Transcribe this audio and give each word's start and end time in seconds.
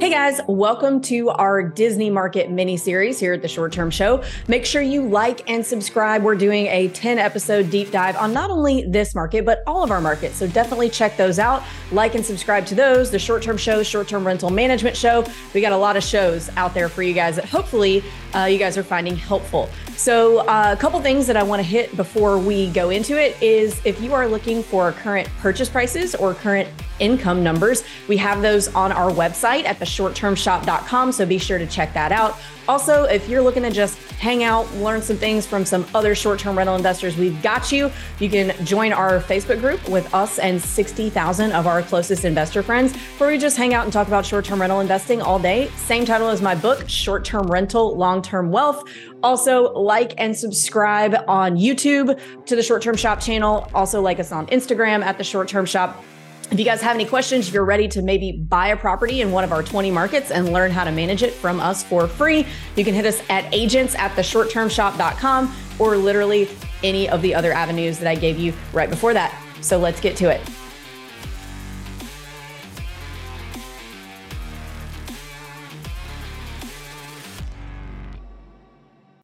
Hey 0.00 0.08
guys, 0.08 0.40
welcome 0.48 1.02
to 1.02 1.28
our 1.28 1.62
Disney 1.62 2.08
Market 2.08 2.50
mini 2.50 2.78
series 2.78 3.20
here 3.20 3.34
at 3.34 3.42
the 3.42 3.48
Short 3.48 3.70
Term 3.70 3.90
Show. 3.90 4.24
Make 4.48 4.64
sure 4.64 4.80
you 4.80 5.06
like 5.06 5.50
and 5.50 5.64
subscribe. 5.64 6.22
We're 6.22 6.36
doing 6.36 6.68
a 6.68 6.88
10 6.88 7.18
episode 7.18 7.68
deep 7.68 7.90
dive 7.90 8.16
on 8.16 8.32
not 8.32 8.48
only 8.48 8.86
this 8.86 9.14
market, 9.14 9.44
but 9.44 9.62
all 9.66 9.82
of 9.82 9.90
our 9.90 10.00
markets. 10.00 10.36
So 10.36 10.46
definitely 10.46 10.88
check 10.88 11.18
those 11.18 11.38
out. 11.38 11.62
Like 11.92 12.14
and 12.14 12.24
subscribe 12.24 12.64
to 12.68 12.74
those, 12.74 13.10
the 13.10 13.18
Short 13.18 13.42
Term 13.42 13.58
Show, 13.58 13.82
Short 13.82 14.08
Term 14.08 14.26
Rental 14.26 14.48
Management 14.48 14.96
Show. 14.96 15.26
We 15.52 15.60
got 15.60 15.72
a 15.72 15.76
lot 15.76 15.98
of 15.98 16.02
shows 16.02 16.48
out 16.56 16.72
there 16.72 16.88
for 16.88 17.02
you 17.02 17.12
guys 17.12 17.36
that 17.36 17.44
hopefully 17.44 18.02
uh, 18.34 18.46
you 18.46 18.56
guys 18.56 18.78
are 18.78 18.82
finding 18.82 19.16
helpful. 19.16 19.68
So, 19.96 20.38
uh, 20.48 20.74
a 20.74 20.80
couple 20.80 20.98
things 21.02 21.26
that 21.26 21.36
I 21.36 21.42
want 21.42 21.60
to 21.60 21.68
hit 21.68 21.94
before 21.94 22.38
we 22.38 22.70
go 22.70 22.88
into 22.88 23.20
it 23.20 23.36
is 23.42 23.82
if 23.84 24.00
you 24.00 24.14
are 24.14 24.26
looking 24.26 24.62
for 24.62 24.92
current 24.92 25.28
purchase 25.40 25.68
prices 25.68 26.14
or 26.14 26.32
current 26.32 26.70
income 27.00 27.42
numbers, 27.42 27.84
we 28.08 28.16
have 28.16 28.40
those 28.40 28.68
on 28.74 28.92
our 28.92 29.10
website 29.10 29.64
at 29.64 29.78
theshorttermshop.com. 29.90 31.12
So 31.12 31.26
be 31.26 31.38
sure 31.38 31.58
to 31.58 31.66
check 31.66 31.92
that 31.94 32.12
out. 32.12 32.38
Also, 32.68 33.04
if 33.04 33.28
you're 33.28 33.42
looking 33.42 33.64
to 33.64 33.70
just 33.70 33.98
hang 34.12 34.44
out, 34.44 34.72
learn 34.76 35.02
some 35.02 35.16
things 35.16 35.44
from 35.44 35.64
some 35.64 35.84
other 35.92 36.14
short 36.14 36.38
term 36.38 36.56
rental 36.56 36.76
investors, 36.76 37.16
we've 37.16 37.42
got 37.42 37.72
you. 37.72 37.90
You 38.20 38.30
can 38.30 38.54
join 38.64 38.92
our 38.92 39.18
Facebook 39.18 39.60
group 39.60 39.88
with 39.88 40.12
us 40.14 40.38
and 40.38 40.60
60,000 40.60 41.52
of 41.52 41.66
our 41.66 41.82
closest 41.82 42.24
investor 42.24 42.62
friends, 42.62 42.94
where 43.18 43.28
we 43.30 43.38
just 43.38 43.56
hang 43.56 43.74
out 43.74 43.84
and 43.84 43.92
talk 43.92 44.06
about 44.06 44.24
short 44.24 44.44
term 44.44 44.60
rental 44.60 44.80
investing 44.80 45.20
all 45.20 45.38
day. 45.38 45.68
Same 45.76 46.04
title 46.04 46.28
as 46.28 46.40
my 46.40 46.54
book, 46.54 46.88
Short 46.88 47.24
Term 47.24 47.50
Rental, 47.50 47.96
Long 47.96 48.22
Term 48.22 48.52
Wealth. 48.52 48.84
Also, 49.22 49.72
like 49.72 50.14
and 50.18 50.36
subscribe 50.36 51.16
on 51.26 51.56
YouTube 51.56 52.20
to 52.46 52.54
the 52.54 52.62
Short 52.62 52.82
Term 52.82 52.96
Shop 52.96 53.20
channel. 53.20 53.68
Also, 53.74 54.00
like 54.00 54.20
us 54.20 54.30
on 54.30 54.46
Instagram 54.46 55.02
at 55.02 55.18
the 55.18 55.24
Short 55.24 55.48
Term 55.48 55.66
Shop. 55.66 56.04
If 56.50 56.58
you 56.58 56.64
guys 56.64 56.82
have 56.82 56.96
any 56.96 57.04
questions, 57.04 57.46
if 57.46 57.54
you're 57.54 57.64
ready 57.64 57.86
to 57.86 58.02
maybe 58.02 58.32
buy 58.32 58.68
a 58.68 58.76
property 58.76 59.20
in 59.20 59.30
one 59.30 59.44
of 59.44 59.52
our 59.52 59.62
20 59.62 59.92
markets 59.92 60.32
and 60.32 60.52
learn 60.52 60.72
how 60.72 60.82
to 60.82 60.90
manage 60.90 61.22
it 61.22 61.32
from 61.32 61.60
us 61.60 61.84
for 61.84 62.08
free, 62.08 62.44
you 62.74 62.84
can 62.84 62.92
hit 62.92 63.06
us 63.06 63.22
at 63.30 63.44
agents 63.54 63.94
at 63.94 64.16
the 64.16 64.22
shorttermshop.com 64.22 65.54
or 65.78 65.96
literally 65.96 66.48
any 66.82 67.08
of 67.08 67.22
the 67.22 67.36
other 67.36 67.52
avenues 67.52 68.00
that 68.00 68.08
I 68.08 68.16
gave 68.16 68.36
you 68.36 68.52
right 68.72 68.90
before 68.90 69.14
that. 69.14 69.32
So 69.60 69.78
let's 69.78 70.00
get 70.00 70.16
to 70.16 70.28
it. 70.28 70.40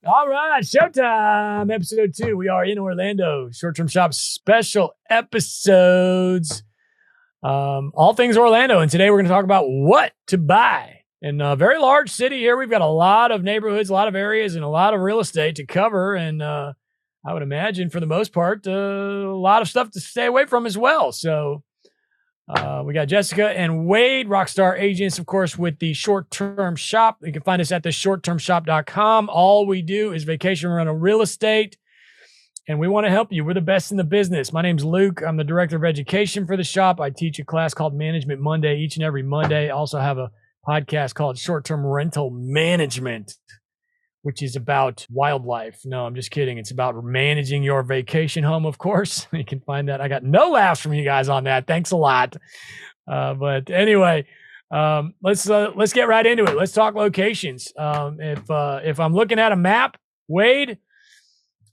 All 0.06 0.28
right, 0.28 0.62
showtime. 0.62 1.74
Episode 1.74 2.14
two. 2.14 2.36
We 2.36 2.46
are 2.48 2.64
in 2.64 2.78
Orlando. 2.78 3.50
Short 3.50 3.74
term 3.74 3.88
shop 3.88 4.14
special 4.14 4.94
episodes. 5.10 6.62
Um, 7.46 7.92
all 7.94 8.12
things 8.12 8.36
Orlando. 8.36 8.80
And 8.80 8.90
today 8.90 9.08
we're 9.08 9.18
going 9.18 9.26
to 9.26 9.30
talk 9.30 9.44
about 9.44 9.66
what 9.68 10.12
to 10.26 10.38
buy. 10.38 11.02
In 11.22 11.40
a 11.40 11.54
very 11.54 11.78
large 11.78 12.10
city 12.10 12.38
here, 12.38 12.56
we've 12.56 12.68
got 12.68 12.80
a 12.80 12.86
lot 12.86 13.30
of 13.30 13.44
neighborhoods, 13.44 13.88
a 13.88 13.92
lot 13.92 14.08
of 14.08 14.16
areas, 14.16 14.56
and 14.56 14.64
a 14.64 14.68
lot 14.68 14.94
of 14.94 15.00
real 15.00 15.20
estate 15.20 15.54
to 15.56 15.64
cover. 15.64 16.16
And 16.16 16.42
uh, 16.42 16.72
I 17.24 17.32
would 17.32 17.42
imagine, 17.42 17.88
for 17.88 18.00
the 18.00 18.06
most 18.06 18.32
part, 18.32 18.66
uh, 18.66 18.72
a 18.72 19.38
lot 19.38 19.62
of 19.62 19.68
stuff 19.68 19.92
to 19.92 20.00
stay 20.00 20.26
away 20.26 20.46
from 20.46 20.66
as 20.66 20.76
well. 20.76 21.12
So 21.12 21.62
uh, 22.48 22.82
we 22.84 22.94
got 22.94 23.06
Jessica 23.06 23.48
and 23.48 23.86
Wade, 23.86 24.28
Rockstar 24.28 24.76
Agents, 24.76 25.20
of 25.20 25.26
course, 25.26 25.56
with 25.56 25.78
the 25.78 25.92
short 25.92 26.28
term 26.32 26.74
shop. 26.74 27.18
You 27.22 27.32
can 27.32 27.42
find 27.42 27.62
us 27.62 27.70
at 27.70 27.84
the 27.84 27.90
shorttermshop.com. 27.90 29.28
All 29.28 29.66
we 29.66 29.82
do 29.82 30.12
is 30.12 30.24
vacation 30.24 30.68
rental 30.68 30.96
real 30.96 31.22
estate 31.22 31.76
and 32.68 32.78
we 32.80 32.88
want 32.88 33.06
to 33.06 33.10
help 33.10 33.32
you. 33.32 33.44
We're 33.44 33.54
the 33.54 33.60
best 33.60 33.90
in 33.90 33.96
the 33.96 34.04
business. 34.04 34.52
My 34.52 34.62
name's 34.62 34.84
Luke. 34.84 35.22
I'm 35.26 35.36
the 35.36 35.44
director 35.44 35.76
of 35.76 35.84
education 35.84 36.46
for 36.46 36.56
the 36.56 36.64
shop. 36.64 37.00
I 37.00 37.10
teach 37.10 37.38
a 37.38 37.44
class 37.44 37.74
called 37.74 37.94
Management 37.94 38.40
Monday 38.40 38.78
each 38.78 38.96
and 38.96 39.04
every 39.04 39.22
Monday. 39.22 39.68
I 39.68 39.70
also 39.70 40.00
have 40.00 40.18
a 40.18 40.30
podcast 40.66 41.14
called 41.14 41.38
Short 41.38 41.64
Term 41.64 41.86
Rental 41.86 42.30
Management, 42.30 43.34
which 44.22 44.42
is 44.42 44.56
about 44.56 45.06
wildlife. 45.10 45.80
No, 45.84 46.06
I'm 46.06 46.16
just 46.16 46.32
kidding. 46.32 46.58
It's 46.58 46.72
about 46.72 47.02
managing 47.04 47.62
your 47.62 47.84
vacation 47.84 48.42
home, 48.42 48.66
of 48.66 48.78
course. 48.78 49.28
You 49.32 49.44
can 49.44 49.60
find 49.60 49.88
that. 49.88 50.00
I 50.00 50.08
got 50.08 50.24
no 50.24 50.50
laughs 50.50 50.80
from 50.80 50.94
you 50.94 51.04
guys 51.04 51.28
on 51.28 51.44
that. 51.44 51.68
Thanks 51.68 51.92
a 51.92 51.96
lot. 51.96 52.36
Uh, 53.08 53.34
but 53.34 53.70
anyway, 53.70 54.26
um, 54.72 55.14
let's 55.22 55.48
uh, 55.48 55.70
let's 55.76 55.92
get 55.92 56.08
right 56.08 56.26
into 56.26 56.44
it. 56.44 56.56
Let's 56.56 56.72
talk 56.72 56.96
locations. 56.96 57.72
Um, 57.78 58.20
if 58.20 58.50
uh, 58.50 58.80
if 58.82 58.98
I'm 58.98 59.14
looking 59.14 59.38
at 59.38 59.52
a 59.52 59.56
map, 59.56 59.96
Wade, 60.26 60.78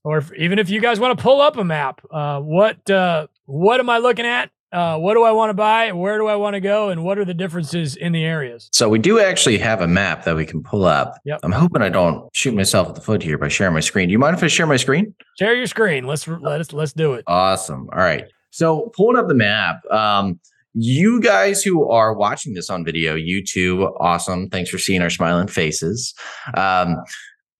or 0.03 0.17
if, 0.17 0.33
even 0.33 0.59
if 0.59 0.69
you 0.69 0.81
guys 0.81 0.99
want 0.99 1.17
to 1.17 1.21
pull 1.21 1.41
up 1.41 1.57
a 1.57 1.63
map, 1.63 2.01
uh, 2.11 2.39
what 2.39 2.89
uh, 2.89 3.27
what 3.45 3.79
am 3.79 3.89
I 3.89 3.97
looking 3.99 4.25
at? 4.25 4.49
Uh, 4.71 4.97
what 4.97 5.13
do 5.13 5.23
I 5.23 5.31
want 5.31 5.51
to 5.51 5.53
buy? 5.53 5.91
Where 5.91 6.17
do 6.17 6.25
I 6.25 6.35
want 6.35 6.55
to 6.55 6.59
go? 6.59 6.89
And 6.89 7.03
what 7.03 7.19
are 7.19 7.25
the 7.25 7.33
differences 7.35 7.95
in 7.95 8.11
the 8.11 8.25
areas? 8.25 8.69
So 8.73 8.89
we 8.89 8.97
do 8.97 9.19
actually 9.19 9.59
have 9.59 9.81
a 9.81 9.87
map 9.87 10.23
that 10.23 10.35
we 10.35 10.47
can 10.47 10.63
pull 10.63 10.85
up. 10.85 11.15
Yep. 11.25 11.41
I'm 11.43 11.51
hoping 11.51 11.83
I 11.83 11.89
don't 11.89 12.27
shoot 12.35 12.55
myself 12.55 12.89
at 12.89 12.95
the 12.95 13.01
foot 13.01 13.21
here 13.21 13.37
by 13.37 13.49
sharing 13.49 13.75
my 13.75 13.81
screen. 13.81 14.07
Do 14.07 14.13
you 14.13 14.17
mind 14.17 14.35
if 14.35 14.43
I 14.43 14.47
share 14.47 14.65
my 14.65 14.77
screen? 14.77 15.13
Share 15.37 15.55
your 15.55 15.67
screen. 15.67 16.05
Let's 16.05 16.27
let's 16.27 16.73
let's 16.73 16.91
do 16.91 17.13
it. 17.13 17.23
Awesome. 17.27 17.87
All 17.93 17.99
right. 17.99 18.25
So 18.49 18.91
pulling 18.95 19.17
up 19.17 19.27
the 19.27 19.35
map. 19.35 19.85
Um, 19.91 20.39
you 20.73 21.21
guys 21.21 21.61
who 21.61 21.87
are 21.87 22.15
watching 22.15 22.55
this 22.55 22.67
on 22.67 22.83
video, 22.83 23.15
YouTube, 23.15 23.95
awesome. 23.99 24.49
Thanks 24.49 24.71
for 24.71 24.79
seeing 24.79 25.03
our 25.03 25.09
smiling 25.11 25.47
faces. 25.47 26.15
Um, 26.55 26.97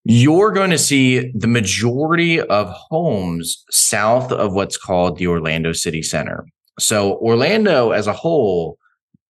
you're 0.05 0.51
going 0.51 0.69
to 0.71 0.77
see 0.77 1.31
the 1.33 1.47
majority 1.47 2.41
of 2.41 2.69
homes 2.69 3.63
south 3.71 4.31
of 4.31 4.53
what's 4.53 4.77
called 4.77 5.17
the 5.17 5.27
Orlando 5.27 5.71
City 5.71 6.01
Center. 6.01 6.45
So, 6.79 7.17
Orlando 7.17 7.91
as 7.91 8.07
a 8.07 8.13
whole 8.13 8.77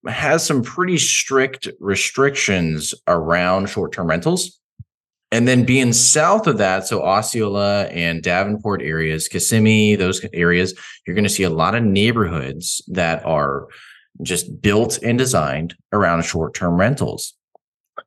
has 0.06 0.44
some 0.44 0.62
pretty 0.62 0.98
strict 0.98 1.68
restrictions 1.80 2.94
around 3.06 3.68
short 3.68 3.92
term 3.92 4.08
rentals. 4.08 4.58
And 5.30 5.48
then 5.48 5.64
being 5.64 5.92
south 5.92 6.46
of 6.46 6.58
that, 6.58 6.86
so 6.86 7.02
Osceola 7.02 7.86
and 7.86 8.22
Davenport 8.22 8.82
areas, 8.82 9.26
Kissimmee, 9.26 9.96
those 9.96 10.24
areas, 10.32 10.74
you're 11.06 11.16
going 11.16 11.24
to 11.24 11.30
see 11.30 11.42
a 11.42 11.50
lot 11.50 11.74
of 11.74 11.82
neighborhoods 11.82 12.84
that 12.88 13.24
are 13.24 13.66
just 14.22 14.60
built 14.60 14.98
and 15.02 15.18
designed 15.18 15.74
around 15.92 16.24
short 16.24 16.54
term 16.54 16.76
rentals. 16.76 17.34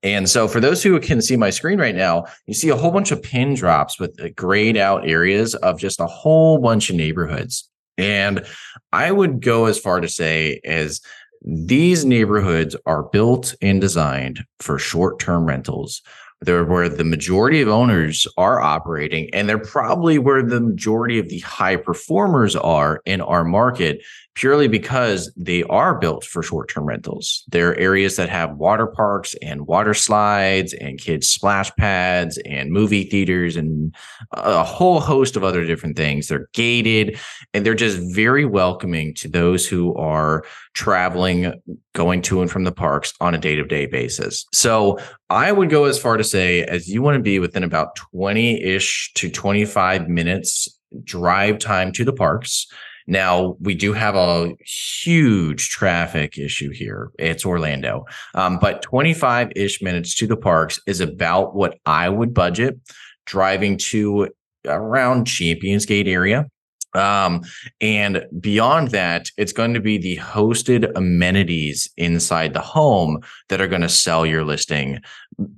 And 0.03 0.29
so, 0.29 0.47
for 0.47 0.59
those 0.59 0.83
who 0.83 0.99
can 0.99 1.21
see 1.21 1.35
my 1.35 1.49
screen 1.49 1.79
right 1.79 1.95
now, 1.95 2.25
you 2.45 2.53
see 2.53 2.69
a 2.69 2.75
whole 2.75 2.91
bunch 2.91 3.11
of 3.11 3.21
pin 3.21 3.55
drops 3.55 3.99
with 3.99 4.35
grayed 4.35 4.77
out 4.77 5.09
areas 5.09 5.55
of 5.55 5.79
just 5.79 5.99
a 5.99 6.07
whole 6.07 6.59
bunch 6.59 6.89
of 6.89 6.95
neighborhoods. 6.95 7.69
And 7.97 8.45
I 8.93 9.11
would 9.11 9.41
go 9.41 9.65
as 9.65 9.79
far 9.79 9.99
to 10.01 10.07
say 10.07 10.61
as 10.63 11.01
these 11.43 12.05
neighborhoods 12.05 12.75
are 12.85 13.03
built 13.03 13.55
and 13.61 13.81
designed 13.81 14.45
for 14.59 14.77
short 14.77 15.19
term 15.19 15.45
rentals. 15.45 16.01
They're 16.41 16.65
where 16.65 16.87
the 16.87 17.03
majority 17.03 17.61
of 17.61 17.67
owners 17.67 18.27
are 18.37 18.61
operating, 18.61 19.33
and 19.33 19.49
they're 19.49 19.57
probably 19.57 20.19
where 20.19 20.43
the 20.43 20.61
majority 20.61 21.17
of 21.17 21.29
the 21.29 21.39
high 21.39 21.77
performers 21.77 22.55
are 22.55 23.01
in 23.05 23.21
our 23.21 23.43
market 23.43 24.03
purely 24.37 24.67
because 24.67 25.31
they 25.35 25.63
are 25.63 25.97
built 25.97 26.23
for 26.23 26.43
short-term 26.43 26.85
rentals. 26.85 27.43
They're 27.47 27.75
areas 27.79 28.17
that 28.17 28.29
have 28.29 28.55
water 28.55 28.85
parks 28.85 29.33
and 29.41 29.65
water 29.65 29.95
slides 29.95 30.73
and 30.73 30.99
kids 30.99 31.27
splash 31.27 31.71
pads 31.75 32.37
and 32.45 32.71
movie 32.71 33.05
theaters 33.05 33.55
and 33.55 33.95
a 34.33 34.63
whole 34.63 34.99
host 34.99 35.37
of 35.37 35.43
other 35.43 35.65
different 35.65 35.97
things. 35.97 36.27
They're 36.27 36.49
gated 36.53 37.19
and 37.55 37.65
they're 37.65 37.73
just 37.73 37.97
very 38.15 38.45
welcoming 38.45 39.15
to 39.15 39.27
those 39.27 39.67
who 39.67 39.95
are 39.95 40.45
traveling, 40.75 41.59
going 41.95 42.21
to 42.21 42.43
and 42.43 42.51
from 42.51 42.63
the 42.63 42.71
parks 42.71 43.15
on 43.19 43.33
a 43.33 43.39
day-to-day 43.39 43.87
basis. 43.87 44.45
So 44.53 44.99
I 45.31 45.51
would 45.51 45.71
go 45.71 45.85
as 45.85 45.97
far 45.97 46.15
to 46.15 46.23
say 46.23 46.61
as 46.61 46.87
you 46.87 47.01
want 47.01 47.15
to 47.15 47.23
be 47.23 47.39
within 47.39 47.63
about 47.63 47.97
20-ish 48.13 49.13
to 49.15 49.31
25 49.31 50.07
minutes 50.07 50.67
drive 51.03 51.57
time 51.57 51.91
to 51.91 52.05
the 52.05 52.13
parks 52.13 52.67
now, 53.07 53.55
we 53.61 53.73
do 53.73 53.93
have 53.93 54.15
a 54.15 54.53
huge 54.65 55.69
traffic 55.69 56.37
issue 56.37 56.71
here. 56.71 57.09
It's 57.17 57.45
Orlando. 57.45 58.05
Um, 58.35 58.59
but 58.59 58.81
25 58.81 59.51
ish 59.55 59.81
minutes 59.81 60.13
to 60.15 60.27
the 60.27 60.35
parks 60.35 60.79
is 60.85 60.99
about 60.99 61.55
what 61.55 61.79
I 61.85 62.09
would 62.09 62.33
budget 62.33 62.77
driving 63.25 63.77
to 63.77 64.29
around 64.65 65.25
Champions 65.25 65.85
Gate 65.85 66.07
area. 66.07 66.47
Um, 66.93 67.43
and 67.79 68.25
beyond 68.39 68.89
that, 68.91 69.29
it's 69.37 69.51
going 69.53 69.73
to 69.73 69.79
be 69.79 69.97
the 69.97 70.17
hosted 70.17 70.91
amenities 70.95 71.89
inside 71.95 72.53
the 72.53 72.61
home 72.61 73.19
that 73.49 73.61
are 73.61 73.67
going 73.67 73.81
to 73.81 73.89
sell 73.89 74.25
your 74.25 74.43
listing 74.43 74.99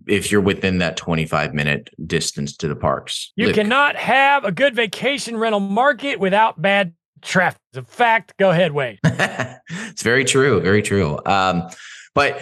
if 0.08 0.32
you're 0.32 0.42
within 0.42 0.80
that 0.80 0.98
25 0.98 1.54
minute 1.54 1.90
distance 2.06 2.58
to 2.58 2.68
the 2.68 2.76
parks. 2.76 3.32
You 3.36 3.54
cannot 3.54 3.96
have 3.96 4.44
a 4.44 4.52
good 4.52 4.76
vacation 4.76 5.38
rental 5.38 5.62
market 5.62 6.20
without 6.20 6.62
bad 6.62 6.94
traffic 7.22 7.62
is 7.74 7.78
a 7.78 7.84
fact. 7.84 8.34
Go 8.38 8.50
ahead, 8.50 8.72
Wade. 8.72 9.00
it's 9.04 10.04
very 10.04 10.26
true. 10.26 10.62
Very 10.62 10.82
true. 10.82 11.20
Um, 11.26 11.70
but 12.16 12.42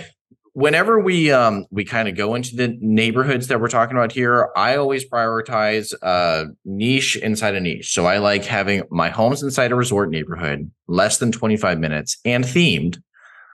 whenever 0.57 0.99
we 0.99 1.31
um, 1.31 1.65
we 1.69 1.85
kind 1.85 2.07
of 2.07 2.15
go 2.15 2.33
into 2.33 2.55
the 2.55 2.75
neighborhoods 2.81 3.47
that 3.47 3.61
we're 3.61 3.67
talking 3.67 3.95
about 3.95 4.11
here, 4.11 4.49
I 4.55 4.75
always 4.75 5.07
prioritize 5.07 5.93
uh, 6.01 6.45
niche 6.65 7.15
inside 7.17 7.53
a 7.53 7.59
niche. 7.59 7.93
So 7.93 8.07
I 8.07 8.17
like 8.17 8.43
having 8.43 8.81
my 8.89 9.09
homes 9.09 9.43
inside 9.43 9.71
a 9.71 9.75
resort 9.75 10.09
neighborhood, 10.09 10.71
less 10.87 11.19
than 11.19 11.31
25 11.31 11.79
minutes, 11.79 12.17
and 12.25 12.43
themed. 12.43 12.97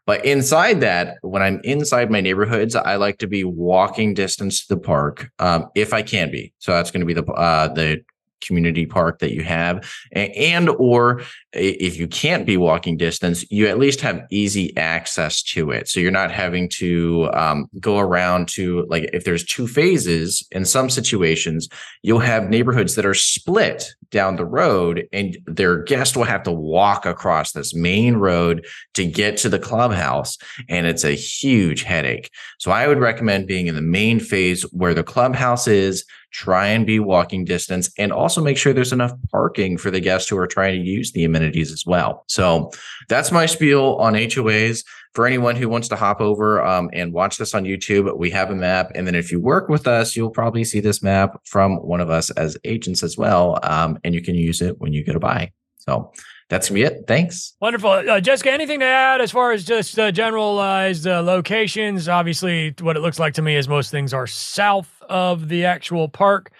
But 0.05 0.25
inside 0.25 0.79
that, 0.79 1.17
when 1.21 1.41
I'm 1.41 1.59
inside 1.63 2.09
my 2.09 2.21
neighborhoods, 2.21 2.75
I 2.75 2.95
like 2.95 3.17
to 3.19 3.27
be 3.27 3.43
walking 3.43 4.13
distance 4.13 4.65
to 4.65 4.75
the 4.75 4.81
park, 4.81 5.29
um, 5.39 5.69
if 5.75 5.93
I 5.93 6.03
can 6.03 6.31
be. 6.31 6.53
So 6.59 6.71
that's 6.71 6.91
going 6.91 7.01
to 7.01 7.05
be 7.05 7.13
the 7.13 7.25
uh, 7.25 7.67
the 7.67 8.01
community 8.45 8.85
park 8.85 9.19
that 9.19 9.33
you 9.33 9.43
have 9.43 9.89
and 10.11 10.69
or 10.69 11.21
if 11.53 11.97
you 11.97 12.07
can't 12.07 12.45
be 12.45 12.57
walking 12.57 12.97
distance 12.97 13.49
you 13.51 13.67
at 13.67 13.77
least 13.77 14.01
have 14.01 14.25
easy 14.31 14.75
access 14.77 15.41
to 15.41 15.71
it. 15.71 15.87
So 15.87 15.99
you're 15.99 16.11
not 16.11 16.31
having 16.31 16.69
to 16.69 17.29
um, 17.33 17.69
go 17.79 17.99
around 17.99 18.47
to 18.49 18.85
like 18.89 19.09
if 19.13 19.23
there's 19.23 19.43
two 19.43 19.67
phases 19.67 20.45
in 20.51 20.65
some 20.65 20.89
situations 20.89 21.69
you'll 22.01 22.19
have 22.19 22.49
neighborhoods 22.49 22.95
that 22.95 23.05
are 23.05 23.13
split 23.13 23.93
down 24.09 24.35
the 24.35 24.45
road 24.45 25.07
and 25.11 25.37
their 25.45 25.83
guest 25.83 26.15
will 26.15 26.23
have 26.23 26.43
to 26.43 26.51
walk 26.51 27.05
across 27.05 27.51
this 27.51 27.73
main 27.73 28.15
road 28.15 28.65
to 28.93 29.05
get 29.05 29.37
to 29.37 29.49
the 29.49 29.59
clubhouse 29.59 30.37
and 30.69 30.85
it's 30.87 31.03
a 31.03 31.11
huge 31.11 31.83
headache. 31.83 32.29
So 32.59 32.71
i 32.71 32.87
would 32.87 32.99
recommend 32.99 33.47
being 33.47 33.67
in 33.67 33.75
the 33.75 33.81
main 33.81 34.19
phase 34.19 34.63
where 34.71 34.93
the 34.93 35.03
clubhouse 35.03 35.67
is 35.67 36.05
try 36.33 36.68
and 36.68 36.85
be 36.85 37.00
walking 37.00 37.45
distance 37.45 37.91
and 37.97 38.12
also 38.12 38.41
make 38.41 38.57
sure 38.57 38.74
there's 38.74 38.91
enough 38.91 39.13
parking 39.31 39.77
for 39.77 39.91
the 39.91 40.00
guests 40.00 40.27
who 40.27 40.38
are 40.38 40.47
trying 40.47 40.74
to 40.77 40.85
use 40.85 41.12
the 41.12 41.24
amenities 41.24 41.71
as 41.71 41.85
well. 41.85 42.25
So 42.27 42.71
that's 43.07 43.31
my 43.31 43.45
spiel 43.45 43.95
on 44.00 44.13
HOAs. 44.13 44.83
For 45.13 45.27
anyone 45.27 45.56
who 45.56 45.69
wants 45.69 45.88
to 45.89 45.95
hop 45.95 46.21
over 46.21 46.65
um, 46.65 46.89
and 46.91 47.13
watch 47.13 47.38
this 47.38 47.53
on 47.53 47.65
YouTube, 47.65 48.18
we 48.18 48.31
have 48.31 48.50
a 48.50 48.56
map. 48.56 48.91
And 48.95 49.06
then 49.06 49.13
if 49.13 49.31
you 49.31 49.39
work 49.39 49.69
with 49.69 49.88
us, 49.88 50.15
you'll 50.15 50.31
probably 50.31 50.63
see 50.63 50.80
this 50.80 51.03
map 51.03 51.39
from 51.45 51.75
one 51.77 52.01
of 52.01 52.09
us 52.09 52.31
as 52.31 52.57
agents 52.63 53.03
as 53.03 53.15
well. 53.15 53.59
Um, 53.62 54.00
and 54.03 54.15
you 54.15 54.24
can 54.24 54.33
use 54.33 54.59
it 54.59 54.79
when 54.79 54.91
you 54.91 55.03
get 55.03 55.15
a 55.15 55.19
buy. 55.19 55.51
So 55.77 56.12
that's 56.49 56.69
be 56.69 56.83
it. 56.83 57.05
Thanks. 57.07 57.55
Wonderful, 57.61 57.89
uh, 57.89 58.19
Jessica. 58.19 58.51
Anything 58.51 58.79
to 58.81 58.85
add 58.85 59.21
as 59.21 59.31
far 59.31 59.51
as 59.51 59.63
just 59.63 59.97
uh, 59.97 60.11
generalized 60.11 61.07
uh, 61.07 61.21
locations? 61.21 62.07
Obviously, 62.09 62.73
what 62.81 62.95
it 62.97 62.99
looks 62.99 63.19
like 63.19 63.33
to 63.35 63.41
me 63.41 63.55
is 63.55 63.67
most 63.67 63.91
things 63.91 64.13
are 64.13 64.27
south 64.27 65.01
of 65.09 65.49
the 65.49 65.65
actual 65.65 66.07
park. 66.09 66.51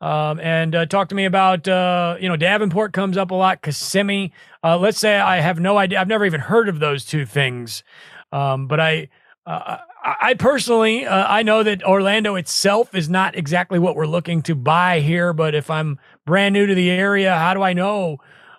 Um, 0.00 0.38
and 0.40 0.74
uh, 0.74 0.86
talk 0.86 1.08
to 1.08 1.14
me 1.14 1.24
about 1.24 1.66
uh, 1.66 2.16
you 2.20 2.28
know 2.28 2.36
Davenport 2.36 2.92
comes 2.92 3.16
up 3.16 3.30
a 3.30 3.34
lot. 3.34 3.62
Kissimmee. 3.62 4.32
Uh, 4.62 4.78
let's 4.78 4.98
say 4.98 5.18
I 5.18 5.40
have 5.40 5.60
no 5.60 5.76
idea. 5.76 6.00
I've 6.00 6.08
never 6.08 6.24
even 6.24 6.40
heard 6.40 6.68
of 6.68 6.78
those 6.78 7.04
two 7.04 7.26
things, 7.26 7.82
um, 8.32 8.66
but 8.66 8.80
I. 8.80 9.08
I 10.04 10.34
personally, 10.34 11.06
I 11.06 11.42
know 11.42 11.62
that 11.62 11.82
Orlando 11.82 12.34
itself 12.36 12.94
is 12.94 13.08
not 13.08 13.34
exactly 13.34 13.78
what 13.78 13.96
we're 13.96 14.06
looking 14.06 14.42
to 14.42 14.54
buy 14.54 15.00
here. 15.00 15.32
But 15.32 15.54
if 15.54 15.70
I'm 15.70 15.98
brand 16.26 16.52
new 16.52 16.66
to 16.66 16.74
the 16.74 16.90
area, 16.90 17.34
how 17.34 17.54
do 17.54 17.62
I 17.62 17.72
know 17.72 18.18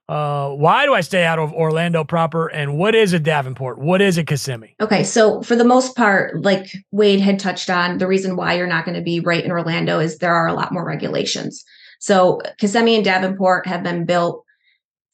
uh, 0.09 0.49
why 0.49 0.87
do 0.87 0.93
I 0.95 1.01
stay 1.01 1.23
out 1.23 1.37
of 1.37 1.53
Orlando 1.53 2.03
proper? 2.03 2.47
And 2.47 2.79
what 2.79 2.95
is 2.95 3.13
a 3.13 3.19
Davenport? 3.19 3.77
What 3.77 4.01
is 4.01 4.17
a 4.17 4.23
Kissimmee? 4.23 4.75
Okay, 4.81 5.03
so 5.03 5.43
for 5.43 5.55
the 5.55 5.63
most 5.63 5.95
part, 5.95 6.41
like 6.41 6.65
Wade 6.89 7.21
had 7.21 7.39
touched 7.39 7.69
on, 7.69 7.99
the 7.99 8.07
reason 8.07 8.35
why 8.35 8.55
you're 8.55 8.65
not 8.65 8.85
going 8.85 8.97
to 8.97 9.03
be 9.03 9.19
right 9.19 9.45
in 9.45 9.51
Orlando 9.51 9.99
is 9.99 10.17
there 10.17 10.33
are 10.33 10.47
a 10.47 10.53
lot 10.53 10.71
more 10.71 10.83
regulations. 10.83 11.63
So 11.99 12.41
Kissimmee 12.57 12.95
and 12.95 13.05
Davenport 13.05 13.67
have 13.67 13.83
been 13.83 14.03
built 14.05 14.43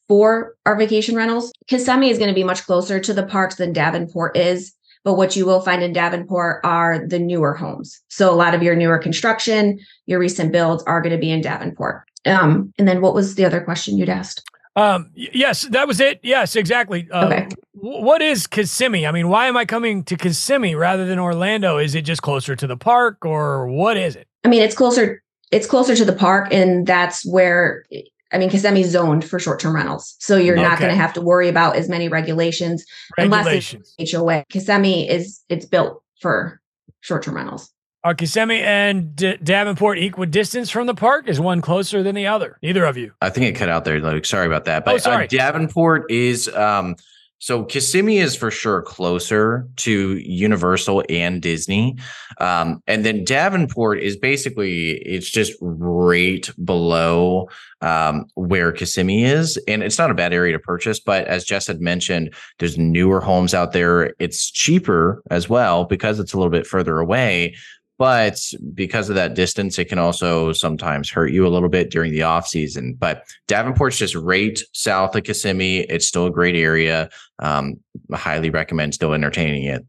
for 0.08 0.54
our 0.64 0.76
vacation 0.78 1.14
rentals. 1.14 1.52
Kissimmee 1.66 2.08
is 2.08 2.16
going 2.16 2.30
to 2.30 2.34
be 2.34 2.44
much 2.44 2.64
closer 2.64 2.98
to 2.98 3.12
the 3.12 3.26
parks 3.26 3.56
than 3.56 3.74
Davenport 3.74 4.34
is. 4.34 4.72
But 5.04 5.18
what 5.18 5.36
you 5.36 5.44
will 5.44 5.60
find 5.60 5.82
in 5.82 5.92
Davenport 5.92 6.62
are 6.64 7.06
the 7.06 7.18
newer 7.18 7.52
homes. 7.52 8.00
So 8.08 8.32
a 8.32 8.34
lot 8.34 8.54
of 8.54 8.62
your 8.62 8.74
newer 8.74 8.98
construction, 8.98 9.78
your 10.06 10.18
recent 10.18 10.52
builds 10.52 10.82
are 10.84 11.02
going 11.02 11.14
to 11.14 11.20
be 11.20 11.30
in 11.30 11.42
Davenport. 11.42 12.04
Um, 12.24 12.72
and 12.78 12.88
then 12.88 13.02
what 13.02 13.14
was 13.14 13.34
the 13.34 13.44
other 13.44 13.60
question 13.60 13.98
you'd 13.98 14.08
asked? 14.08 14.42
Um, 14.76 15.10
yes, 15.14 15.62
that 15.62 15.88
was 15.88 16.00
it. 16.00 16.20
Yes, 16.22 16.54
exactly. 16.54 17.08
Uh, 17.10 17.26
okay. 17.26 17.48
what 17.72 18.20
is 18.20 18.46
Kissimmee? 18.46 19.06
I 19.06 19.10
mean, 19.10 19.28
why 19.28 19.46
am 19.46 19.56
I 19.56 19.64
coming 19.64 20.04
to 20.04 20.16
Kissimmee 20.16 20.74
rather 20.74 21.06
than 21.06 21.18
Orlando? 21.18 21.78
Is 21.78 21.94
it 21.94 22.02
just 22.02 22.20
closer 22.20 22.54
to 22.54 22.66
the 22.66 22.76
park 22.76 23.24
or 23.24 23.66
what 23.66 23.96
is 23.96 24.16
it? 24.16 24.28
I 24.44 24.48
mean, 24.48 24.62
it's 24.62 24.74
closer, 24.74 25.22
it's 25.50 25.66
closer 25.66 25.96
to 25.96 26.04
the 26.04 26.12
park 26.12 26.48
and 26.52 26.86
that's 26.86 27.24
where, 27.24 27.86
I 28.32 28.38
mean, 28.38 28.50
Kissimmee's 28.50 28.90
zoned 28.90 29.24
for 29.24 29.38
short-term 29.38 29.74
rentals. 29.74 30.14
So 30.18 30.36
you're 30.36 30.56
okay. 30.56 30.62
not 30.62 30.78
going 30.78 30.90
to 30.90 30.96
have 30.96 31.14
to 31.14 31.22
worry 31.22 31.48
about 31.48 31.76
as 31.76 31.88
many 31.88 32.08
regulations, 32.08 32.84
regulations. 33.16 33.94
unless 33.98 34.12
it's 34.12 34.12
HOA. 34.12 34.44
Kissimmee 34.50 35.08
is, 35.08 35.40
it's 35.48 35.64
built 35.64 36.02
for 36.20 36.60
short-term 37.00 37.36
rentals. 37.36 37.72
Are 38.06 38.14
Kissimmee 38.14 38.60
and 38.60 39.16
D- 39.16 39.36
Davenport 39.42 39.98
equidistant 39.98 40.70
from 40.70 40.86
the 40.86 40.94
park? 40.94 41.26
Is 41.26 41.40
one 41.40 41.60
closer 41.60 42.04
than 42.04 42.14
the 42.14 42.28
other? 42.28 42.56
Either 42.62 42.84
of 42.84 42.96
you? 42.96 43.10
I 43.20 43.30
think 43.30 43.46
it 43.46 43.58
cut 43.58 43.68
out 43.68 43.84
there, 43.84 43.98
Luke. 43.98 44.24
Sorry 44.24 44.46
about 44.46 44.64
that. 44.66 44.84
But 44.84 44.94
oh, 44.94 44.98
sorry. 44.98 45.24
Uh, 45.24 45.26
Davenport 45.26 46.08
is 46.08 46.46
um, 46.54 46.94
so 47.38 47.64
Kissimmee 47.64 48.18
is 48.18 48.34
for 48.34 48.50
sure 48.50 48.80
closer 48.80 49.68
to 49.76 50.18
Universal 50.18 51.02
and 51.08 51.42
Disney. 51.42 51.96
Um, 52.38 52.82
and 52.86 53.04
then 53.04 53.24
Davenport 53.24 53.98
is 54.00 54.16
basically 54.16 54.92
it's 54.98 55.28
just 55.28 55.52
right 55.60 56.48
below 56.64 57.48
um, 57.82 58.26
where 58.34 58.72
Kissimmee 58.72 59.24
is. 59.24 59.58
And 59.68 59.82
it's 59.82 59.98
not 59.98 60.10
a 60.10 60.14
bad 60.14 60.32
area 60.32 60.52
to 60.52 60.58
purchase, 60.58 60.98
but 60.98 61.26
as 61.26 61.44
Jess 61.44 61.66
had 61.66 61.80
mentioned, 61.80 62.32
there's 62.58 62.78
newer 62.78 63.20
homes 63.20 63.52
out 63.52 63.72
there. 63.72 64.14
It's 64.18 64.50
cheaper 64.50 65.22
as 65.30 65.48
well 65.48 65.84
because 65.84 66.18
it's 66.18 66.32
a 66.32 66.38
little 66.38 66.50
bit 66.50 66.66
further 66.66 67.00
away 67.00 67.54
but 67.98 68.40
because 68.74 69.08
of 69.08 69.14
that 69.14 69.34
distance 69.34 69.78
it 69.78 69.86
can 69.86 69.98
also 69.98 70.52
sometimes 70.52 71.10
hurt 71.10 71.32
you 71.32 71.46
a 71.46 71.48
little 71.48 71.68
bit 71.68 71.90
during 71.90 72.12
the 72.12 72.22
off 72.22 72.46
season. 72.46 72.94
But 72.94 73.24
davenport's 73.46 73.98
just 73.98 74.14
right 74.14 74.58
south 74.72 75.14
of 75.14 75.24
kissimmee. 75.24 75.80
It's 75.80 76.06
still 76.06 76.26
a 76.26 76.30
great 76.30 76.56
area. 76.56 77.08
Um, 77.38 77.80
I 78.12 78.16
highly 78.16 78.50
recommend 78.50 78.94
still 78.94 79.12
entertaining 79.12 79.64
it. 79.64 79.84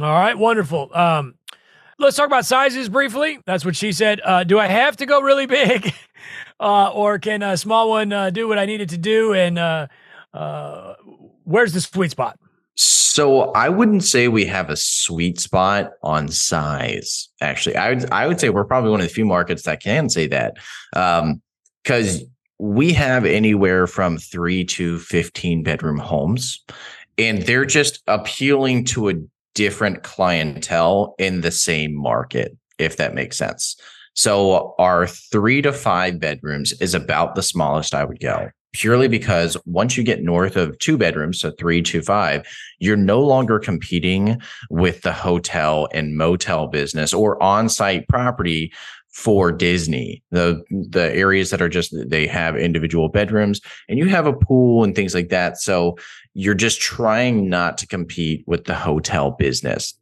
All 0.00 0.12
right 0.12 0.36
wonderful. 0.36 0.90
Um, 0.94 1.34
let's 1.98 2.16
talk 2.16 2.26
about 2.26 2.46
sizes 2.46 2.88
briefly. 2.88 3.38
That's 3.46 3.64
what 3.64 3.76
she 3.76 3.92
said. 3.92 4.20
Uh, 4.24 4.44
do 4.44 4.58
i 4.58 4.66
have 4.66 4.96
to 4.98 5.06
go 5.06 5.20
really 5.20 5.46
big? 5.46 5.92
Uh, 6.60 6.88
or 6.92 7.18
can 7.18 7.42
a 7.42 7.56
small 7.56 7.90
one 7.90 8.12
uh, 8.12 8.30
do 8.30 8.46
what 8.46 8.60
i 8.60 8.64
needed 8.64 8.88
to 8.88 8.96
do? 8.96 9.34
And 9.34 9.58
uh, 9.58 9.88
uh, 10.32 10.94
where's 11.42 11.72
the 11.72 11.80
sweet 11.80 12.12
spot 12.12 12.38
so 12.76 13.52
I 13.52 13.68
wouldn't 13.68 14.04
say 14.04 14.28
we 14.28 14.44
have 14.46 14.70
a 14.70 14.76
sweet 14.76 15.38
spot 15.38 15.92
on 16.02 16.28
size. 16.28 17.28
Actually, 17.40 17.76
I 17.76 17.90
would 17.90 18.10
I 18.10 18.26
would 18.26 18.40
say 18.40 18.50
we're 18.50 18.64
probably 18.64 18.90
one 18.90 19.00
of 19.00 19.06
the 19.06 19.12
few 19.12 19.24
markets 19.24 19.62
that 19.62 19.82
can 19.82 20.08
say 20.08 20.26
that, 20.28 20.56
because 20.92 22.22
um, 22.22 22.28
we 22.58 22.92
have 22.92 23.24
anywhere 23.24 23.86
from 23.86 24.18
three 24.18 24.64
to 24.64 24.98
fifteen 24.98 25.62
bedroom 25.62 25.98
homes, 25.98 26.64
and 27.16 27.42
they're 27.42 27.64
just 27.64 28.02
appealing 28.06 28.84
to 28.86 29.08
a 29.08 29.14
different 29.54 30.02
clientele 30.02 31.14
in 31.18 31.42
the 31.42 31.52
same 31.52 31.94
market, 31.94 32.56
if 32.78 32.96
that 32.96 33.14
makes 33.14 33.36
sense. 33.36 33.76
So 34.14 34.74
our 34.78 35.06
three 35.06 35.62
to 35.62 35.72
five 35.72 36.18
bedrooms 36.18 36.72
is 36.80 36.94
about 36.94 37.34
the 37.34 37.42
smallest 37.42 37.94
I 37.94 38.04
would 38.04 38.20
go 38.20 38.50
purely 38.74 39.08
because 39.08 39.56
once 39.64 39.96
you 39.96 40.02
get 40.02 40.22
north 40.22 40.56
of 40.56 40.78
two 40.78 40.98
bedrooms, 40.98 41.40
so 41.40 41.52
three 41.52 41.80
to 41.80 42.02
five, 42.02 42.46
you're 42.78 42.96
no 42.96 43.20
longer 43.20 43.58
competing 43.58 44.40
with 44.68 45.00
the 45.02 45.12
hotel 45.12 45.88
and 45.94 46.16
motel 46.16 46.66
business 46.66 47.14
or 47.14 47.42
on-site 47.42 48.06
property 48.08 48.72
for 49.14 49.52
Disney. 49.52 50.22
The 50.32 50.62
the 50.70 51.14
areas 51.14 51.50
that 51.50 51.62
are 51.62 51.68
just 51.68 51.94
they 52.08 52.26
have 52.26 52.56
individual 52.56 53.08
bedrooms 53.08 53.60
and 53.88 53.98
you 53.98 54.08
have 54.08 54.26
a 54.26 54.32
pool 54.32 54.82
and 54.82 54.94
things 54.94 55.14
like 55.14 55.28
that. 55.28 55.56
So 55.58 55.96
you're 56.34 56.54
just 56.54 56.80
trying 56.80 57.48
not 57.48 57.78
to 57.78 57.86
compete 57.86 58.42
with 58.46 58.64
the 58.64 58.74
hotel 58.74 59.30
business. 59.30 59.94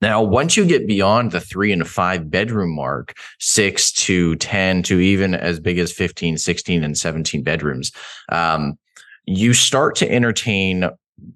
Now, 0.00 0.22
once 0.22 0.56
you 0.56 0.64
get 0.64 0.86
beyond 0.86 1.32
the 1.32 1.40
three 1.40 1.72
and 1.72 1.86
five 1.86 2.30
bedroom 2.30 2.74
mark, 2.74 3.14
six 3.38 3.92
to 3.92 4.36
10 4.36 4.82
to 4.84 4.98
even 4.98 5.34
as 5.34 5.60
big 5.60 5.78
as 5.78 5.92
15, 5.92 6.38
16, 6.38 6.82
and 6.82 6.96
17 6.96 7.42
bedrooms, 7.42 7.92
um, 8.30 8.78
you 9.26 9.52
start 9.52 9.96
to 9.96 10.10
entertain 10.10 10.88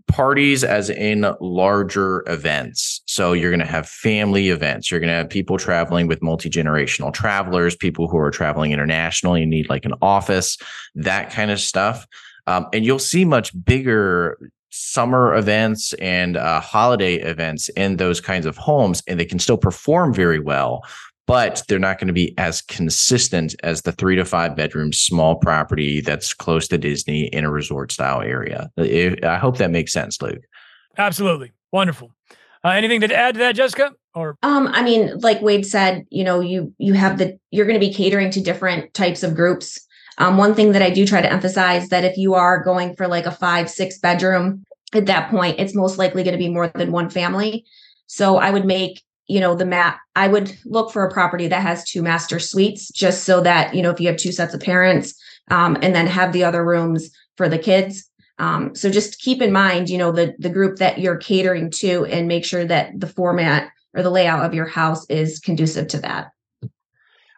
parties 0.08 0.64
as 0.64 0.88
in 0.88 1.26
larger 1.40 2.24
events. 2.26 3.02
So 3.06 3.32
you're 3.32 3.50
going 3.50 3.60
to 3.60 3.66
have 3.66 3.86
family 3.86 4.48
events. 4.48 4.90
You're 4.90 5.00
going 5.00 5.08
to 5.08 5.14
have 5.14 5.28
people 5.28 5.58
traveling 5.58 6.06
with 6.06 6.22
multi-generational 6.22 7.12
travelers, 7.12 7.76
people 7.76 8.08
who 8.08 8.16
are 8.16 8.30
traveling 8.30 8.72
internationally 8.72 9.40
You 9.40 9.46
need 9.46 9.68
like 9.68 9.84
an 9.84 9.94
office, 10.00 10.56
that 10.94 11.30
kind 11.30 11.50
of 11.50 11.60
stuff. 11.60 12.06
Um, 12.46 12.66
and 12.72 12.84
you'll 12.84 12.98
see 12.98 13.24
much 13.24 13.52
bigger 13.64 14.38
summer 14.74 15.34
events 15.34 15.92
and 15.94 16.36
uh, 16.36 16.60
holiday 16.60 17.14
events 17.14 17.68
in 17.70 17.96
those 17.96 18.20
kinds 18.20 18.44
of 18.44 18.56
homes, 18.56 19.02
and 19.06 19.20
they 19.20 19.24
can 19.24 19.38
still 19.38 19.56
perform 19.56 20.12
very 20.12 20.40
well, 20.40 20.82
but 21.26 21.62
they're 21.68 21.78
not 21.78 21.98
going 21.98 22.08
to 22.08 22.14
be 22.14 22.34
as 22.38 22.60
consistent 22.60 23.54
as 23.62 23.82
the 23.82 23.92
three 23.92 24.16
to 24.16 24.24
five 24.24 24.56
bedroom 24.56 24.92
small 24.92 25.36
property 25.36 26.00
that's 26.00 26.34
close 26.34 26.66
to 26.68 26.76
Disney 26.76 27.26
in 27.26 27.44
a 27.44 27.50
resort 27.50 27.92
style 27.92 28.20
area. 28.20 28.70
I 28.76 29.38
hope 29.38 29.58
that 29.58 29.70
makes 29.70 29.92
sense, 29.92 30.20
Luke. 30.20 30.42
Absolutely. 30.98 31.52
Wonderful. 31.72 32.12
Uh, 32.64 32.70
anything 32.70 33.00
to 33.00 33.14
add 33.14 33.34
to 33.34 33.38
that, 33.38 33.54
Jessica? 33.54 33.92
Or 34.14 34.36
um, 34.42 34.68
I 34.68 34.82
mean, 34.82 35.18
like 35.20 35.40
Wade 35.42 35.66
said, 35.66 36.06
you 36.10 36.24
know, 36.24 36.40
you 36.40 36.72
you 36.78 36.94
have 36.94 37.18
the 37.18 37.38
you're 37.50 37.66
going 37.66 37.78
to 37.78 37.86
be 37.86 37.92
catering 37.92 38.30
to 38.30 38.40
different 38.40 38.94
types 38.94 39.22
of 39.22 39.34
groups. 39.34 39.86
Um, 40.18 40.36
one 40.36 40.54
thing 40.54 40.72
that 40.72 40.82
I 40.82 40.90
do 40.90 41.06
try 41.06 41.20
to 41.20 41.32
emphasize 41.32 41.88
that 41.88 42.04
if 42.04 42.16
you 42.16 42.34
are 42.34 42.62
going 42.62 42.94
for 42.94 43.08
like 43.08 43.26
a 43.26 43.32
five, 43.32 43.68
six 43.68 43.98
bedroom, 43.98 44.64
at 44.92 45.06
that 45.06 45.30
point, 45.30 45.58
it's 45.58 45.74
most 45.74 45.98
likely 45.98 46.22
going 46.22 46.32
to 46.32 46.38
be 46.38 46.48
more 46.48 46.68
than 46.68 46.92
one 46.92 47.10
family. 47.10 47.64
So 48.06 48.36
I 48.36 48.50
would 48.50 48.64
make, 48.64 49.02
you 49.26 49.40
know, 49.40 49.54
the 49.54 49.66
map, 49.66 49.98
I 50.14 50.28
would 50.28 50.56
look 50.64 50.92
for 50.92 51.04
a 51.04 51.12
property 51.12 51.48
that 51.48 51.62
has 51.62 51.84
two 51.84 52.02
master 52.02 52.38
suites, 52.38 52.90
just 52.92 53.24
so 53.24 53.40
that, 53.40 53.74
you 53.74 53.82
know, 53.82 53.90
if 53.90 53.98
you 53.98 54.06
have 54.06 54.16
two 54.16 54.32
sets 54.32 54.54
of 54.54 54.60
parents, 54.60 55.14
um, 55.50 55.76
and 55.82 55.94
then 55.94 56.06
have 56.06 56.32
the 56.32 56.44
other 56.44 56.64
rooms 56.64 57.10
for 57.36 57.48
the 57.48 57.58
kids. 57.58 58.08
Um, 58.38 58.74
so 58.74 58.90
just 58.90 59.20
keep 59.20 59.40
in 59.42 59.52
mind, 59.52 59.88
you 59.88 59.98
know, 59.98 60.12
the 60.12 60.34
the 60.38 60.50
group 60.50 60.78
that 60.78 60.98
you're 60.98 61.16
catering 61.16 61.70
to 61.70 62.04
and 62.06 62.28
make 62.28 62.44
sure 62.44 62.64
that 62.64 62.98
the 62.98 63.06
format 63.06 63.70
or 63.94 64.02
the 64.02 64.10
layout 64.10 64.44
of 64.44 64.54
your 64.54 64.66
house 64.66 65.08
is 65.08 65.38
conducive 65.38 65.88
to 65.88 65.98
that. 65.98 66.30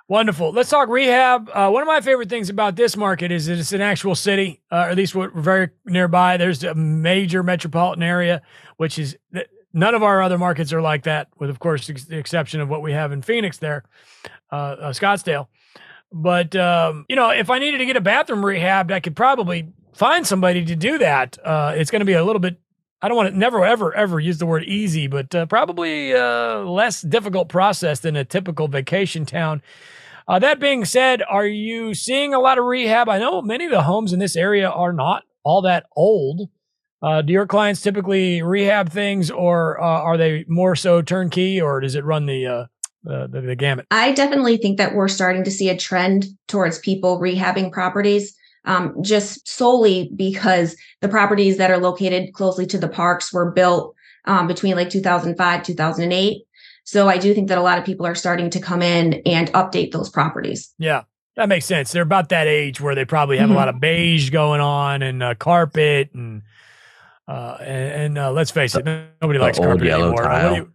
Wonderful. 0.08 0.52
Let's 0.52 0.70
talk 0.70 0.88
rehab. 0.88 1.50
Uh, 1.52 1.68
one 1.70 1.82
of 1.82 1.88
my 1.88 2.00
favorite 2.00 2.28
things 2.28 2.48
about 2.48 2.76
this 2.76 2.96
market 2.96 3.32
is 3.32 3.46
that 3.46 3.58
it's 3.58 3.72
an 3.72 3.80
actual 3.80 4.14
city, 4.14 4.62
uh, 4.70 4.76
or 4.76 4.90
at 4.90 4.96
least 4.96 5.16
we're 5.16 5.30
very 5.30 5.70
nearby. 5.84 6.36
There's 6.36 6.62
a 6.62 6.76
major 6.76 7.42
metropolitan 7.42 8.04
area, 8.04 8.42
which 8.76 9.00
is 9.00 9.16
none 9.72 9.96
of 9.96 10.04
our 10.04 10.22
other 10.22 10.38
markets 10.38 10.72
are 10.72 10.80
like 10.80 11.02
that, 11.04 11.28
with 11.40 11.50
of 11.50 11.58
course 11.58 11.88
the 11.88 12.16
exception 12.16 12.60
of 12.60 12.68
what 12.68 12.82
we 12.82 12.92
have 12.92 13.10
in 13.10 13.20
Phoenix 13.20 13.58
there, 13.58 13.82
uh, 14.52 14.76
uh, 14.78 14.92
Scottsdale. 14.92 15.48
But 16.12 16.54
um, 16.54 17.04
you 17.08 17.16
know, 17.16 17.30
if 17.30 17.50
I 17.50 17.58
needed 17.58 17.78
to 17.78 17.86
get 17.86 17.96
a 17.96 18.00
bathroom 18.00 18.42
rehabbed, 18.42 18.92
I 18.92 19.00
could 19.00 19.16
probably 19.16 19.72
find 19.92 20.24
somebody 20.24 20.64
to 20.66 20.76
do 20.76 20.98
that. 20.98 21.36
Uh, 21.44 21.72
it's 21.74 21.90
going 21.90 22.00
to 22.00 22.06
be 22.06 22.12
a 22.12 22.24
little 22.24 22.38
bit 22.38 22.60
I 23.02 23.08
don't 23.08 23.16
want 23.16 23.30
to 23.30 23.38
never 23.38 23.64
ever 23.64 23.94
ever 23.94 24.18
use 24.18 24.38
the 24.38 24.46
word 24.46 24.64
easy, 24.64 25.06
but 25.06 25.34
uh, 25.34 25.46
probably 25.46 26.14
uh, 26.14 26.60
less 26.60 27.02
difficult 27.02 27.48
process 27.48 28.00
than 28.00 28.16
a 28.16 28.24
typical 28.24 28.68
vacation 28.68 29.26
town. 29.26 29.62
Uh, 30.28 30.38
that 30.40 30.58
being 30.58 30.84
said, 30.84 31.22
are 31.28 31.46
you 31.46 31.94
seeing 31.94 32.34
a 32.34 32.40
lot 32.40 32.58
of 32.58 32.64
rehab? 32.64 33.08
I 33.08 33.18
know 33.18 33.42
many 33.42 33.64
of 33.64 33.70
the 33.70 33.82
homes 33.82 34.12
in 34.12 34.18
this 34.18 34.34
area 34.36 34.68
are 34.68 34.92
not 34.92 35.22
all 35.44 35.62
that 35.62 35.86
old. 35.94 36.48
Uh, 37.02 37.22
do 37.22 37.32
your 37.32 37.46
clients 37.46 37.80
typically 37.80 38.42
rehab 38.42 38.90
things, 38.90 39.30
or 39.30 39.80
uh, 39.80 39.84
are 39.84 40.16
they 40.16 40.44
more 40.48 40.74
so 40.74 41.02
turnkey, 41.02 41.60
or 41.60 41.80
does 41.80 41.94
it 41.94 42.04
run 42.04 42.26
the, 42.26 42.46
uh, 42.46 42.64
the, 43.04 43.28
the 43.30 43.40
the 43.42 43.54
gamut? 43.54 43.86
I 43.90 44.12
definitely 44.12 44.56
think 44.56 44.78
that 44.78 44.94
we're 44.94 45.08
starting 45.08 45.44
to 45.44 45.50
see 45.50 45.68
a 45.68 45.76
trend 45.76 46.26
towards 46.48 46.78
people 46.80 47.20
rehabbing 47.20 47.70
properties 47.70 48.34
um, 48.66 48.96
just 49.02 49.48
solely 49.48 50.10
because 50.16 50.76
the 51.00 51.08
properties 51.08 51.56
that 51.58 51.70
are 51.70 51.78
located 51.78 52.34
closely 52.34 52.66
to 52.66 52.78
the 52.78 52.88
parks 52.88 53.32
were 53.32 53.52
built 53.52 53.94
um, 54.24 54.46
between 54.48 54.74
like 54.74 54.90
2005 54.90 55.62
2008 55.62 56.45
so 56.86 57.08
i 57.08 57.18
do 57.18 57.34
think 57.34 57.48
that 57.48 57.58
a 57.58 57.62
lot 57.62 57.78
of 57.78 57.84
people 57.84 58.06
are 58.06 58.14
starting 58.14 58.48
to 58.48 58.58
come 58.58 58.80
in 58.80 59.20
and 59.26 59.52
update 59.52 59.92
those 59.92 60.08
properties 60.08 60.72
yeah 60.78 61.02
that 61.36 61.50
makes 61.50 61.66
sense 61.66 61.92
they're 61.92 62.02
about 62.02 62.30
that 62.30 62.46
age 62.46 62.80
where 62.80 62.94
they 62.94 63.04
probably 63.04 63.36
have 63.36 63.48
mm-hmm. 63.48 63.56
a 63.56 63.58
lot 63.58 63.68
of 63.68 63.78
beige 63.78 64.30
going 64.30 64.62
on 64.62 65.02
and 65.02 65.22
uh, 65.22 65.34
carpet 65.34 66.10
and 66.14 66.42
uh, 67.28 67.56
and, 67.60 67.92
and 67.92 68.18
uh, 68.18 68.30
let's 68.30 68.50
face 68.50 68.74
it, 68.76 68.84
nobody 68.84 69.38
likes 69.38 69.58
carpet 69.58 69.88
anymore. 69.88 70.22
Tile. 70.22 70.68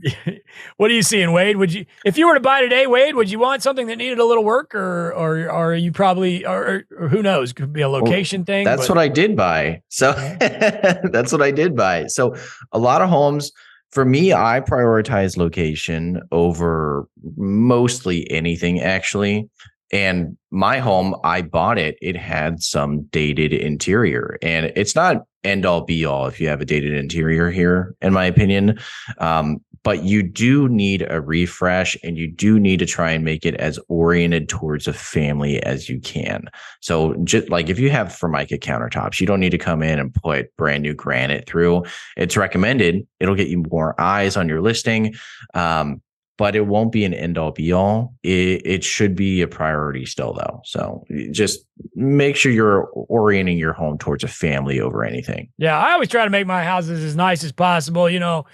what 0.76 0.88
do 0.88 0.94
you 0.94 1.02
see 1.02 1.20
in 1.20 1.32
Wade? 1.32 1.56
Would 1.56 1.72
you, 1.72 1.86
if 2.04 2.16
you 2.16 2.28
were 2.28 2.34
to 2.34 2.40
buy 2.40 2.60
today, 2.60 2.86
Wade, 2.86 3.16
would 3.16 3.28
you 3.28 3.40
want 3.40 3.64
something 3.64 3.88
that 3.88 3.96
needed 3.96 4.20
a 4.20 4.24
little 4.24 4.44
work, 4.44 4.74
or 4.74 5.12
or, 5.12 5.38
or 5.38 5.72
are 5.72 5.74
you 5.74 5.90
probably, 5.90 6.46
or, 6.46 6.84
or 6.96 7.08
who 7.08 7.20
knows, 7.20 7.52
could 7.52 7.72
be 7.72 7.80
a 7.80 7.88
location 7.88 8.42
well, 8.42 8.46
thing. 8.46 8.64
That's 8.64 8.86
but. 8.86 8.90
what 8.90 8.98
I 8.98 9.08
did 9.08 9.36
buy. 9.36 9.82
So 9.88 10.12
that's 10.40 11.32
what 11.32 11.42
I 11.42 11.50
did 11.50 11.74
buy. 11.74 12.06
So 12.06 12.36
a 12.70 12.78
lot 12.78 13.02
of 13.02 13.08
homes. 13.08 13.50
For 13.90 14.04
me, 14.04 14.32
I 14.32 14.60
prioritize 14.60 15.36
location 15.36 16.20
over 16.30 17.08
mostly 17.36 18.30
anything 18.30 18.80
actually. 18.80 19.48
And 19.92 20.36
my 20.50 20.78
home, 20.78 21.14
I 21.24 21.42
bought 21.42 21.78
it. 21.78 21.96
It 22.02 22.16
had 22.16 22.62
some 22.62 23.04
dated 23.04 23.54
interior, 23.54 24.38
and 24.42 24.70
it's 24.76 24.94
not 24.94 25.22
end 25.44 25.64
all 25.64 25.80
be 25.80 26.04
all 26.04 26.26
if 26.26 26.38
you 26.40 26.48
have 26.48 26.60
a 26.60 26.66
dated 26.66 26.92
interior 26.92 27.50
here, 27.50 27.94
in 28.02 28.12
my 28.12 28.26
opinion. 28.26 28.78
Um, 29.16 29.58
but 29.82 30.02
you 30.02 30.22
do 30.22 30.68
need 30.68 31.06
a 31.08 31.20
refresh 31.20 31.96
and 32.02 32.16
you 32.16 32.26
do 32.30 32.58
need 32.58 32.78
to 32.78 32.86
try 32.86 33.10
and 33.10 33.24
make 33.24 33.44
it 33.44 33.54
as 33.56 33.78
oriented 33.88 34.48
towards 34.48 34.88
a 34.88 34.92
family 34.92 35.62
as 35.62 35.88
you 35.88 36.00
can. 36.00 36.48
So 36.80 37.14
just 37.24 37.48
like 37.50 37.68
if 37.68 37.78
you 37.78 37.90
have 37.90 38.14
Formica 38.14 38.58
countertops, 38.58 39.20
you 39.20 39.26
don't 39.26 39.40
need 39.40 39.50
to 39.50 39.58
come 39.58 39.82
in 39.82 39.98
and 39.98 40.14
put 40.14 40.54
brand 40.56 40.82
new 40.82 40.94
granite 40.94 41.46
through. 41.46 41.84
It's 42.16 42.36
recommended. 42.36 43.06
It'll 43.20 43.34
get 43.34 43.48
you 43.48 43.62
more 43.70 43.98
eyes 44.00 44.36
on 44.36 44.48
your 44.48 44.60
listing. 44.60 45.14
Um, 45.54 46.02
but 46.38 46.54
it 46.54 46.66
won't 46.66 46.92
be 46.92 47.04
an 47.04 47.12
end 47.12 47.36
all 47.36 47.50
be 47.50 47.72
all. 47.72 48.14
It, 48.22 48.62
it 48.64 48.84
should 48.84 49.16
be 49.16 49.42
a 49.42 49.48
priority 49.48 50.06
still, 50.06 50.32
though. 50.32 50.60
So 50.64 51.04
just 51.32 51.66
make 51.96 52.36
sure 52.36 52.52
you're 52.52 52.88
orienting 52.94 53.58
your 53.58 53.72
home 53.72 53.98
towards 53.98 54.22
a 54.22 54.28
family 54.28 54.80
over 54.80 55.04
anything. 55.04 55.50
Yeah, 55.58 55.76
I 55.76 55.92
always 55.92 56.08
try 56.08 56.24
to 56.24 56.30
make 56.30 56.46
my 56.46 56.62
houses 56.62 57.02
as 57.02 57.16
nice 57.16 57.42
as 57.42 57.50
possible. 57.50 58.08
You 58.08 58.20
know, 58.20 58.46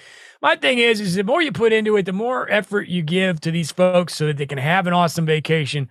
my 0.45 0.57
thing 0.57 0.79
is, 0.79 1.01
is 1.01 1.15
the 1.15 1.25
more 1.25 1.41
you 1.41 1.51
put 1.51 1.73
into 1.73 1.97
it, 1.97 2.05
the 2.05 2.13
more 2.13 2.49
effort 2.51 2.87
you 2.87 3.01
give 3.01 3.41
to 3.41 3.51
these 3.51 3.73
folks 3.73 4.15
so 4.15 4.27
that 4.27 4.37
they 4.37 4.45
can 4.45 4.59
have 4.59 4.87
an 4.87 4.93
awesome 4.93 5.25
vacation, 5.25 5.89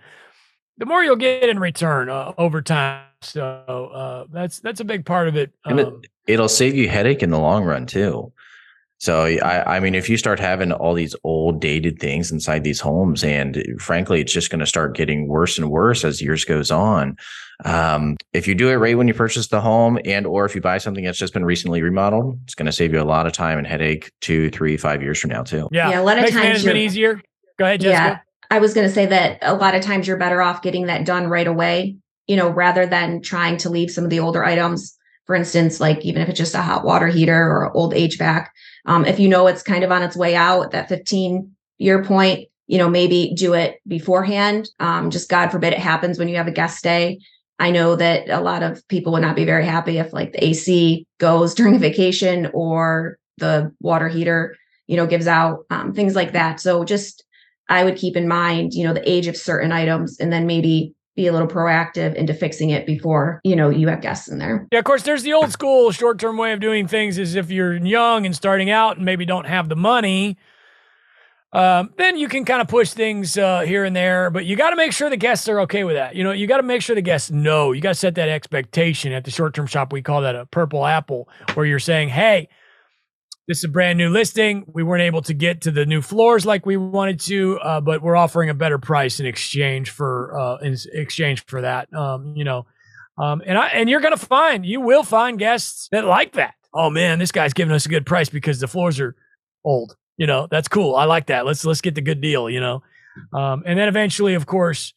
the 0.78 0.86
more 0.86 1.04
you'll 1.04 1.16
get 1.16 1.50
in 1.50 1.58
return 1.58 2.08
uh, 2.08 2.34
over 2.38 2.62
time. 2.62 3.02
So 3.22 3.42
uh, 3.44 4.26
that's 4.32 4.60
that's 4.60 4.80
a 4.80 4.86
big 4.86 5.06
part 5.08 5.28
of 5.28 5.36
it. 5.36 5.52
Um, 5.66 6.04
it 6.28 6.40
will 6.40 6.48
save 6.48 6.76
you 6.76 6.88
headache 6.88 7.24
in 7.24 7.32
the 7.32 7.40
long 7.40 7.64
run 7.64 7.88
too. 7.88 8.32
So 9.04 9.26
I, 9.26 9.76
I 9.76 9.80
mean, 9.82 9.96
if 9.96 10.08
you 10.08 10.16
start 10.16 10.40
having 10.40 10.72
all 10.72 10.94
these 10.94 11.14
old 11.26 11.60
dated 11.60 12.00
things 12.00 12.32
inside 12.32 12.64
these 12.64 12.80
homes, 12.80 13.22
and 13.22 13.62
frankly, 13.78 14.22
it's 14.22 14.32
just 14.32 14.50
going 14.50 14.62
to 14.62 14.66
start 14.66 14.96
getting 14.96 15.28
worse 15.28 15.58
and 15.58 15.70
worse 15.70 16.06
as 16.06 16.22
years 16.22 16.46
goes 16.46 16.72
on. 16.72 17.18
Um, 17.66 18.16
if 18.32 18.48
you 18.48 18.56
do 18.56 18.70
it 18.70 18.76
right 18.76 18.98
when 18.98 19.10
you 19.10 19.14
purchase 19.14 19.48
the 19.48 19.60
home, 19.60 20.00
and 20.06 20.26
or 20.26 20.46
if 20.46 20.56
you 20.56 20.62
buy 20.62 20.78
something 20.78 21.04
that's 21.04 21.18
just 21.18 21.34
been 21.34 21.44
recently 21.44 21.82
remodeled, 21.82 22.40
it's 22.46 22.56
going 22.56 22.66
to 22.66 22.72
save 22.72 22.94
you 22.94 23.02
a 23.02 23.04
lot 23.04 23.28
of 23.28 23.34
time 23.34 23.58
and 23.58 23.68
headache 23.68 24.10
two, 24.22 24.50
three, 24.52 24.78
five 24.78 25.02
years 25.02 25.20
from 25.20 25.32
now 25.32 25.44
too. 25.44 25.68
Yeah, 25.74 25.90
yeah 25.90 26.00
a 26.00 26.04
lot 26.04 26.18
of 26.18 26.22
Makes 26.22 26.36
times 26.36 26.46
management 26.46 26.78
easier. 26.78 27.22
Go 27.60 27.66
ahead, 27.66 27.82
Jessica. 27.82 28.02
Yeah, 28.02 28.20
I 28.52 28.60
was 28.60 28.74
going 28.74 28.88
to 28.88 28.94
say 28.94 29.06
that 29.08 29.38
a 29.42 29.54
lot 29.54 29.76
of 29.76 29.82
times 29.82 30.08
you're 30.08 30.16
better 30.16 30.42
off 30.42 30.62
getting 30.62 30.86
that 30.86 31.06
done 31.06 31.28
right 31.28 31.46
away. 31.46 31.98
You 32.28 32.38
know, 32.38 32.48
rather 32.48 32.86
than 32.86 33.22
trying 33.22 33.58
to 33.58 33.70
leave 33.70 33.92
some 33.92 34.06
of 34.06 34.10
the 34.12 34.22
older 34.22 34.46
items. 34.46 34.98
For 35.26 35.36
instance, 35.36 35.80
like 35.80 36.04
even 36.04 36.22
if 36.22 36.30
it's 36.30 36.38
just 36.38 36.56
a 36.56 36.62
hot 36.62 36.84
water 36.84 37.08
heater 37.08 37.48
or 37.48 37.76
old 37.76 37.94
HVAC, 37.94 38.48
um, 38.86 39.06
if 39.06 39.20
you 39.20 39.30
know 39.30 39.48
it's 39.48 39.64
kind 39.64 39.84
of 39.84 39.92
on 39.92 40.04
its 40.04 40.16
way 40.16 40.36
out, 40.36 40.72
that 40.72 40.90
15 40.90 41.52
year 41.78 42.04
point, 42.04 42.50
you 42.68 42.78
know, 42.78 42.90
maybe 42.90 43.34
do 43.36 43.54
it 43.54 43.80
beforehand. 43.88 44.70
Um, 44.80 45.10
just 45.10 45.30
God 45.30 45.50
forbid 45.50 45.74
it 45.74 45.80
happens 45.80 46.20
when 46.20 46.28
you 46.28 46.36
have 46.36 46.48
a 46.48 46.52
guest 46.52 46.78
stay. 46.78 47.20
I 47.60 47.72
know 47.72 47.96
that 47.96 48.30
a 48.30 48.42
lot 48.42 48.64
of 48.64 48.86
people 48.88 49.14
would 49.14 49.22
not 49.22 49.36
be 49.36 49.46
very 49.46 49.66
happy 49.66 49.98
if 49.98 50.12
like 50.12 50.34
the 50.34 50.44
AC 50.44 51.06
goes 51.20 51.54
during 51.56 51.76
a 51.76 51.80
vacation 51.80 52.50
or 52.54 53.18
the 53.38 53.72
water 53.80 54.10
heater, 54.10 54.56
you 54.88 54.98
know, 54.98 55.08
gives 55.08 55.28
out, 55.28 55.66
um, 55.70 55.94
things 55.94 56.16
like 56.16 56.34
that. 56.34 56.60
So 56.60 56.84
just 56.84 57.24
I 57.70 57.84
would 57.84 57.96
keep 57.96 58.18
in 58.18 58.28
mind, 58.28 58.74
you 58.74 58.86
know, 58.86 58.94
the 58.94 59.10
age 59.10 59.28
of 59.28 59.38
certain 59.38 59.72
items 59.72 60.20
and 60.20 60.32
then 60.32 60.46
maybe 60.46 60.94
be 61.16 61.28
a 61.28 61.32
little 61.32 61.48
proactive 61.48 62.16
into 62.16 62.34
fixing 62.34 62.72
it 62.72 62.86
before 62.86 63.40
you 63.44 63.56
know 63.56 63.70
you 63.70 63.88
have 63.88 64.02
guests 64.02 64.28
in 64.28 64.40
there. 64.40 64.68
Yeah 64.72 64.80
of 64.80 64.86
course 64.86 65.04
there's 65.04 65.24
the 65.24 65.34
old 65.34 65.52
school 65.52 65.92
short-term 65.92 66.38
way 66.38 66.54
of 66.54 66.60
doing 66.60 66.88
things 66.88 67.18
is 67.18 67.36
if 67.36 67.52
you're 67.52 67.76
young 67.76 68.26
and 68.26 68.36
starting 68.36 68.70
out 68.70 68.98
and 68.98 69.06
maybe 69.06 69.26
don't 69.26 69.46
have 69.46 69.70
the 69.70 69.76
money 69.76 70.38
um, 71.54 71.94
then 71.98 72.18
you 72.18 72.28
can 72.28 72.46
kind 72.46 72.62
of 72.62 72.68
push 72.68 72.94
things 72.94 73.38
uh, 73.38 73.62
here 73.62 73.86
and 73.86 73.96
there 73.96 74.32
but 74.32 74.46
you 74.46 74.56
got 74.56 74.72
to 74.72 74.76
make 74.76 74.92
sure 74.92 75.10
the 75.10 75.18
guests 75.18 75.48
are 75.48 75.60
okay 75.62 75.84
with 75.84 75.96
that. 75.96 76.16
You 76.16 76.24
know 76.24 76.32
you 76.32 76.48
got 76.48 76.58
to 76.58 76.64
make 76.64 76.82
sure 76.82 76.96
the 76.96 77.02
guests 77.02 77.30
know. 77.30 77.72
You 77.72 77.82
got 77.82 77.90
to 77.90 77.96
set 77.96 78.16
that 78.16 78.30
expectation 78.30 79.12
at 79.12 79.24
the 79.24 79.32
short-term 79.32 79.68
shop. 79.68 79.94
We 79.94 80.02
call 80.02 80.22
that 80.22 80.36
a 80.36 80.48
purple 80.48 80.86
apple 80.86 81.30
where 81.54 81.66
you're 81.66 81.80
saying 81.80 82.10
hey 82.10 82.50
this 83.48 83.58
is 83.58 83.64
a 83.66 83.70
brand 83.70 83.98
new 83.98 84.10
listing. 84.10 84.64
We 84.68 84.84
weren't 84.84 85.02
able 85.02 85.22
to 85.24 85.34
get 85.34 85.62
to 85.62 85.72
the 85.72 85.86
new 85.86 86.02
floors 86.02 86.46
like 86.46 86.66
we 86.66 86.78
wanted 86.78 87.20
to, 87.22 87.60
uh, 87.60 87.82
but 87.82 88.02
we're 88.02 88.16
offering 88.16 88.50
a 88.50 88.54
better 88.54 88.78
price 88.78 89.20
in 89.20 89.26
exchange 89.26 89.90
for 89.90 90.38
uh, 90.38 90.58
in 90.58 90.78
exchange 90.94 91.46
for 91.46 91.62
that. 91.62 91.94
Um, 91.94 92.34
you 92.36 92.46
know, 92.46 92.66
um, 93.18 93.42
and 93.46 93.58
I 93.58 93.68
and 93.70 93.90
you're 93.90 94.00
gonna 94.00 94.18
find 94.18 94.66
you 94.66 94.80
will 94.80 95.04
find 95.04 95.38
guests 95.38 95.90
that 95.92 96.06
like 96.06 96.34
that. 96.34 96.54
Oh 96.74 96.90
man, 96.90 97.20
this 97.20 97.32
guy's 97.32 97.54
giving 97.54 97.74
us 97.74 97.86
a 97.86 97.90
good 97.90 98.06
price 98.06 98.30
because 98.30 98.60
the 98.60 98.68
floors 98.68 99.00
are 99.00 99.16
old. 99.66 99.96
You 100.18 100.28
know, 100.28 100.48
that's 100.50 100.68
cool. 100.68 100.96
I 100.96 101.06
like 101.06 101.28
that. 101.28 101.46
Let's 101.46 101.66
let's 101.66 101.82
get 101.82 101.96
the 101.96 102.02
good 102.02 102.22
deal. 102.22 102.50
You 102.50 102.62
know, 102.62 102.84
um, 103.34 103.64
and 103.66 103.78
then 103.78 103.90
eventually, 103.90 104.36
of 104.36 104.46
course, 104.46 104.94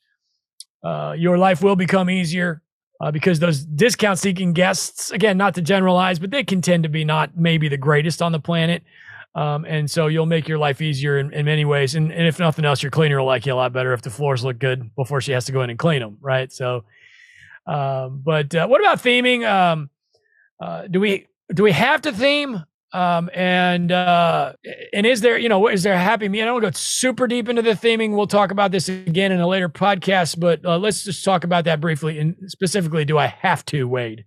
uh, 0.84 1.14
your 1.18 1.36
life 1.36 1.62
will 1.62 1.76
become 1.76 2.08
easier 2.08 2.62
uh, 3.00 3.10
because 3.10 3.38
those 3.38 3.64
discount 3.64 4.18
seeking 4.18 4.52
guests, 4.52 5.10
again, 5.10 5.36
not 5.36 5.54
to 5.54 5.62
generalize, 5.62 6.18
but 6.18 6.30
they 6.30 6.44
can 6.44 6.60
tend 6.62 6.82
to 6.82 6.88
be 6.88 7.04
not 7.04 7.36
maybe 7.36 7.68
the 7.68 7.76
greatest 7.76 8.22
on 8.22 8.32
the 8.32 8.40
planet. 8.40 8.82
Um, 9.34 9.66
and 9.66 9.90
so 9.90 10.06
you'll 10.06 10.24
make 10.24 10.48
your 10.48 10.56
life 10.56 10.80
easier 10.80 11.18
in, 11.18 11.32
in 11.32 11.44
many 11.44 11.66
ways. 11.66 11.94
And, 11.94 12.10
and, 12.10 12.26
if 12.26 12.38
nothing 12.38 12.64
else, 12.64 12.82
your 12.82 12.90
cleaner 12.90 13.18
will 13.18 13.26
like 13.26 13.44
you 13.44 13.52
a 13.52 13.54
lot 13.54 13.70
better 13.70 13.92
if 13.92 14.00
the 14.00 14.08
floors 14.08 14.42
look 14.42 14.58
good 14.58 14.94
before 14.96 15.20
she 15.20 15.32
has 15.32 15.44
to 15.44 15.52
go 15.52 15.60
in 15.60 15.68
and 15.68 15.78
clean 15.78 16.00
them, 16.00 16.16
right? 16.22 16.50
So, 16.50 16.84
um, 17.66 18.22
but 18.24 18.54
uh, 18.54 18.66
what 18.66 18.80
about 18.80 18.98
theming? 18.98 19.46
Um, 19.46 19.90
uh, 20.58 20.86
do 20.86 21.00
we 21.00 21.26
do 21.52 21.62
we 21.62 21.72
have 21.72 22.00
to 22.02 22.12
theme? 22.12 22.64
Um, 22.92 23.28
and 23.34 23.90
uh, 23.92 24.52
and 24.92 25.06
is 25.06 25.20
there, 25.20 25.36
you 25.36 25.48
know, 25.48 25.68
is 25.68 25.82
there 25.82 25.94
a 25.94 25.98
happy 25.98 26.28
me? 26.28 26.40
I 26.40 26.44
don't 26.44 26.60
go 26.60 26.70
super 26.70 27.26
deep 27.26 27.48
into 27.48 27.62
the 27.62 27.72
theming. 27.72 28.16
We'll 28.16 28.26
talk 28.26 28.50
about 28.50 28.70
this 28.70 28.88
again 28.88 29.32
in 29.32 29.40
a 29.40 29.46
later 29.46 29.68
podcast, 29.68 30.38
but 30.38 30.64
uh, 30.64 30.78
let's 30.78 31.04
just 31.04 31.24
talk 31.24 31.44
about 31.44 31.64
that 31.64 31.80
briefly. 31.80 32.18
And 32.18 32.36
specifically, 32.46 33.04
do 33.04 33.18
I 33.18 33.26
have 33.26 33.64
to, 33.66 33.86
Wade? 33.88 34.24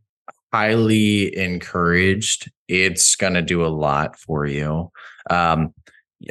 highly 0.53 1.35
encouraged. 1.37 2.51
It's 2.67 3.15
to 3.33 3.41
do 3.41 3.65
a 3.65 3.67
lot 3.67 4.17
for 4.17 4.45
you. 4.45 4.91
Um, 5.29 5.73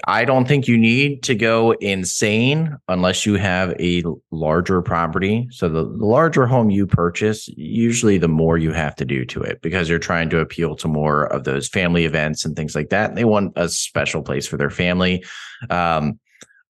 I 0.06 0.26
don't 0.26 0.46
think 0.46 0.68
you 0.68 0.76
need 0.76 1.22
to 1.24 1.34
go 1.34 1.72
insane 1.72 2.76
unless 2.88 3.24
you 3.24 3.34
have 3.34 3.70
a 3.80 4.02
larger 4.30 4.82
property. 4.82 5.48
So 5.50 5.68
the, 5.68 5.82
larger 5.82 6.46
home 6.46 6.68
you 6.68 6.86
purchase, 6.86 7.48
usually 7.56 8.18
the 8.18 8.28
more 8.28 8.58
you 8.58 8.72
have 8.72 8.94
to 8.96 9.06
do 9.06 9.24
to 9.26 9.40
it 9.40 9.62
because 9.62 9.88
you're 9.88 9.98
trying 9.98 10.28
to 10.30 10.40
appeal 10.40 10.76
to 10.76 10.88
more 10.88 11.24
of 11.32 11.44
those 11.44 11.68
family 11.68 12.04
events 12.04 12.44
and 12.44 12.54
things 12.54 12.74
like 12.74 12.90
that. 12.90 13.14
They 13.14 13.24
want 13.24 13.54
a 13.56 13.68
special 13.68 14.22
place 14.22 14.46
for 14.46 14.58
their 14.58 14.70
family. 14.70 15.24
Um, 15.70 16.18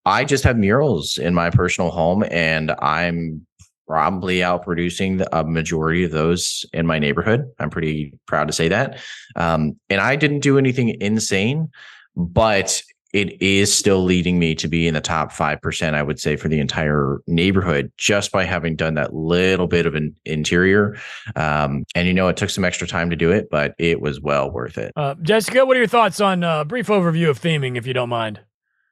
I 0.05 0.25
just 0.25 0.45
have 0.45 0.57
murals 0.57 1.19
in 1.19 1.35
my 1.35 1.51
personal 1.51 1.91
home 1.91 2.25
and 2.31 2.71
I'm 2.79 3.45
probably 3.89 4.39
outproducing 4.39 5.27
a 5.33 5.45
majority 5.45 6.05
of 6.05 6.13
those 6.13 6.65
in 6.73 6.87
my 6.87 7.01
neighborhood. 7.01 7.51
I'm 7.59 7.71
pretty 7.71 8.13
proud 8.27 8.47
to 8.47 8.53
say 8.53 8.69
that. 8.69 9.01
Um, 9.35 9.77
and 9.91 10.01
I 10.01 10.15
didn't 10.15 10.41
do 10.41 10.57
anything 10.57 10.97
insane, 11.01 11.71
but 12.15 12.83
it 13.13 13.41
is 13.41 13.75
still 13.75 14.05
leading 14.05 14.39
me 14.39 14.55
to 14.55 14.69
be 14.69 14.87
in 14.87 14.95
the 14.95 15.01
top 15.01 15.33
5%, 15.33 15.95
I 15.95 16.03
would 16.03 16.21
say, 16.21 16.37
for 16.37 16.49
the 16.49 16.61
entire 16.61 17.21
neighborhood 17.27 17.91
just 17.97 18.33
by 18.33 18.45
having 18.45 18.77
done 18.77 18.95
that 18.95 19.15
little 19.15 19.67
bit 19.67 19.87
of 19.87 19.95
an 19.95 20.15
interior. 20.25 20.97
Um, 21.35 21.85
and, 21.95 22.07
you 22.07 22.13
know, 22.13 22.29
it 22.29 22.37
took 22.37 22.51
some 22.51 22.65
extra 22.65 22.87
time 22.87 23.09
to 23.11 23.17
do 23.17 23.31
it, 23.31 23.49
but 23.51 23.75
it 23.79 24.01
was 24.01 24.21
well 24.21 24.51
worth 24.51 24.77
it. 24.77 24.93
Uh, 24.95 25.15
Jessica, 25.23 25.65
what 25.65 25.77
are 25.77 25.81
your 25.81 25.89
thoughts 25.89 26.21
on 26.21 26.45
a 26.45 26.49
uh, 26.49 26.65
brief 26.65 26.89
overview 26.89 27.31
of 27.31 27.41
theming, 27.41 27.77
if 27.77 27.87
you 27.87 27.95
don't 27.95 28.11
mind? 28.11 28.41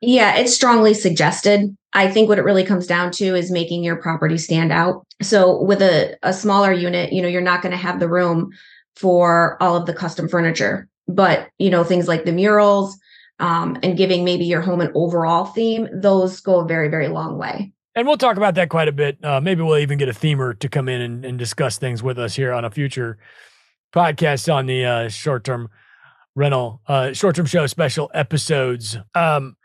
Yeah, 0.00 0.36
it's 0.36 0.54
strongly 0.54 0.94
suggested. 0.94 1.76
I 1.92 2.10
think 2.10 2.28
what 2.28 2.38
it 2.38 2.44
really 2.44 2.64
comes 2.64 2.86
down 2.86 3.10
to 3.12 3.34
is 3.34 3.50
making 3.50 3.82
your 3.82 3.96
property 3.96 4.36
stand 4.36 4.70
out. 4.70 5.06
So 5.22 5.62
with 5.62 5.80
a, 5.80 6.16
a 6.22 6.32
smaller 6.32 6.72
unit, 6.72 7.12
you 7.12 7.22
know, 7.22 7.28
you're 7.28 7.40
not 7.40 7.62
going 7.62 7.72
to 7.72 7.78
have 7.78 8.00
the 8.00 8.08
room 8.08 8.50
for 8.94 9.56
all 9.62 9.76
of 9.76 9.86
the 9.86 9.94
custom 9.94 10.28
furniture, 10.28 10.88
but 11.08 11.48
you 11.58 11.70
know, 11.70 11.84
things 11.84 12.08
like 12.08 12.24
the 12.24 12.32
murals, 12.32 12.98
um, 13.38 13.78
and 13.82 13.96
giving 13.96 14.24
maybe 14.24 14.44
your 14.44 14.60
home 14.60 14.80
an 14.80 14.90
overall 14.94 15.44
theme, 15.44 15.88
those 15.92 16.40
go 16.40 16.60
a 16.60 16.66
very, 16.66 16.88
very 16.88 17.08
long 17.08 17.38
way. 17.38 17.72
And 17.94 18.06
we'll 18.06 18.18
talk 18.18 18.36
about 18.36 18.54
that 18.56 18.68
quite 18.68 18.88
a 18.88 18.92
bit. 18.92 19.22
Uh, 19.24 19.40
maybe 19.40 19.62
we'll 19.62 19.78
even 19.78 19.98
get 19.98 20.08
a 20.08 20.12
themer 20.12 20.58
to 20.58 20.68
come 20.68 20.88
in 20.88 21.00
and, 21.00 21.24
and, 21.24 21.38
discuss 21.38 21.78
things 21.78 22.02
with 22.02 22.18
us 22.18 22.36
here 22.36 22.52
on 22.52 22.62
a 22.64 22.70
future 22.70 23.16
podcast 23.94 24.52
on 24.52 24.66
the 24.66 24.84
uh, 24.84 25.08
short 25.08 25.44
term 25.44 25.70
rental, 26.34 26.82
uh, 26.86 27.14
short 27.14 27.36
term 27.36 27.46
show 27.46 27.66
special 27.66 28.10
episodes. 28.12 28.98
Um, 29.14 29.56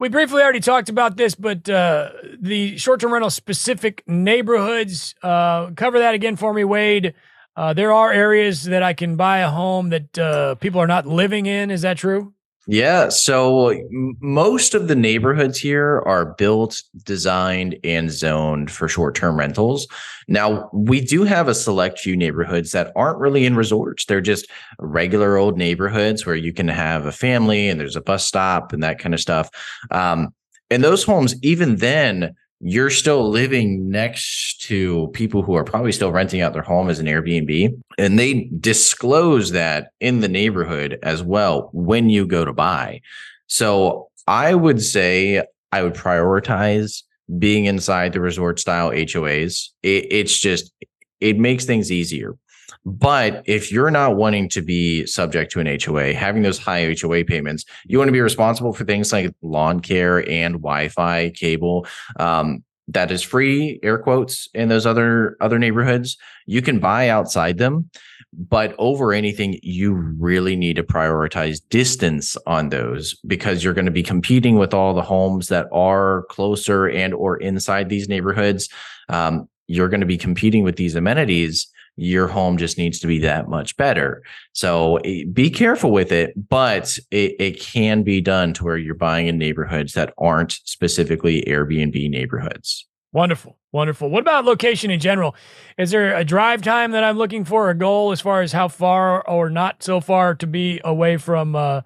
we 0.00 0.08
briefly 0.08 0.42
already 0.42 0.58
talked 0.58 0.88
about 0.88 1.16
this, 1.16 1.36
but 1.36 1.68
uh, 1.68 2.10
the 2.40 2.76
short 2.78 3.00
term 3.00 3.12
rental 3.12 3.30
specific 3.30 4.02
neighborhoods, 4.08 5.14
uh, 5.22 5.70
cover 5.76 6.00
that 6.00 6.14
again 6.14 6.34
for 6.34 6.52
me, 6.52 6.64
Wade. 6.64 7.14
Uh, 7.56 7.72
there 7.72 7.92
are 7.92 8.12
areas 8.12 8.64
that 8.64 8.82
I 8.82 8.92
can 8.92 9.14
buy 9.14 9.38
a 9.38 9.50
home 9.50 9.90
that 9.90 10.58
people 10.60 10.80
are 10.80 10.86
not 10.86 11.06
living 11.06 11.46
in. 11.46 11.70
Is 11.70 11.82
that 11.82 11.96
true? 11.98 12.32
Yeah. 12.70 13.08
So 13.08 13.74
most 14.20 14.74
of 14.74 14.88
the 14.88 14.94
neighborhoods 14.94 15.58
here 15.58 16.02
are 16.04 16.34
built, 16.34 16.82
designed, 17.02 17.78
and 17.82 18.10
zoned 18.10 18.70
for 18.70 18.88
short 18.88 19.14
term 19.14 19.38
rentals. 19.38 19.88
Now, 20.28 20.68
we 20.74 21.00
do 21.00 21.24
have 21.24 21.48
a 21.48 21.54
select 21.54 21.98
few 21.98 22.14
neighborhoods 22.14 22.72
that 22.72 22.92
aren't 22.94 23.20
really 23.20 23.46
in 23.46 23.56
resorts. 23.56 24.04
They're 24.04 24.20
just 24.20 24.50
regular 24.78 25.38
old 25.38 25.56
neighborhoods 25.56 26.26
where 26.26 26.36
you 26.36 26.52
can 26.52 26.68
have 26.68 27.06
a 27.06 27.12
family 27.12 27.70
and 27.70 27.80
there's 27.80 27.96
a 27.96 28.02
bus 28.02 28.26
stop 28.26 28.74
and 28.74 28.82
that 28.82 28.98
kind 28.98 29.14
of 29.14 29.20
stuff. 29.20 29.48
Um, 29.90 30.34
and 30.68 30.84
those 30.84 31.04
homes, 31.04 31.34
even 31.42 31.76
then, 31.76 32.34
you're 32.60 32.90
still 32.90 33.28
living 33.28 33.88
next 33.88 34.60
to 34.62 35.08
people 35.08 35.42
who 35.42 35.54
are 35.54 35.64
probably 35.64 35.92
still 35.92 36.10
renting 36.10 36.40
out 36.40 36.52
their 36.52 36.62
home 36.62 36.90
as 36.90 36.98
an 36.98 37.06
Airbnb. 37.06 37.80
And 37.98 38.18
they 38.18 38.50
disclose 38.58 39.52
that 39.52 39.92
in 40.00 40.20
the 40.20 40.28
neighborhood 40.28 40.98
as 41.02 41.22
well 41.22 41.70
when 41.72 42.10
you 42.10 42.26
go 42.26 42.44
to 42.44 42.52
buy. 42.52 43.00
So 43.46 44.08
I 44.26 44.54
would 44.54 44.82
say 44.82 45.44
I 45.70 45.82
would 45.82 45.94
prioritize 45.94 47.02
being 47.38 47.66
inside 47.66 48.12
the 48.12 48.20
resort 48.20 48.58
style 48.58 48.90
HOAs. 48.90 49.68
It, 49.82 50.06
it's 50.10 50.38
just, 50.38 50.72
it 51.20 51.38
makes 51.38 51.64
things 51.64 51.92
easier. 51.92 52.34
But 52.84 53.42
if 53.46 53.70
you're 53.70 53.90
not 53.90 54.16
wanting 54.16 54.48
to 54.50 54.62
be 54.62 55.06
subject 55.06 55.52
to 55.52 55.60
an 55.60 55.78
HOA, 55.80 56.14
having 56.14 56.42
those 56.42 56.58
high 56.58 56.94
HOA 57.00 57.24
payments, 57.24 57.64
you 57.86 57.98
want 57.98 58.08
to 58.08 58.12
be 58.12 58.20
responsible 58.20 58.72
for 58.72 58.84
things 58.84 59.12
like 59.12 59.34
lawn 59.42 59.80
care 59.80 60.28
and 60.28 60.54
Wi-Fi 60.54 61.30
cable. 61.30 61.86
Um, 62.18 62.64
that 62.88 63.10
is 63.10 63.22
free, 63.22 63.78
air 63.82 63.98
quotes, 63.98 64.48
in 64.54 64.68
those 64.68 64.86
other 64.86 65.36
other 65.40 65.58
neighborhoods. 65.58 66.16
You 66.46 66.62
can 66.62 66.78
buy 66.78 67.10
outside 67.10 67.58
them, 67.58 67.90
but 68.32 68.74
over 68.78 69.12
anything, 69.12 69.58
you 69.62 69.92
really 69.92 70.56
need 70.56 70.76
to 70.76 70.82
prioritize 70.82 71.60
distance 71.68 72.36
on 72.46 72.70
those 72.70 73.14
because 73.26 73.62
you're 73.62 73.74
going 73.74 73.84
to 73.84 73.90
be 73.90 74.02
competing 74.02 74.56
with 74.56 74.72
all 74.72 74.94
the 74.94 75.02
homes 75.02 75.48
that 75.48 75.66
are 75.70 76.24
closer 76.30 76.88
and 76.88 77.12
or 77.12 77.36
inside 77.36 77.88
these 77.88 78.08
neighborhoods. 78.08 78.68
Um, 79.10 79.48
you're 79.66 79.90
going 79.90 80.00
to 80.00 80.06
be 80.06 80.18
competing 80.18 80.64
with 80.64 80.76
these 80.76 80.94
amenities 80.94 81.68
your 81.98 82.28
home 82.28 82.56
just 82.56 82.78
needs 82.78 83.00
to 83.00 83.06
be 83.06 83.18
that 83.18 83.48
much 83.48 83.76
better. 83.76 84.22
So 84.52 84.96
eh, 84.98 85.24
be 85.32 85.50
careful 85.50 85.90
with 85.90 86.12
it, 86.12 86.32
but 86.48 86.98
it, 87.10 87.36
it 87.38 87.60
can 87.60 88.02
be 88.02 88.20
done 88.20 88.52
to 88.54 88.64
where 88.64 88.76
you're 88.76 88.94
buying 88.94 89.26
in 89.26 89.38
neighborhoods 89.38 89.92
that 89.94 90.14
aren't 90.18 90.52
specifically 90.64 91.42
Airbnb 91.46 92.08
neighborhoods. 92.10 92.86
Wonderful. 93.12 93.56
Wonderful. 93.72 94.10
What 94.10 94.20
about 94.20 94.44
location 94.44 94.90
in 94.90 95.00
general? 95.00 95.34
Is 95.78 95.90
there 95.90 96.14
a 96.14 96.24
drive 96.24 96.62
time 96.62 96.92
that 96.92 97.04
I'm 97.04 97.16
looking 97.16 97.44
for, 97.44 97.70
a 97.70 97.74
goal 97.74 98.12
as 98.12 98.20
far 98.20 98.42
as 98.42 98.52
how 98.52 98.68
far 98.68 99.26
or 99.26 99.50
not 99.50 99.82
so 99.82 100.00
far 100.00 100.34
to 100.36 100.46
be 100.46 100.80
away 100.84 101.16
from 101.16 101.56
uh, 101.56 101.82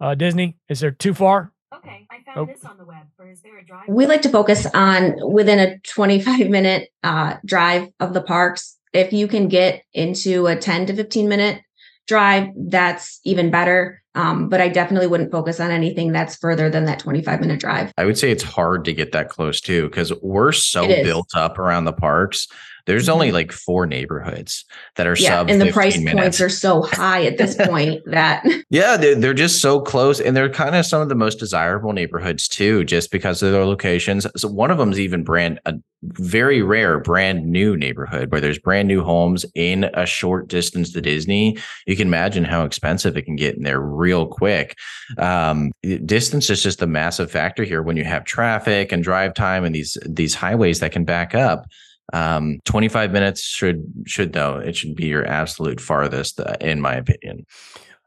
uh, 0.00 0.14
Disney? 0.14 0.56
Is 0.68 0.80
there 0.80 0.90
too 0.90 1.14
far? 1.14 1.52
Okay, 1.74 2.06
I 2.10 2.22
found 2.22 2.38
oh. 2.38 2.46
this 2.46 2.64
on 2.64 2.78
the 2.78 2.84
web. 2.84 3.06
Or 3.18 3.28
is 3.30 3.42
there 3.42 3.58
a 3.58 3.64
drive? 3.64 3.88
We 3.88 4.06
like 4.06 4.22
to 4.22 4.28
focus 4.28 4.66
on 4.72 5.14
within 5.32 5.58
a 5.58 5.78
25 5.78 6.48
minute 6.48 6.90
uh, 7.02 7.36
drive 7.44 7.88
of 8.00 8.12
the 8.12 8.22
parks 8.22 8.75
if 8.92 9.12
you 9.12 9.28
can 9.28 9.48
get 9.48 9.82
into 9.92 10.46
a 10.46 10.56
10 10.56 10.86
to 10.86 10.94
15 10.94 11.28
minute 11.28 11.62
drive, 12.06 12.48
that's 12.56 13.20
even 13.24 13.50
better. 13.50 14.02
Um, 14.14 14.48
but 14.48 14.60
I 14.60 14.68
definitely 14.68 15.08
wouldn't 15.08 15.30
focus 15.30 15.60
on 15.60 15.70
anything 15.70 16.12
that's 16.12 16.36
further 16.36 16.70
than 16.70 16.86
that 16.86 16.98
25 17.00 17.40
minute 17.40 17.60
drive. 17.60 17.92
I 17.98 18.06
would 18.06 18.16
say 18.16 18.30
it's 18.30 18.42
hard 18.42 18.84
to 18.86 18.94
get 18.94 19.12
that 19.12 19.28
close 19.28 19.60
too, 19.60 19.88
because 19.88 20.12
we're 20.22 20.52
so 20.52 20.86
built 20.86 21.30
up 21.34 21.58
around 21.58 21.84
the 21.84 21.92
parks 21.92 22.48
there's 22.86 23.08
only 23.08 23.28
mm-hmm. 23.28 23.34
like 23.34 23.52
four 23.52 23.86
neighborhoods 23.86 24.64
that 24.96 25.06
are 25.06 25.16
yeah, 25.16 25.44
and 25.46 25.60
the 25.60 25.72
price 25.72 25.98
minutes. 25.98 26.14
points 26.14 26.40
are 26.40 26.48
so 26.48 26.82
high 26.92 27.24
at 27.24 27.38
this 27.38 27.56
point 27.56 28.02
that 28.06 28.44
yeah, 28.70 28.96
they're, 28.96 29.14
they're 29.14 29.34
just 29.34 29.60
so 29.60 29.80
close, 29.80 30.20
and 30.20 30.36
they're 30.36 30.50
kind 30.50 30.74
of 30.74 30.86
some 30.86 31.02
of 31.02 31.08
the 31.08 31.14
most 31.14 31.38
desirable 31.38 31.92
neighborhoods 31.92 32.48
too, 32.48 32.84
just 32.84 33.10
because 33.10 33.42
of 33.42 33.52
their 33.52 33.64
locations. 33.64 34.26
So 34.36 34.48
one 34.48 34.70
of 34.70 34.78
them 34.78 34.92
is 34.92 35.00
even 35.00 35.24
brand 35.24 35.60
a 35.66 35.74
very 36.02 36.62
rare 36.62 37.00
brand 37.00 37.46
new 37.46 37.76
neighborhood 37.76 38.30
where 38.30 38.40
there's 38.40 38.58
brand 38.58 38.86
new 38.88 39.02
homes 39.02 39.44
in 39.54 39.84
a 39.94 40.06
short 40.06 40.48
distance 40.48 40.92
to 40.92 41.00
Disney. 41.00 41.56
You 41.86 41.96
can 41.96 42.08
imagine 42.08 42.44
how 42.44 42.64
expensive 42.64 43.16
it 43.16 43.22
can 43.22 43.36
get 43.36 43.56
in 43.56 43.62
there 43.62 43.80
real 43.80 44.26
quick. 44.26 44.76
Um, 45.18 45.72
distance 46.04 46.50
is 46.50 46.62
just 46.62 46.82
a 46.82 46.86
massive 46.86 47.30
factor 47.30 47.64
here 47.64 47.82
when 47.82 47.96
you 47.96 48.04
have 48.04 48.24
traffic 48.24 48.92
and 48.92 49.02
drive 49.02 49.34
time 49.34 49.64
and 49.64 49.74
these 49.74 49.96
these 50.06 50.34
highways 50.34 50.80
that 50.80 50.92
can 50.92 51.04
back 51.04 51.34
up. 51.34 51.66
Um, 52.12 52.60
25 52.64 53.10
minutes 53.10 53.42
should 53.42 53.84
should 54.06 54.32
though 54.32 54.58
it 54.58 54.76
should 54.76 54.94
be 54.94 55.06
your 55.06 55.26
absolute 55.26 55.80
farthest, 55.80 56.40
uh, 56.40 56.54
in 56.60 56.80
my 56.80 56.94
opinion. 56.94 57.46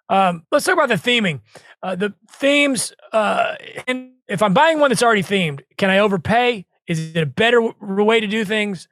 Um, 0.10 0.46
let's 0.52 0.66
talk 0.66 0.74
about 0.74 0.90
the 0.90 0.96
theming. 0.96 1.42
Uh, 1.84 1.96
the 1.96 2.14
themes, 2.32 2.94
uh, 3.14 3.56
and 3.88 4.12
if 4.28 4.42
I'm 4.42 4.54
buying 4.54 4.80
one 4.80 4.90
that's 4.90 5.04
already 5.04 5.24
themed, 5.24 5.62
can 5.78 5.90
I 5.90 6.00
overpay? 6.00 6.66
Is 6.88 7.16
it 7.16 7.22
a 7.22 7.26
better 7.26 7.62
w- 7.62 8.04
way 8.04 8.20
to 8.20 8.28
do 8.28 8.44
things? 8.44 8.88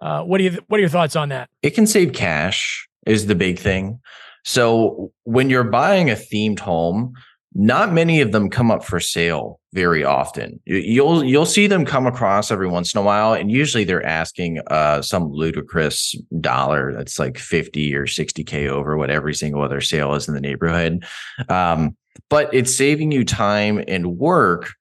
Uh, 0.00 0.22
what 0.22 0.38
do 0.38 0.44
you 0.44 0.58
What 0.68 0.78
are 0.78 0.80
your 0.80 0.88
thoughts 0.88 1.16
on 1.16 1.28
that? 1.28 1.50
It 1.62 1.70
can 1.70 1.86
save 1.86 2.12
cash. 2.12 2.88
Is 3.06 3.26
the 3.26 3.34
big 3.34 3.58
thing. 3.58 4.00
So 4.44 5.12
when 5.24 5.50
you're 5.50 5.64
buying 5.64 6.10
a 6.10 6.14
themed 6.14 6.60
home, 6.60 7.14
not 7.54 7.92
many 7.92 8.20
of 8.20 8.32
them 8.32 8.48
come 8.48 8.70
up 8.70 8.84
for 8.84 9.00
sale 9.00 9.60
very 9.74 10.04
often. 10.04 10.60
You'll 10.64 11.24
you'll 11.24 11.46
see 11.46 11.66
them 11.66 11.84
come 11.84 12.06
across 12.06 12.50
every 12.50 12.68
once 12.68 12.94
in 12.94 13.00
a 13.00 13.02
while, 13.02 13.34
and 13.34 13.50
usually 13.50 13.84
they're 13.84 14.04
asking 14.04 14.60
uh, 14.68 15.02
some 15.02 15.30
ludicrous 15.30 16.14
dollar 16.40 16.92
that's 16.94 17.18
like 17.18 17.38
fifty 17.38 17.94
or 17.94 18.06
sixty 18.06 18.44
k 18.44 18.68
over 18.68 18.96
what 18.96 19.10
every 19.10 19.34
single 19.34 19.62
other 19.62 19.80
sale 19.80 20.14
is 20.14 20.28
in 20.28 20.34
the 20.34 20.40
neighborhood. 20.40 21.04
Um, 21.48 21.96
but 22.28 22.52
it's 22.52 22.74
saving 22.74 23.12
you 23.12 23.24
time 23.24 23.82
and 23.88 24.18
work 24.18 24.72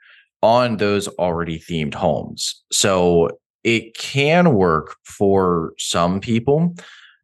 on 0.41 0.77
those 0.77 1.07
already 1.07 1.59
themed 1.59 1.93
homes. 1.93 2.63
So 2.71 3.37
it 3.63 3.95
can 3.95 4.53
work 4.53 4.95
for 5.03 5.73
some 5.77 6.19
people. 6.19 6.75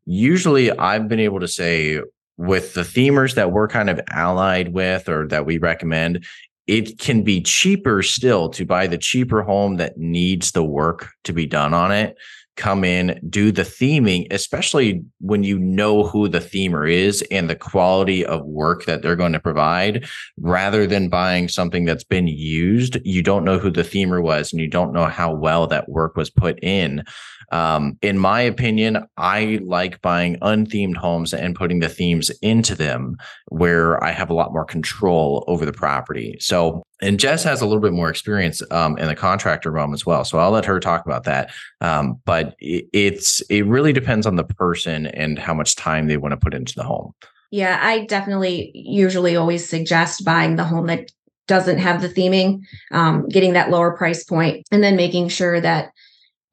Usually, 0.06 0.72
I've 0.72 1.08
been 1.08 1.20
able 1.20 1.40
to 1.40 1.48
say 1.48 2.00
with 2.38 2.74
the 2.74 2.82
themers 2.82 3.36
that 3.36 3.52
we're 3.52 3.68
kind 3.68 3.90
of 3.90 4.00
allied 4.10 4.74
with 4.74 5.10
or 5.10 5.28
that 5.28 5.46
we 5.46 5.58
recommend, 5.58 6.26
it 6.68 7.00
can 7.00 7.24
be 7.24 7.42
cheaper 7.42 8.04
still 8.04 8.50
to 8.50 8.66
buy 8.66 8.88
the 8.88 8.98
cheaper 8.98 9.42
home 9.42 9.78
that 9.78 9.98
needs 9.98 10.52
the 10.52 10.64
work 10.64 11.10
to 11.24 11.34
be 11.34 11.46
done 11.46 11.74
on 11.74 11.92
it 11.92 12.18
come 12.58 12.84
in, 12.84 13.20
do 13.30 13.52
the 13.52 13.62
theming, 13.62 14.28
especially 14.32 15.04
when 15.22 15.44
you 15.44 15.58
know 15.58 16.04
who 16.04 16.28
the 16.28 16.40
themer 16.40 16.92
is 16.92 17.24
and 17.32 17.50
the 17.50 17.56
quality 17.56 18.26
of 18.26 18.44
work 18.46 18.86
that 18.86 19.02
they're 19.02 19.16
going 19.16 19.32
to 19.32 19.40
provide, 19.40 20.06
rather 20.38 20.86
than 20.86 21.08
buying 21.08 21.48
something 21.48 21.86
that's 21.86 22.04
been 22.04 22.28
used. 22.28 22.98
You 23.06 23.24
don't 23.24 23.46
know 23.46 23.60
who 23.60 23.70
the 23.70 23.84
themer 23.84 24.22
was 24.22 24.52
and 24.52 24.60
you 24.60 24.68
don't 24.68 24.92
know 24.92 25.06
how 25.06 25.34
well 25.34 25.68
that 25.68 25.88
work 25.88 26.18
was 26.18 26.30
put 26.30 26.62
in. 26.62 27.04
Um, 27.52 27.98
in 28.02 28.18
my 28.18 28.42
opinion, 28.42 29.06
I 29.18 29.60
like 29.64 30.02
buying 30.02 30.38
unthemed 30.42 30.98
homes 30.98 31.34
and 31.34 31.56
putting 31.56 31.80
the 31.80 31.90
themes 31.90 32.30
into 32.42 32.76
them 32.76 33.18
where 33.50 34.04
I 34.04 34.12
have 34.12 34.30
a 34.30 34.34
lot 34.34 34.52
more 34.52 34.66
control 34.66 35.44
over 35.48 35.66
the 35.66 35.74
property. 35.74 36.38
So, 36.40 36.84
and 37.02 37.20
Jess 37.20 37.44
has 37.44 37.62
a 37.62 37.66
little 37.66 37.82
bit 37.82 37.94
more 37.94 38.10
experience 38.10 38.62
um, 38.72 38.98
in 38.98 39.08
the 39.08 39.16
contractor 39.16 39.72
realm 39.72 39.94
as 39.94 40.06
well. 40.06 40.26
So 40.26 40.40
I'll 40.40 40.52
let 40.52 40.66
her 40.66 40.80
talk 40.80 41.06
about 41.06 41.24
that. 41.24 41.52
Um, 41.82 42.20
but 42.26 42.56
it, 42.60 42.86
it's 42.92 43.42
it 43.50 43.66
really 43.66 43.94
depends 43.94 44.26
on 44.26 44.36
the 44.36 44.44
person 44.44 45.08
and 45.08 45.40
how 45.40 45.54
much 45.54 45.76
time 45.76 46.08
they 46.08 46.18
want 46.18 46.34
to 46.34 46.38
put 46.38 46.54
into 46.54 46.76
the 46.76 46.84
home. 46.84 47.14
Yeah, 47.50 47.80
I 47.82 48.06
definitely 48.06 48.72
usually 48.74 49.38
always 49.38 49.68
suggest 49.68 50.26
buying 50.26 50.58
the 50.58 50.66
home 50.66 50.88
that 50.88 51.12
doesn't 51.48 51.78
have 51.78 52.02
the 52.02 52.10
theming, 52.10 52.62
um, 52.92 53.28
getting 53.30 53.54
that 53.54 53.70
lower 53.70 53.96
price 53.96 54.24
point, 54.24 54.66
and 54.70 54.84
then 54.84 54.98
making 54.98 55.30
sure 55.30 55.62
that 55.62 55.92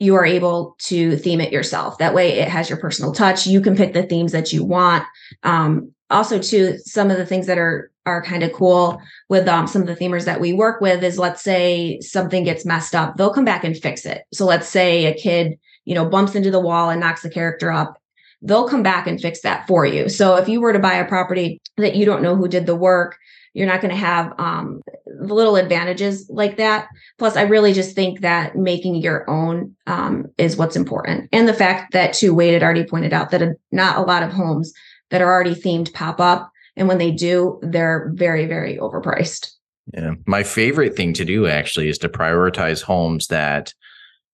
you 0.04 0.14
are 0.14 0.24
able 0.24 0.76
to 0.78 1.16
theme 1.16 1.40
it 1.40 1.52
yourself. 1.52 1.98
That 1.98 2.14
way, 2.14 2.38
it 2.38 2.48
has 2.48 2.68
your 2.68 2.78
personal 2.78 3.12
touch. 3.12 3.46
You 3.46 3.60
can 3.60 3.76
pick 3.76 3.94
the 3.94 4.02
themes 4.02 4.32
that 4.32 4.52
you 4.52 4.64
want. 4.64 5.04
Um, 5.42 5.92
also, 6.10 6.38
too, 6.38 6.78
some 6.78 7.10
of 7.10 7.16
the 7.16 7.26
things 7.26 7.46
that 7.46 7.58
are 7.58 7.90
are 8.06 8.22
kind 8.22 8.42
of 8.42 8.52
cool 8.52 9.00
with 9.30 9.48
um, 9.48 9.66
some 9.66 9.80
of 9.80 9.88
the 9.88 9.96
themers 9.96 10.26
that 10.26 10.40
we 10.40 10.52
work 10.52 10.80
with 10.80 11.02
is 11.02 11.18
let's 11.18 11.42
say 11.42 11.98
something 12.00 12.44
gets 12.44 12.66
messed 12.66 12.94
up, 12.94 13.16
they'll 13.16 13.32
come 13.32 13.46
back 13.46 13.64
and 13.64 13.76
fix 13.78 14.04
it. 14.04 14.24
So 14.32 14.44
let's 14.44 14.68
say 14.68 15.06
a 15.06 15.14
kid, 15.14 15.58
you 15.86 15.94
know, 15.94 16.04
bumps 16.04 16.34
into 16.34 16.50
the 16.50 16.60
wall 16.60 16.90
and 16.90 17.00
knocks 17.00 17.22
the 17.22 17.30
character 17.30 17.72
up. 17.72 17.96
They'll 18.42 18.68
come 18.68 18.82
back 18.82 19.06
and 19.06 19.18
fix 19.18 19.40
that 19.40 19.66
for 19.66 19.86
you. 19.86 20.10
So 20.10 20.36
if 20.36 20.50
you 20.50 20.60
were 20.60 20.74
to 20.74 20.78
buy 20.78 20.94
a 20.94 21.08
property 21.08 21.62
that 21.78 21.96
you 21.96 22.04
don't 22.04 22.22
know 22.22 22.36
who 22.36 22.46
did 22.46 22.66
the 22.66 22.76
work, 22.76 23.16
you're 23.54 23.66
not 23.66 23.80
going 23.80 23.94
to 23.94 23.96
have 23.96 24.32
um, 24.38 24.82
little 25.20 25.56
advantages 25.56 26.28
like 26.28 26.56
that. 26.58 26.88
Plus, 27.18 27.36
I 27.36 27.42
really 27.42 27.72
just 27.72 27.94
think 27.94 28.20
that 28.20 28.56
making 28.56 28.96
your 28.96 29.28
own 29.30 29.74
um, 29.86 30.26
is 30.36 30.56
what's 30.56 30.76
important. 30.76 31.28
And 31.32 31.48
the 31.48 31.54
fact 31.54 31.92
that, 31.92 32.12
too, 32.12 32.34
Wade 32.34 32.52
had 32.52 32.62
already 32.62 32.84
pointed 32.84 33.12
out 33.12 33.30
that 33.30 33.42
a, 33.42 33.54
not 33.72 33.96
a 33.96 34.02
lot 34.02 34.22
of 34.22 34.32
homes 34.32 34.72
that 35.10 35.22
are 35.22 35.32
already 35.32 35.54
themed 35.54 35.92
pop 35.92 36.20
up. 36.20 36.50
And 36.76 36.88
when 36.88 36.98
they 36.98 37.12
do, 37.12 37.60
they're 37.62 38.10
very, 38.14 38.46
very 38.46 38.76
overpriced. 38.76 39.52
Yeah. 39.92 40.14
My 40.26 40.42
favorite 40.42 40.96
thing 40.96 41.12
to 41.14 41.24
do 41.24 41.46
actually 41.46 41.88
is 41.88 41.98
to 41.98 42.08
prioritize 42.08 42.82
homes 42.82 43.28
that 43.28 43.72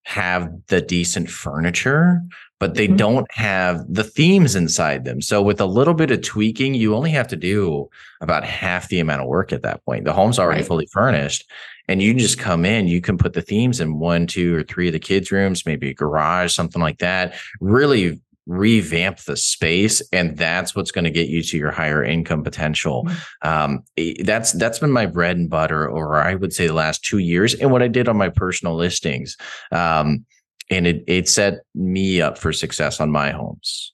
have 0.04 0.50
the 0.68 0.80
decent 0.80 1.28
furniture 1.28 2.22
but 2.60 2.74
they 2.74 2.86
mm-hmm. 2.86 2.96
don't 2.96 3.32
have 3.32 3.82
the 3.88 4.04
themes 4.04 4.54
inside 4.54 5.04
them. 5.04 5.20
So 5.20 5.42
with 5.42 5.60
a 5.60 5.66
little 5.66 5.94
bit 5.94 6.10
of 6.10 6.22
tweaking, 6.22 6.74
you 6.74 6.94
only 6.94 7.10
have 7.10 7.26
to 7.28 7.36
do 7.36 7.88
about 8.20 8.44
half 8.44 8.88
the 8.88 9.00
amount 9.00 9.22
of 9.22 9.28
work 9.28 9.52
at 9.52 9.62
that 9.62 9.84
point. 9.84 10.04
The 10.04 10.12
home's 10.12 10.38
already 10.38 10.60
right. 10.60 10.68
fully 10.68 10.86
furnished 10.92 11.50
and 11.88 12.00
you 12.00 12.14
just 12.14 12.38
come 12.38 12.64
in, 12.64 12.86
you 12.86 13.00
can 13.00 13.18
put 13.18 13.32
the 13.32 13.42
themes 13.42 13.80
in 13.80 13.98
one, 13.98 14.28
two, 14.28 14.54
or 14.54 14.62
three 14.62 14.86
of 14.86 14.92
the 14.92 15.00
kids' 15.00 15.32
rooms, 15.32 15.66
maybe 15.66 15.90
a 15.90 15.94
garage, 15.94 16.54
something 16.54 16.80
like 16.80 16.98
that. 16.98 17.34
Really 17.60 18.20
revamp 18.46 19.18
the 19.20 19.36
space 19.36 20.02
and 20.12 20.36
that's 20.36 20.74
what's 20.74 20.90
going 20.90 21.04
to 21.04 21.10
get 21.10 21.28
you 21.28 21.42
to 21.42 21.56
your 21.56 21.70
higher 21.70 22.02
income 22.02 22.42
potential 22.42 23.04
mm-hmm. 23.04 23.48
um, 23.48 23.84
that's 24.24 24.52
that's 24.52 24.78
been 24.80 24.90
my 24.90 25.06
bread 25.06 25.36
and 25.36 25.48
butter 25.50 25.88
or 25.88 26.16
i 26.16 26.34
would 26.34 26.52
say 26.52 26.66
the 26.66 26.72
last 26.72 27.04
two 27.04 27.18
years 27.18 27.54
and 27.54 27.70
what 27.70 27.82
i 27.82 27.86
did 27.86 28.08
on 28.08 28.16
my 28.16 28.28
personal 28.28 28.74
listings 28.74 29.36
um, 29.70 30.24
and 30.70 30.86
it 30.86 31.04
it 31.06 31.28
set 31.28 31.60
me 31.74 32.20
up 32.20 32.38
for 32.38 32.52
success 32.52 33.00
on 33.00 33.10
my 33.10 33.30
homes. 33.30 33.92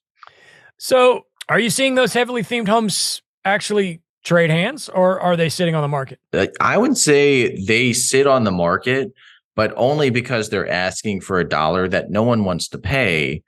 So, 0.78 1.26
are 1.48 1.58
you 1.58 1.70
seeing 1.70 1.94
those 1.94 2.12
heavily 2.12 2.42
themed 2.42 2.68
homes 2.68 3.22
actually 3.44 4.02
trade 4.24 4.50
hands, 4.50 4.88
or 4.88 5.20
are 5.20 5.36
they 5.36 5.48
sitting 5.48 5.74
on 5.74 5.82
the 5.82 5.88
market? 5.88 6.18
I 6.60 6.76
would 6.76 6.98
say 6.98 7.64
they 7.64 7.92
sit 7.92 8.26
on 8.26 8.44
the 8.44 8.50
market, 8.50 9.12
but 9.54 9.72
only 9.76 10.10
because 10.10 10.50
they're 10.50 10.68
asking 10.68 11.22
for 11.22 11.38
a 11.40 11.48
dollar 11.48 11.88
that 11.88 12.10
no 12.10 12.22
one 12.22 12.44
wants 12.44 12.68
to 12.68 12.78
pay 12.78 13.42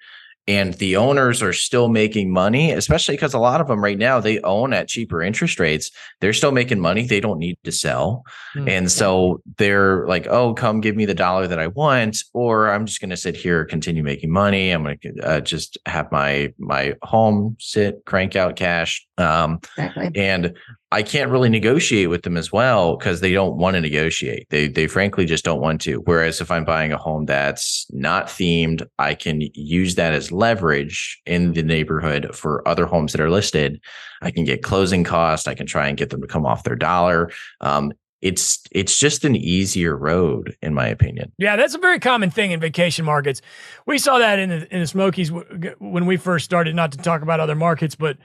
and 0.48 0.74
the 0.74 0.96
owners 0.96 1.42
are 1.42 1.52
still 1.52 1.88
making 1.88 2.32
money 2.32 2.72
especially 2.72 3.14
because 3.14 3.34
a 3.34 3.38
lot 3.38 3.60
of 3.60 3.68
them 3.68 3.84
right 3.84 3.98
now 3.98 4.18
they 4.18 4.40
own 4.40 4.72
at 4.72 4.88
cheaper 4.88 5.22
interest 5.22 5.60
rates. 5.60 5.90
They're 6.20 6.32
still 6.32 6.52
making 6.52 6.80
money 6.80 7.06
they 7.06 7.20
don't 7.20 7.38
need 7.38 7.58
to 7.64 7.70
sell. 7.70 8.24
Mm-hmm. 8.56 8.68
and 8.68 8.90
so 8.90 9.42
they're 9.58 10.06
like 10.06 10.26
oh 10.26 10.54
come 10.54 10.80
give 10.80 10.96
me 10.96 11.04
the 11.04 11.14
dollar 11.14 11.46
that 11.46 11.58
i 11.58 11.66
want 11.66 12.24
or 12.32 12.70
i'm 12.70 12.86
just 12.86 13.00
going 13.00 13.10
to 13.10 13.16
sit 13.16 13.36
here 13.36 13.64
continue 13.64 14.02
making 14.02 14.30
money. 14.30 14.70
I'm 14.70 14.82
going 14.82 14.98
to 14.98 15.20
uh, 15.22 15.40
just 15.40 15.78
have 15.86 16.10
my 16.10 16.52
my 16.58 16.94
home 17.02 17.56
sit 17.60 18.04
crank 18.06 18.34
out 18.36 18.56
cash 18.56 19.07
um, 19.18 19.60
exactly. 19.76 20.10
and 20.14 20.56
I 20.90 21.02
can't 21.02 21.30
really 21.30 21.48
negotiate 21.48 22.08
with 22.08 22.22
them 22.22 22.36
as 22.36 22.50
well 22.50 22.96
because 22.96 23.20
they 23.20 23.32
don't 23.32 23.56
want 23.56 23.74
to 23.74 23.80
negotiate. 23.80 24.46
They 24.50 24.68
they 24.68 24.86
frankly 24.86 25.26
just 25.26 25.44
don't 25.44 25.60
want 25.60 25.80
to. 25.82 26.00
Whereas 26.00 26.40
if 26.40 26.50
I'm 26.50 26.64
buying 26.64 26.92
a 26.92 26.96
home 26.96 27.26
that's 27.26 27.86
not 27.90 28.26
themed, 28.26 28.86
I 28.98 29.14
can 29.14 29.42
use 29.54 29.96
that 29.96 30.14
as 30.14 30.32
leverage 30.32 31.20
in 31.26 31.52
the 31.52 31.62
neighborhood 31.62 32.34
for 32.34 32.66
other 32.66 32.86
homes 32.86 33.12
that 33.12 33.20
are 33.20 33.30
listed. 33.30 33.80
I 34.22 34.30
can 34.30 34.44
get 34.44 34.62
closing 34.62 35.04
costs. 35.04 35.46
I 35.46 35.54
can 35.54 35.66
try 35.66 35.88
and 35.88 35.98
get 35.98 36.10
them 36.10 36.22
to 36.22 36.26
come 36.26 36.46
off 36.46 36.64
their 36.64 36.76
dollar. 36.76 37.30
Um, 37.60 37.92
it's 38.20 38.62
it's 38.72 38.98
just 38.98 39.24
an 39.24 39.36
easier 39.36 39.96
road 39.96 40.56
in 40.62 40.74
my 40.74 40.88
opinion. 40.88 41.32
Yeah, 41.38 41.56
that's 41.56 41.74
a 41.74 41.78
very 41.78 42.00
common 42.00 42.30
thing 42.30 42.50
in 42.50 42.60
vacation 42.60 43.04
markets. 43.04 43.40
We 43.86 43.98
saw 43.98 44.18
that 44.18 44.38
in 44.38 44.48
the, 44.48 44.74
in 44.74 44.80
the 44.80 44.86
Smokies 44.86 45.30
when 45.78 46.06
we 46.06 46.16
first 46.16 46.44
started. 46.44 46.74
Not 46.74 46.92
to 46.92 46.98
talk 46.98 47.22
about 47.22 47.40
other 47.40 47.54
markets, 47.54 47.94
but 47.94 48.18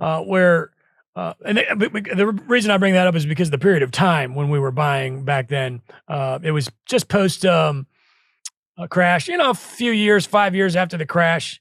uh, 0.00 0.20
where 0.20 0.72
uh, 1.16 1.34
and 1.44 1.58
the, 1.58 2.40
reason 2.46 2.70
I 2.70 2.78
bring 2.78 2.94
that 2.94 3.06
up 3.06 3.16
is 3.16 3.26
because 3.26 3.50
the 3.50 3.58
period 3.58 3.82
of 3.82 3.90
time 3.90 4.34
when 4.34 4.48
we 4.48 4.58
were 4.58 4.70
buying 4.70 5.24
back 5.24 5.48
then, 5.48 5.82
uh, 6.08 6.38
it 6.42 6.52
was 6.52 6.70
just 6.86 7.08
post 7.08 7.44
um, 7.44 7.86
a 8.78 8.86
crash. 8.86 9.28
You 9.28 9.36
know, 9.36 9.50
a 9.50 9.54
few 9.54 9.90
years, 9.90 10.24
five 10.24 10.54
years 10.54 10.76
after 10.76 10.96
the 10.96 11.06
crash, 11.06 11.60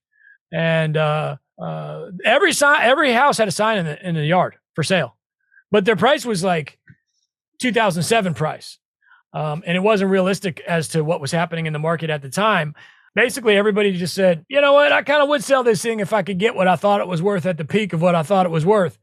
and 0.51 0.95
uh, 0.95 1.37
uh 1.57 2.11
every 2.23 2.53
sign, 2.53 2.83
every 2.83 3.11
house 3.11 3.37
had 3.37 3.47
a 3.47 3.51
sign 3.51 3.79
in 3.79 3.85
the 3.85 4.07
in 4.07 4.15
the 4.15 4.25
yard 4.25 4.55
for 4.75 4.83
sale, 4.83 5.15
but 5.71 5.83
their 5.83 5.95
price 5.95 6.25
was 6.25 6.43
like 6.43 6.77
2007 7.59 8.35
price, 8.35 8.77
um, 9.33 9.63
and 9.65 9.75
it 9.75 9.81
wasn't 9.81 10.11
realistic 10.11 10.61
as 10.61 10.89
to 10.89 11.03
what 11.03 11.19
was 11.19 11.31
happening 11.31 11.65
in 11.65 11.73
the 11.73 11.79
market 11.79 12.11
at 12.11 12.21
the 12.21 12.29
time. 12.29 12.75
Basically, 13.15 13.57
everybody 13.57 13.91
just 13.97 14.13
said, 14.13 14.45
you 14.49 14.61
know 14.61 14.73
what, 14.73 14.91
I 14.91 15.01
kind 15.01 15.21
of 15.21 15.29
would 15.29 15.43
sell 15.43 15.63
this 15.63 15.81
thing 15.81 15.99
if 15.99 16.13
I 16.13 16.21
could 16.21 16.37
get 16.37 16.55
what 16.55 16.67
I 16.67 16.75
thought 16.75 17.01
it 17.01 17.07
was 17.07 17.21
worth 17.21 17.45
at 17.45 17.57
the 17.57 17.65
peak 17.65 17.93
of 17.93 18.01
what 18.01 18.15
I 18.15 18.23
thought 18.23 18.45
it 18.45 18.51
was 18.51 18.65
worth 18.65 18.99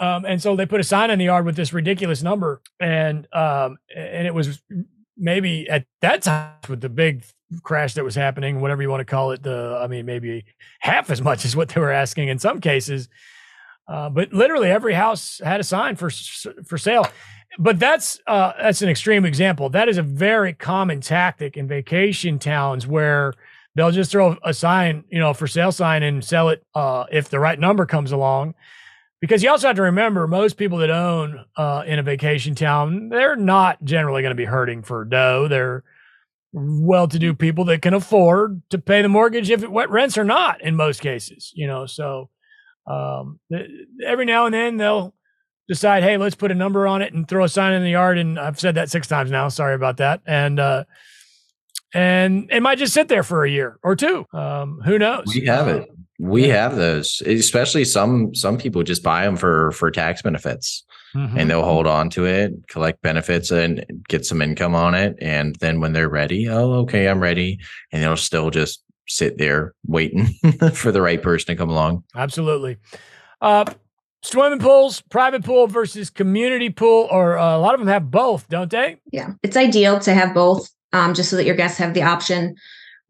um, 0.00 0.24
and 0.24 0.40
so 0.40 0.54
they 0.56 0.66
put 0.66 0.80
a 0.80 0.84
sign 0.84 1.10
in 1.10 1.18
the 1.18 1.26
yard 1.26 1.44
with 1.44 1.56
this 1.56 1.72
ridiculous 1.72 2.22
number, 2.22 2.60
and 2.78 3.26
um, 3.32 3.78
and 3.94 4.26
it 4.26 4.34
was 4.34 4.62
maybe 5.16 5.68
at 5.68 5.86
that 6.02 6.22
time 6.22 6.52
with 6.68 6.80
the 6.80 6.88
big 6.88 7.24
crash 7.62 7.94
that 7.94 8.04
was 8.04 8.14
happening, 8.14 8.60
whatever 8.60 8.82
you 8.82 8.90
want 8.90 9.00
to 9.00 9.04
call 9.04 9.32
it. 9.32 9.42
The 9.42 9.78
I 9.82 9.88
mean, 9.88 10.06
maybe 10.06 10.44
half 10.80 11.10
as 11.10 11.20
much 11.20 11.44
as 11.44 11.56
what 11.56 11.70
they 11.70 11.80
were 11.80 11.92
asking 11.92 12.28
in 12.28 12.38
some 12.38 12.60
cases. 12.60 13.08
Uh, 13.88 14.10
but 14.10 14.32
literally 14.32 14.70
every 14.70 14.92
house 14.92 15.40
had 15.42 15.60
a 15.60 15.64
sign 15.64 15.96
for 15.96 16.10
for 16.64 16.78
sale. 16.78 17.06
But 17.58 17.78
that's 17.78 18.20
uh, 18.26 18.52
that's 18.60 18.82
an 18.82 18.88
extreme 18.88 19.24
example. 19.24 19.68
That 19.68 19.88
is 19.88 19.98
a 19.98 20.02
very 20.02 20.52
common 20.52 21.00
tactic 21.00 21.56
in 21.56 21.66
vacation 21.66 22.38
towns 22.38 22.86
where 22.86 23.34
they'll 23.74 23.90
just 23.90 24.12
throw 24.12 24.36
a 24.44 24.54
sign, 24.54 25.04
you 25.10 25.18
know, 25.18 25.34
for 25.34 25.46
sale 25.46 25.72
sign 25.72 26.02
and 26.02 26.24
sell 26.24 26.50
it 26.50 26.62
uh, 26.74 27.04
if 27.10 27.28
the 27.28 27.40
right 27.40 27.58
number 27.58 27.84
comes 27.84 28.12
along 28.12 28.54
because 29.20 29.42
you 29.42 29.50
also 29.50 29.66
have 29.66 29.76
to 29.76 29.82
remember 29.82 30.26
most 30.26 30.56
people 30.56 30.78
that 30.78 30.90
own 30.90 31.44
uh, 31.56 31.82
in 31.86 31.98
a 31.98 32.02
vacation 32.02 32.54
town 32.54 33.08
they're 33.08 33.36
not 33.36 33.82
generally 33.84 34.22
going 34.22 34.30
to 34.30 34.36
be 34.36 34.44
hurting 34.44 34.82
for 34.82 35.04
dough 35.04 35.48
they're 35.48 35.82
well-to-do 36.52 37.34
people 37.34 37.64
that 37.64 37.82
can 37.82 37.94
afford 37.94 38.62
to 38.70 38.78
pay 38.78 39.02
the 39.02 39.08
mortgage 39.08 39.50
if 39.50 39.62
it 39.62 39.70
wet 39.70 39.90
rents 39.90 40.16
or 40.16 40.24
not 40.24 40.60
in 40.62 40.76
most 40.76 41.00
cases 41.00 41.52
you 41.54 41.66
know 41.66 41.86
so 41.86 42.28
um, 42.86 43.38
every 44.04 44.24
now 44.24 44.46
and 44.46 44.54
then 44.54 44.76
they'll 44.78 45.14
decide 45.68 46.02
hey 46.02 46.16
let's 46.16 46.34
put 46.34 46.50
a 46.50 46.54
number 46.54 46.86
on 46.86 47.02
it 47.02 47.12
and 47.12 47.28
throw 47.28 47.44
a 47.44 47.48
sign 47.48 47.72
in 47.72 47.82
the 47.82 47.90
yard 47.90 48.18
and 48.18 48.38
i've 48.38 48.58
said 48.58 48.74
that 48.74 48.90
six 48.90 49.06
times 49.06 49.30
now 49.30 49.48
sorry 49.48 49.74
about 49.74 49.98
that 49.98 50.20
and 50.26 50.58
uh, 50.58 50.84
and 51.94 52.50
it 52.50 52.62
might 52.62 52.78
just 52.78 52.92
sit 52.92 53.08
there 53.08 53.22
for 53.22 53.44
a 53.44 53.50
year 53.50 53.78
or 53.82 53.94
two 53.94 54.26
um, 54.32 54.80
who 54.84 54.98
knows 54.98 55.24
we 55.34 55.44
have 55.44 55.68
it 55.68 55.88
we 56.18 56.48
have 56.48 56.76
those, 56.76 57.22
especially 57.26 57.84
some 57.84 58.34
some 58.34 58.58
people 58.58 58.82
just 58.82 59.02
buy 59.02 59.24
them 59.24 59.36
for 59.36 59.70
for 59.72 59.90
tax 59.90 60.22
benefits. 60.22 60.84
Mm-hmm. 61.14 61.38
And 61.38 61.50
they'll 61.50 61.64
hold 61.64 61.86
on 61.86 62.10
to 62.10 62.26
it, 62.26 62.52
collect 62.68 63.00
benefits, 63.00 63.50
and 63.50 63.82
get 64.08 64.26
some 64.26 64.42
income 64.42 64.74
on 64.74 64.94
it. 64.94 65.16
And 65.22 65.56
then 65.56 65.80
when 65.80 65.94
they're 65.94 66.08
ready, 66.08 66.50
oh, 66.50 66.72
okay, 66.80 67.08
I'm 67.08 67.20
ready. 67.20 67.60
And 67.90 68.02
they'll 68.02 68.18
still 68.18 68.50
just 68.50 68.84
sit 69.08 69.38
there 69.38 69.72
waiting 69.86 70.26
for 70.74 70.92
the 70.92 71.00
right 71.00 71.22
person 71.22 71.46
to 71.46 71.56
come 71.56 71.70
along. 71.70 72.04
Absolutely. 72.14 72.76
Uh, 73.40 73.64
swimming 74.22 74.58
pools, 74.58 75.00
private 75.02 75.44
pool 75.44 75.66
versus 75.66 76.10
community 76.10 76.70
pool, 76.70 77.08
or 77.10 77.38
uh, 77.38 77.56
a 77.56 77.58
lot 77.58 77.74
of 77.74 77.80
them 77.80 77.88
have 77.88 78.10
both, 78.10 78.48
don't 78.48 78.70
they? 78.70 78.96
Yeah, 79.12 79.32
it's 79.42 79.56
ideal 79.56 79.98
to 80.00 80.14
have 80.14 80.34
both, 80.34 80.68
um, 80.92 81.14
just 81.14 81.30
so 81.30 81.36
that 81.36 81.44
your 81.46 81.56
guests 81.56 81.78
have 81.78 81.94
the 81.94 82.02
option 82.02 82.56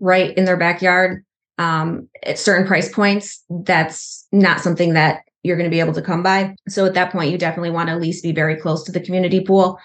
right 0.01 0.37
in 0.37 0.45
their 0.45 0.57
backyard 0.57 1.25
um, 1.59 2.09
at 2.25 2.39
certain 2.39 2.67
price 2.67 2.93
points, 2.93 3.45
that's 3.51 4.27
not 4.33 4.61
something 4.61 4.95
that 4.95 5.23
you're 5.43 5.57
going 5.57 5.69
to 5.69 5.75
be 5.75 5.81
able 5.81 5.93
to 5.95 6.03
come 6.03 6.23
by. 6.23 6.55
So 6.69 6.87
at 6.87 6.95
that 6.95 7.13
point, 7.13 7.31
you 7.31 7.39
definitely 7.39 7.71
want 7.71 7.89
to 7.89 7.95
at 7.95 8.01
least 8.01 8.23
be 8.23 8.33
very 8.33 8.57
close 8.57 8.85
to 8.85 8.93
the 8.93 9.01
community 9.01 9.41
pool. 9.41 9.79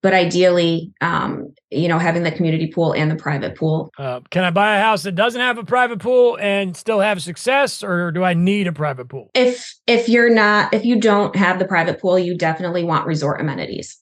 But 0.00 0.14
ideally, 0.14 0.92
um, 1.00 1.52
you 1.70 1.88
know, 1.88 1.98
having 1.98 2.22
the 2.22 2.30
community 2.30 2.68
pool 2.68 2.92
and 2.92 3.10
the 3.10 3.16
private 3.16 3.56
pool. 3.56 3.90
Uh, 3.98 4.20
can 4.30 4.44
I 4.44 4.50
buy 4.50 4.76
a 4.76 4.80
house 4.80 5.02
that 5.02 5.12
doesn't 5.12 5.40
have 5.40 5.58
a 5.58 5.64
private 5.64 5.98
pool 5.98 6.38
and 6.40 6.76
still 6.76 7.00
have 7.00 7.20
success, 7.20 7.82
or 7.82 8.12
do 8.12 8.22
I 8.22 8.34
need 8.34 8.68
a 8.68 8.72
private 8.72 9.08
pool? 9.08 9.30
If 9.34 9.74
if 9.86 10.08
you're 10.08 10.30
not, 10.30 10.72
if 10.72 10.84
you 10.84 11.00
don't 11.00 11.34
have 11.34 11.58
the 11.58 11.64
private 11.66 12.00
pool, 12.00 12.18
you 12.18 12.36
definitely 12.36 12.84
want 12.84 13.06
resort 13.06 13.40
amenities. 13.40 13.98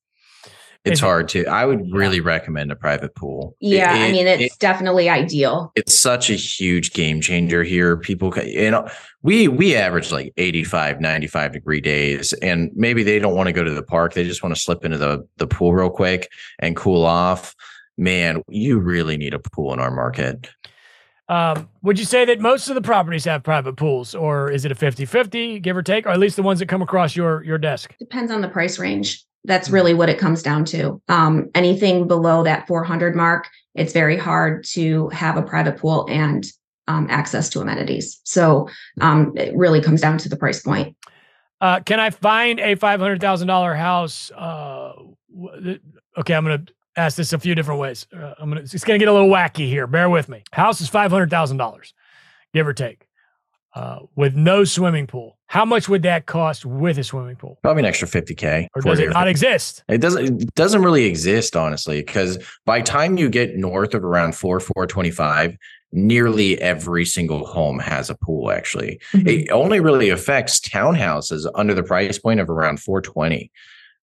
It's 0.87 1.01
hard 1.01 1.29
to. 1.31 1.45
I 1.47 1.65
would 1.65 1.93
really 1.93 2.21
recommend 2.21 2.71
a 2.71 2.77
private 2.77 3.15
pool. 3.15 3.57
Yeah, 3.61 3.95
It- 3.97 4.09
I 4.09 4.13
mean, 4.13 4.27
it- 4.27 4.41
it's 4.41 4.57
definitely 4.57 5.09
ideal. 5.09 5.73
it's 5.75 5.99
such 5.99 6.31
a 6.31 6.35
huge 6.35 6.93
game 6.93 7.21
changer 7.21 7.63
here 7.65 7.97
people 7.97 8.31
ca- 8.31 8.43
you 8.47 8.71
know 8.71 8.89
we 9.23 9.49
we 9.49 9.75
average 9.75 10.13
like 10.13 10.33
85 10.37 11.01
95 11.01 11.53
degree 11.53 11.81
days 11.81 12.33
and 12.35 12.71
maybe 12.75 13.03
they 13.03 13.19
don't 13.19 13.35
want 13.35 13.49
to 13.49 13.53
go 13.53 13.65
to 13.65 13.71
the 13.73 13.83
park 13.83 14.15
they 14.15 14.25
just 14.25 14.43
want 14.43 14.55
to 14.55 14.61
slip 14.61 14.85
into 14.85 14.99
the 14.99 15.27
the 15.39 15.47
pool 15.47 15.75
real 15.75 15.91
quick 15.91 16.29
and 16.61 16.77
cool 16.77 17.05
off 17.05 17.55
man 17.99 18.43
you 18.49 18.79
really 18.79 19.17
need 19.17 19.35
a 19.35 19.39
pool 19.39 19.73
in 19.73 19.81
our 19.81 19.91
market 19.91 20.49
Um, 21.29 21.69
would 21.83 21.99
you 21.99 22.05
say 22.05 22.25
that 22.27 22.41
most 22.41 22.69
of 22.69 22.77
the 22.77 22.81
properties 22.83 23.25
have 23.25 23.43
private 23.43 23.75
pools, 23.77 24.15
or 24.15 24.49
is 24.49 24.65
it 24.65 24.71
a 24.71 24.77
50 24.77 25.05
50, 25.07 25.59
give 25.59 25.77
or 25.77 25.83
take, 25.83 26.07
or 26.07 26.11
at 26.11 26.21
least 26.21 26.37
the 26.37 26.43
ones 26.45 26.61
that 26.61 26.67
come 26.69 26.83
across 26.83 27.17
your, 27.17 27.43
your 27.43 27.59
desk? 27.59 27.97
Depends 27.99 28.31
on 28.31 28.43
the 28.43 28.49
price 28.49 28.79
range. 28.79 29.25
That's 29.47 29.69
Mhm. 29.69 29.73
really 29.73 29.95
what 29.95 30.09
it 30.09 30.19
comes 30.19 30.43
down 30.43 30.65
to. 30.67 31.01
Um, 31.09 31.49
anything 31.55 32.07
below 32.07 32.43
that 32.45 32.67
400 32.67 33.15
mark, 33.17 33.49
it's 33.75 33.93
very 33.93 34.17
hard 34.17 34.65
to 34.73 35.09
have 35.11 35.37
a 35.37 35.43
private 35.43 35.79
pool 35.79 36.07
and 36.11 36.45
um, 36.89 37.07
access 37.11 37.49
to 37.51 37.61
amenities. 37.61 38.21
So 38.25 38.69
um, 39.01 39.33
it 39.37 39.53
really 39.57 39.81
comes 39.81 40.01
down 40.01 40.19
to 40.19 40.29
the 40.29 40.37
price 40.37 40.63
point. 40.63 40.97
Uh, 41.61 41.81
can 41.81 41.99
I 41.99 42.11
find 42.11 42.61
a 42.61 42.75
five 42.77 43.01
hundred 43.01 43.21
thousand 43.21 43.49
dollar 43.49 43.75
house? 43.75 44.31
Uh, 44.31 44.93
okay, 46.19 46.35
I'm 46.35 46.45
gonna 46.45 46.63
ask 46.97 47.17
this 47.17 47.33
a 47.33 47.39
few 47.39 47.55
different 47.55 47.81
ways. 47.81 48.07
Uh, 48.15 48.35
I'm 48.39 48.51
gonna 48.51 48.61
it's 48.61 48.85
gonna 48.85 48.99
get 49.01 49.09
a 49.09 49.13
little 49.13 49.29
wacky 49.31 49.67
here. 49.69 49.87
Bear 49.87 50.09
with 50.11 50.29
me. 50.29 50.45
House 50.53 50.81
is 50.81 50.89
five 50.89 51.11
hundred 51.11 51.31
thousand 51.31 51.57
dollars, 51.57 51.93
give 52.55 52.67
or 52.69 52.73
take, 52.75 53.09
uh, 53.77 53.99
with 54.17 54.35
no 54.35 54.65
swimming 54.65 55.07
pool. 55.07 55.37
How 55.49 55.65
much 55.65 55.89
would 55.89 56.03
that 56.03 56.25
cost 56.27 56.65
with 56.65 56.99
a 56.99 57.05
swimming 57.05 57.37
pool, 57.37 57.59
probably 57.63 57.83
an 57.83 57.87
extra 57.87 58.09
50k 58.09 58.69
or 58.75 58.81
does 58.83 58.99
it 58.99 59.05
your- 59.05 59.13
not 59.13 59.29
exist? 59.29 59.85
It 59.89 60.01
doesn't 60.01 60.43
it 60.43 60.55
doesn't 60.55 60.83
really 60.83 61.05
exist 61.05 61.55
honestly 61.55 62.01
because 62.01 62.39
by 62.65 62.81
time 62.81 63.19
you 63.19 63.29
get 63.29 63.57
north 63.57 63.95
of 63.95 64.03
around 64.03 64.35
4 64.35 64.59
425 64.61 65.57
nearly 65.93 66.61
every 66.61 67.05
single 67.05 67.47
home 67.47 67.79
has 67.79 68.11
a 68.11 68.17
pool 68.17 68.51
actually. 68.51 68.99
It 69.13 69.51
only 69.53 69.79
really 69.79 70.09
affects 70.09 70.59
townhouses 70.59 71.49
under 71.55 71.75
the 71.75 71.85
price 71.85 72.19
point 72.19 72.41
of 72.41 72.51
around 72.51 72.81
420 72.81 73.53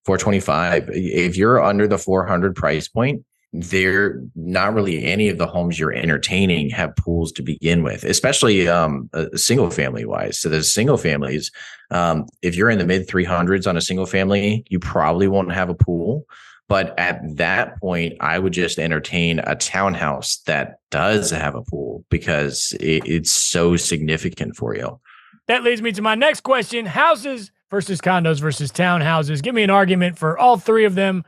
425 0.06 0.88
if 0.92 1.36
you're 1.36 1.62
under 1.62 1.86
the 1.86 1.98
400 1.98 2.54
price 2.54 2.88
point 2.88 3.24
there 3.54 4.20
not 4.34 4.74
really 4.74 5.04
any 5.04 5.28
of 5.28 5.38
the 5.38 5.46
homes 5.46 5.78
you're 5.78 5.92
entertaining 5.92 6.68
have 6.70 6.96
pools 6.96 7.30
to 7.30 7.40
begin 7.40 7.84
with 7.84 8.02
especially 8.02 8.66
um 8.66 9.08
single 9.36 9.70
family 9.70 10.04
wise. 10.04 10.40
So 10.40 10.48
the 10.48 10.64
single 10.64 10.96
families 10.96 11.52
um 11.90 12.26
if 12.42 12.56
you're 12.56 12.70
in 12.70 12.78
the 12.78 12.86
mid 12.86 13.08
300s 13.08 13.68
on 13.68 13.76
a 13.76 13.80
single 13.80 14.06
family 14.06 14.64
you 14.68 14.80
probably 14.80 15.28
won't 15.28 15.52
have 15.52 15.68
a 15.68 15.74
pool. 15.74 16.24
But 16.68 16.98
at 16.98 17.20
that 17.36 17.78
point 17.80 18.14
i 18.20 18.38
would 18.38 18.52
just 18.52 18.80
entertain 18.80 19.38
a 19.38 19.54
townhouse 19.54 20.38
that 20.46 20.80
does 20.90 21.30
have 21.30 21.54
a 21.54 21.62
pool 21.62 22.04
because 22.10 22.76
it, 22.80 23.06
it's 23.06 23.30
so 23.30 23.76
significant 23.76 24.56
for 24.56 24.74
you. 24.74 24.98
That 25.46 25.62
leads 25.62 25.80
me 25.80 25.92
to 25.92 26.02
my 26.02 26.16
next 26.16 26.40
question: 26.40 26.86
houses 26.86 27.52
versus 27.70 28.00
condos 28.00 28.40
versus 28.40 28.72
townhouses. 28.72 29.42
Give 29.42 29.54
me 29.54 29.62
an 29.62 29.70
argument 29.70 30.18
for 30.18 30.38
all 30.38 30.56
three 30.56 30.84
of 30.84 30.94
them, 30.94 31.24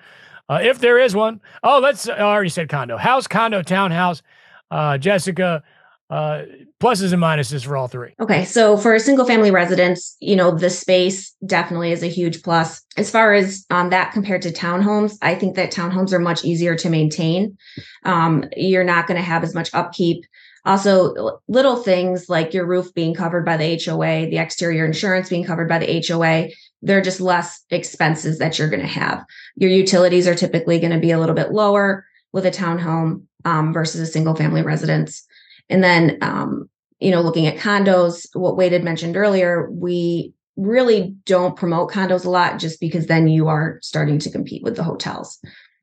uh, 0.48 0.60
if 0.62 0.78
there 0.78 0.98
is 0.98 1.14
one. 1.14 1.40
Oh, 1.62 1.80
let's. 1.82 2.08
I 2.08 2.20
already 2.20 2.50
said 2.50 2.68
condo, 2.68 2.96
house, 2.96 3.26
condo, 3.26 3.62
townhouse. 3.62 4.22
Uh, 4.70 4.98
Jessica, 4.98 5.62
uh, 6.10 6.42
pluses 6.80 7.12
and 7.12 7.22
minuses 7.22 7.64
for 7.64 7.76
all 7.76 7.88
three. 7.88 8.14
Okay, 8.20 8.44
so 8.44 8.76
for 8.76 8.94
a 8.94 9.00
single 9.00 9.24
family 9.24 9.50
residence, 9.50 10.16
you 10.20 10.36
know, 10.36 10.50
the 10.50 10.70
space 10.70 11.34
definitely 11.44 11.92
is 11.92 12.02
a 12.02 12.08
huge 12.08 12.42
plus. 12.42 12.82
As 12.96 13.10
far 13.10 13.32
as 13.34 13.64
um, 13.70 13.90
that 13.90 14.12
compared 14.12 14.42
to 14.42 14.52
townhomes, 14.52 15.18
I 15.22 15.34
think 15.34 15.56
that 15.56 15.72
townhomes 15.72 16.12
are 16.12 16.18
much 16.18 16.44
easier 16.44 16.76
to 16.76 16.90
maintain. 16.90 17.56
Um, 18.04 18.44
you're 18.56 18.84
not 18.84 19.06
going 19.06 19.16
to 19.16 19.24
have 19.24 19.42
as 19.42 19.54
much 19.54 19.72
upkeep. 19.74 20.24
Also, 20.64 21.40
little 21.46 21.76
things 21.76 22.28
like 22.28 22.52
your 22.52 22.66
roof 22.66 22.92
being 22.92 23.14
covered 23.14 23.44
by 23.44 23.56
the 23.56 23.80
HOA, 23.84 24.28
the 24.28 24.38
exterior 24.38 24.84
insurance 24.84 25.28
being 25.28 25.44
covered 25.44 25.68
by 25.68 25.78
the 25.78 26.04
HOA, 26.06 26.48
they're 26.82 27.02
just 27.02 27.20
less 27.20 27.64
expenses 27.70 28.38
that 28.38 28.58
you're 28.58 28.70
going 28.70 28.82
to 28.82 28.86
have. 28.86 29.24
Your 29.56 29.70
utilities 29.70 30.28
are 30.28 30.34
typically 30.34 30.78
going 30.78 30.92
to 30.92 30.98
be 30.98 31.10
a 31.10 31.18
little 31.18 31.34
bit 31.34 31.52
lower 31.52 32.04
with 32.32 32.46
a 32.46 32.50
townhome 32.50 33.22
um, 33.44 33.72
versus 33.72 34.00
a 34.00 34.06
single 34.06 34.34
family 34.34 34.62
residence. 34.62 35.24
And 35.68 35.82
then, 35.82 36.18
um, 36.20 36.68
you 37.00 37.10
know, 37.10 37.20
looking 37.20 37.46
at 37.46 37.58
condos, 37.58 38.26
what 38.34 38.56
Wade 38.56 38.72
had 38.72 38.84
mentioned 38.84 39.16
earlier, 39.16 39.70
we 39.70 40.32
really 40.56 41.14
don't 41.24 41.56
promote 41.56 41.90
condos 41.90 42.24
a 42.24 42.30
lot 42.30 42.58
just 42.58 42.80
because 42.80 43.06
then 43.06 43.28
you 43.28 43.48
are 43.48 43.78
starting 43.82 44.18
to 44.18 44.30
compete 44.30 44.62
with 44.62 44.76
the 44.76 44.82
hotels. 44.82 45.38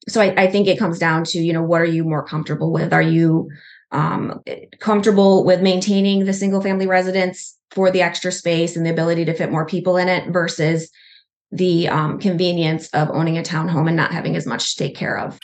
So 0.10 0.22
I, 0.22 0.44
I 0.44 0.48
think 0.48 0.68
it 0.68 0.80
comes 0.80 1.00
down 1.00 1.24
to, 1.26 1.40
you 1.40 1.54
know, 1.54 1.64
what 1.64 1.82
are 1.82 1.86
you 1.86 2.04
more 2.04 2.26
comfortable 2.26 2.72
with? 2.72 2.92
Are 2.92 3.02
you 3.02 3.50
um, 3.94 4.42
comfortable 4.80 5.46
with 5.46 5.62
maintaining 5.62 6.26
the 6.26 6.34
single 6.34 6.62
family 6.62 6.88
residence 6.88 7.58
for 7.72 7.92
the 7.92 8.02
extra 8.02 8.32
space 8.32 8.76
and 8.76 8.86
the 8.86 8.90
ability 8.90 9.26
to 9.26 9.34
fit 9.34 9.52
more 9.52 9.66
people 9.66 9.98
in 9.98 10.10
it 10.10 10.30
versus 10.32 10.92
the 11.52 11.88
um, 11.88 12.20
convenience 12.20 12.90
of 12.90 13.10
owning 13.12 13.38
a 13.38 13.44
townhome 13.44 13.88
and 13.88 13.96
not 13.96 14.12
having 14.12 14.36
as 14.36 14.46
much 14.46 14.76
to 14.76 14.84
take 14.84 14.96
care 14.96 15.18
of? 15.18 15.40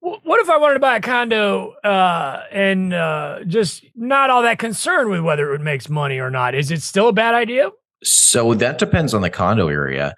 What 0.00 0.40
if 0.40 0.50
I 0.50 0.56
wanted 0.56 0.74
to 0.74 0.80
buy 0.80 0.96
a 0.96 1.00
condo 1.00 1.74
uh, 1.84 2.42
and 2.50 2.92
uh, 2.92 3.44
just 3.46 3.84
not 3.94 4.30
all 4.30 4.42
that 4.42 4.58
concerned 4.58 5.10
with 5.10 5.20
whether 5.20 5.54
it 5.54 5.60
makes 5.60 5.88
money 5.88 6.18
or 6.18 6.28
not? 6.28 6.56
Is 6.56 6.72
it 6.72 6.82
still 6.82 7.08
a 7.08 7.12
bad 7.12 7.34
idea? 7.34 7.70
So 8.04 8.54
that 8.54 8.78
depends 8.78 9.14
on 9.14 9.22
the 9.22 9.30
condo 9.30 9.68
area. 9.68 10.14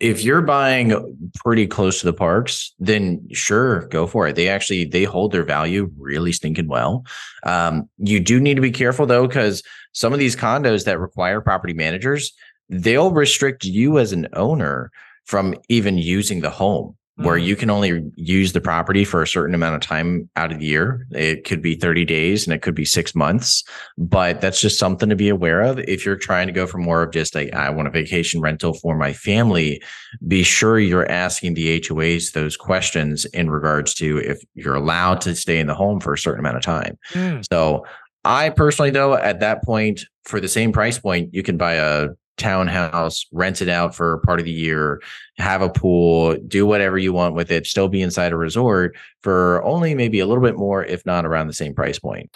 If 0.00 0.24
you're 0.24 0.42
buying 0.42 1.30
pretty 1.36 1.68
close 1.68 2.00
to 2.00 2.06
the 2.06 2.12
parks, 2.12 2.74
then 2.80 3.26
sure, 3.32 3.86
go 3.88 4.06
for 4.06 4.26
it. 4.26 4.34
They 4.34 4.48
actually 4.48 4.84
they 4.84 5.04
hold 5.04 5.30
their 5.32 5.44
value 5.44 5.90
really 5.98 6.32
stinking 6.32 6.66
well. 6.66 7.04
Um, 7.44 7.88
you 7.98 8.18
do 8.18 8.40
need 8.40 8.54
to 8.54 8.60
be 8.60 8.72
careful 8.72 9.06
though, 9.06 9.28
because 9.28 9.62
some 9.92 10.12
of 10.12 10.18
these 10.18 10.34
condos 10.34 10.84
that 10.84 10.98
require 10.98 11.40
property 11.40 11.74
managers, 11.74 12.32
they'll 12.68 13.12
restrict 13.12 13.64
you 13.64 13.98
as 13.98 14.12
an 14.12 14.26
owner 14.32 14.90
from 15.24 15.54
even 15.68 15.96
using 15.96 16.40
the 16.40 16.50
home. 16.50 16.96
Where 17.18 17.36
Mhm. 17.36 17.44
you 17.44 17.56
can 17.56 17.68
only 17.70 18.02
use 18.16 18.52
the 18.52 18.60
property 18.60 19.04
for 19.04 19.22
a 19.22 19.26
certain 19.26 19.54
amount 19.54 19.74
of 19.74 19.80
time 19.80 20.28
out 20.36 20.52
of 20.52 20.60
the 20.60 20.64
year. 20.66 21.04
It 21.10 21.44
could 21.44 21.60
be 21.60 21.74
30 21.74 22.04
days 22.04 22.46
and 22.46 22.54
it 22.54 22.62
could 22.62 22.74
be 22.74 22.84
six 22.84 23.14
months 23.14 23.64
but 23.96 24.40
that's 24.40 24.60
just 24.60 24.78
something 24.78 25.08
to 25.08 25.16
be 25.16 25.28
aware 25.28 25.60
of 25.62 25.78
if 25.80 26.06
you're 26.06 26.16
trying 26.16 26.46
to 26.46 26.52
go 26.52 26.66
for 26.66 26.78
more 26.78 27.02
of 27.02 27.12
just 27.12 27.34
like 27.34 27.52
i 27.54 27.68
want 27.70 27.88
a 27.88 27.90
vacation 27.90 28.40
rental 28.40 28.72
for 28.74 28.96
my 28.96 29.12
family 29.12 29.82
be 30.26 30.42
sure 30.42 30.78
you're 30.78 31.10
asking 31.10 31.54
the 31.54 31.80
hoas 31.80 32.32
those 32.32 32.56
questions 32.56 33.24
in 33.26 33.50
regards 33.50 33.94
to 33.94 34.18
if 34.18 34.38
you're 34.54 34.74
allowed 34.76 35.20
to 35.20 35.34
stay 35.34 35.58
in 35.58 35.66
the 35.66 35.74
home 35.74 35.98
for 36.00 36.12
a 36.12 36.18
certain 36.18 36.40
amount 36.40 36.56
of 36.56 36.62
time 36.62 36.96
Hmm. 37.12 37.40
so 37.52 37.84
i 38.24 38.50
personally 38.50 38.90
though 38.90 39.14
at 39.14 39.40
that 39.40 39.62
point 39.64 40.04
for 40.24 40.40
the 40.40 40.48
same 40.48 40.72
price 40.72 40.98
point 40.98 41.30
you 41.32 41.42
can 41.42 41.56
buy 41.56 41.74
a 41.74 42.08
townhouse 42.38 43.26
rent 43.32 43.60
it 43.60 43.68
out 43.68 43.94
for 43.94 44.18
part 44.18 44.38
of 44.38 44.46
the 44.46 44.52
year 44.52 45.02
have 45.36 45.62
a 45.62 45.68
pool 45.68 46.36
do 46.46 46.66
whatever 46.66 46.96
you 46.98 47.12
want 47.12 47.34
with 47.34 47.50
it 47.50 47.66
still 47.66 47.88
be 47.88 48.02
inside 48.02 48.32
a 48.32 48.36
resort 48.36 48.96
for 49.22 49.62
only 49.64 49.94
maybe 49.94 50.20
a 50.20 50.26
little 50.26 50.42
bit 50.42 50.56
more 50.56 50.84
if 50.84 51.04
not 51.04 51.26
around 51.26 51.46
the 51.46 51.52
same 51.52 51.74
price 51.74 51.98
point 51.98 52.30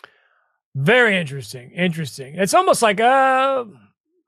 Very 0.74 1.18
interesting. 1.18 1.70
Interesting. 1.72 2.34
It's 2.36 2.54
almost 2.54 2.80
like 2.80 2.98
uh, 2.98 3.64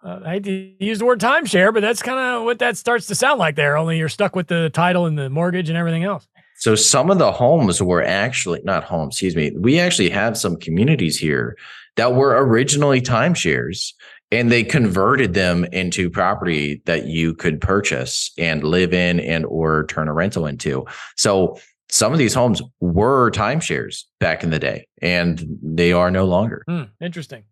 uh, 0.04 0.20
I 0.24 0.32
hate 0.32 0.44
to 0.44 0.74
use 0.78 0.98
the 0.98 1.06
word 1.06 1.20
timeshare, 1.20 1.72
but 1.72 1.80
that's 1.80 2.02
kind 2.02 2.18
of 2.18 2.44
what 2.44 2.58
that 2.58 2.76
starts 2.76 3.06
to 3.06 3.14
sound 3.14 3.38
like 3.38 3.56
there. 3.56 3.78
Only 3.78 3.96
you're 3.96 4.10
stuck 4.10 4.36
with 4.36 4.48
the 4.48 4.68
title 4.68 5.06
and 5.06 5.16
the 5.16 5.30
mortgage 5.30 5.70
and 5.70 5.78
everything 5.78 6.04
else. 6.04 6.28
So 6.56 6.74
some 6.74 7.10
of 7.10 7.18
the 7.18 7.32
homes 7.32 7.82
were 7.82 8.02
actually 8.02 8.60
not 8.64 8.84
homes, 8.84 9.14
excuse 9.14 9.34
me. 9.34 9.52
We 9.56 9.80
actually 9.80 10.10
have 10.10 10.36
some 10.36 10.56
communities 10.56 11.18
here 11.18 11.56
that 11.96 12.14
were 12.14 12.36
originally 12.44 13.00
timeshares 13.00 13.94
and 14.34 14.50
they 14.50 14.64
converted 14.64 15.34
them 15.34 15.64
into 15.66 16.10
property 16.10 16.82
that 16.86 17.06
you 17.06 17.34
could 17.34 17.60
purchase 17.60 18.32
and 18.38 18.64
live 18.64 18.92
in 18.92 19.20
and 19.20 19.46
or 19.46 19.86
turn 19.86 20.08
a 20.08 20.12
rental 20.12 20.46
into. 20.46 20.84
So 21.16 21.58
some 21.88 22.12
of 22.12 22.18
these 22.18 22.34
homes 22.34 22.60
were 22.80 23.30
timeshares 23.30 24.04
back 24.18 24.42
in 24.42 24.50
the 24.50 24.58
day 24.58 24.86
and 25.00 25.44
they 25.62 25.92
are 25.92 26.10
no 26.10 26.24
longer. 26.24 26.64
Hmm, 26.66 26.84
interesting. 27.00 27.44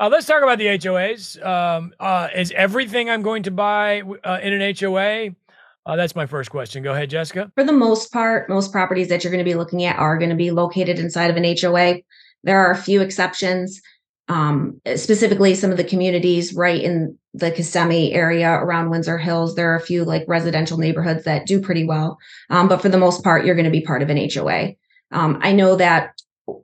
Uh, 0.00 0.08
let's 0.10 0.26
talk 0.26 0.42
about 0.42 0.58
the 0.58 0.66
HOAs. 0.66 1.44
Um, 1.44 1.92
uh, 2.00 2.28
is 2.34 2.52
everything 2.52 3.10
I'm 3.10 3.22
going 3.22 3.42
to 3.44 3.50
buy 3.50 4.02
uh, 4.24 4.38
in 4.42 4.54
an 4.54 4.74
HOA? 4.74 5.30
Uh, 5.86 5.96
that's 5.96 6.16
my 6.16 6.26
first 6.26 6.50
question. 6.50 6.82
Go 6.82 6.92
ahead, 6.92 7.10
Jessica. 7.10 7.52
For 7.54 7.64
the 7.64 7.72
most 7.72 8.12
part, 8.12 8.48
most 8.48 8.72
properties 8.72 9.08
that 9.08 9.22
you're 9.22 9.30
going 9.30 9.44
to 9.44 9.50
be 9.50 9.56
looking 9.56 9.84
at 9.84 9.98
are 9.98 10.18
going 10.18 10.30
to 10.30 10.36
be 10.36 10.50
located 10.50 10.98
inside 10.98 11.30
of 11.30 11.36
an 11.36 11.44
HOA. 11.44 12.00
There 12.44 12.58
are 12.58 12.70
a 12.70 12.76
few 12.76 13.02
exceptions, 13.02 13.80
um, 14.30 14.80
specifically 14.94 15.56
some 15.56 15.72
of 15.72 15.76
the 15.76 15.84
communities 15.84 16.54
right 16.54 16.80
in 16.80 17.18
the 17.34 17.50
Kissimmee 17.50 18.12
area 18.12 18.48
around 18.48 18.88
Windsor 18.88 19.18
Hills. 19.18 19.56
There 19.56 19.72
are 19.72 19.76
a 19.76 19.80
few 19.80 20.04
like 20.04 20.24
residential 20.28 20.78
neighborhoods 20.78 21.24
that 21.24 21.46
do 21.46 21.60
pretty 21.60 21.84
well, 21.84 22.16
um, 22.48 22.68
but 22.68 22.80
for 22.80 22.88
the 22.88 22.96
most 22.96 23.24
part, 23.24 23.44
you're 23.44 23.56
going 23.56 23.64
to 23.64 23.72
be 23.72 23.80
part 23.80 24.02
of 24.02 24.08
an 24.08 24.30
HOA. 24.32 24.74
Um, 25.10 25.40
I 25.42 25.50
know 25.50 25.74
that 25.76 26.12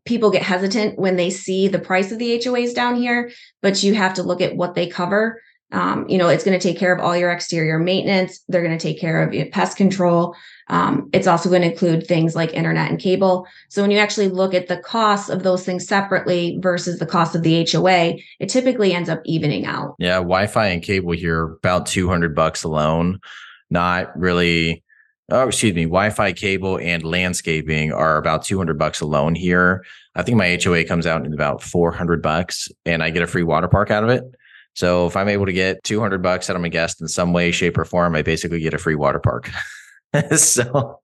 people 0.05 0.31
get 0.31 0.43
hesitant 0.43 0.97
when 0.97 1.17
they 1.17 1.29
see 1.29 1.67
the 1.67 1.81
price 1.81 2.13
of 2.13 2.21
the 2.21 2.39
HOAs 2.39 2.73
down 2.73 2.95
here, 2.95 3.33
but 3.63 3.83
you 3.83 3.95
have 3.95 4.15
to 4.15 4.23
look 4.23 4.41
at 4.41 4.57
what 4.57 4.77
they 4.77 4.87
cover. 4.87 5.43
Um, 5.73 6.09
you 6.09 6.17
know, 6.17 6.29
it's 6.29 6.45
going 6.45 6.59
to 6.59 6.63
take 6.63 6.79
care 6.79 6.95
of 6.95 7.01
all 7.01 7.17
your 7.17 7.31
exterior 7.31 7.79
maintenance. 7.79 8.41
They're 8.49 8.63
going 8.63 8.77
to 8.77 8.83
take 8.83 9.01
care 9.01 9.23
of 9.23 9.35
your 9.35 9.47
pest 9.47 9.77
control. 9.77 10.37
Um, 10.69 11.09
it's 11.13 11.27
also 11.27 11.49
going 11.49 11.63
to 11.63 11.71
include 11.71 12.07
things 12.07 12.37
like 12.37 12.55
internet 12.55 12.91
and 12.91 13.01
cable. 13.01 13.47
So 13.69 13.83
when 13.83 13.91
you 13.91 13.99
actually 13.99 14.29
look 14.29 14.55
at 14.55 14.69
the 14.69 14.79
costs 14.79 15.29
of 15.29 15.43
those 15.43 15.65
things 15.65 15.87
separately 15.87 16.59
versus 16.61 16.99
the 16.99 17.07
cost 17.07 17.35
of 17.35 17.43
the 17.43 17.67
HOA, 17.71 18.15
it 18.39 18.49
typically 18.49 18.93
ends 18.93 19.09
up 19.09 19.21
evening 19.25 19.67
out. 19.67 19.97
Yeah, 19.99 20.17
Wi-Fi 20.17 20.67
and 20.69 20.83
cable 20.83 21.13
here 21.13 21.43
about 21.43 21.87
200 21.87 22.35
bucks 22.35 22.63
alone. 22.63 23.21
Not 23.69 24.17
really 24.17 24.85
oh 25.31 25.49
excuse 25.49 25.75
me 25.75 25.85
wi-fi 25.85 26.33
cable 26.33 26.79
and 26.79 27.03
landscaping 27.03 27.93
are 27.93 28.17
about 28.17 28.45
200 28.45 28.79
bucks 28.79 29.01
alone 29.01 29.35
here 29.35 29.85
i 30.15 30.23
think 30.23 30.37
my 30.37 30.57
hoa 30.63 30.85
comes 30.85 31.07
out 31.07 31.27
in 31.27 31.35
about 31.35 31.63
400 31.63 32.23
bucks 32.23 32.69
and 32.85 33.03
i 33.03 33.11
get 33.11 33.23
a 33.23 33.27
free 33.27 33.43
water 33.43 33.67
park 33.67 33.91
out 33.91 34.05
of 34.05 34.11
it 34.11 34.23
so 34.77 35.07
if 35.07 35.17
i'm 35.17 35.29
able 35.29 35.47
to 35.47 35.53
get 35.53 35.83
200 35.83 36.23
bucks 36.23 36.49
out 36.49 36.55
of 36.55 36.63
my 36.63 36.69
guest 36.69 37.01
in 37.01 37.09
some 37.09 37.33
way 37.33 37.51
shape 37.51 37.77
or 37.77 37.85
form 37.85 38.15
i 38.15 38.23
basically 38.23 38.61
get 38.61 38.75
a 38.75 38.79
free 38.79 38.95
water 38.95 39.19
park 39.19 39.51
so 40.37 41.01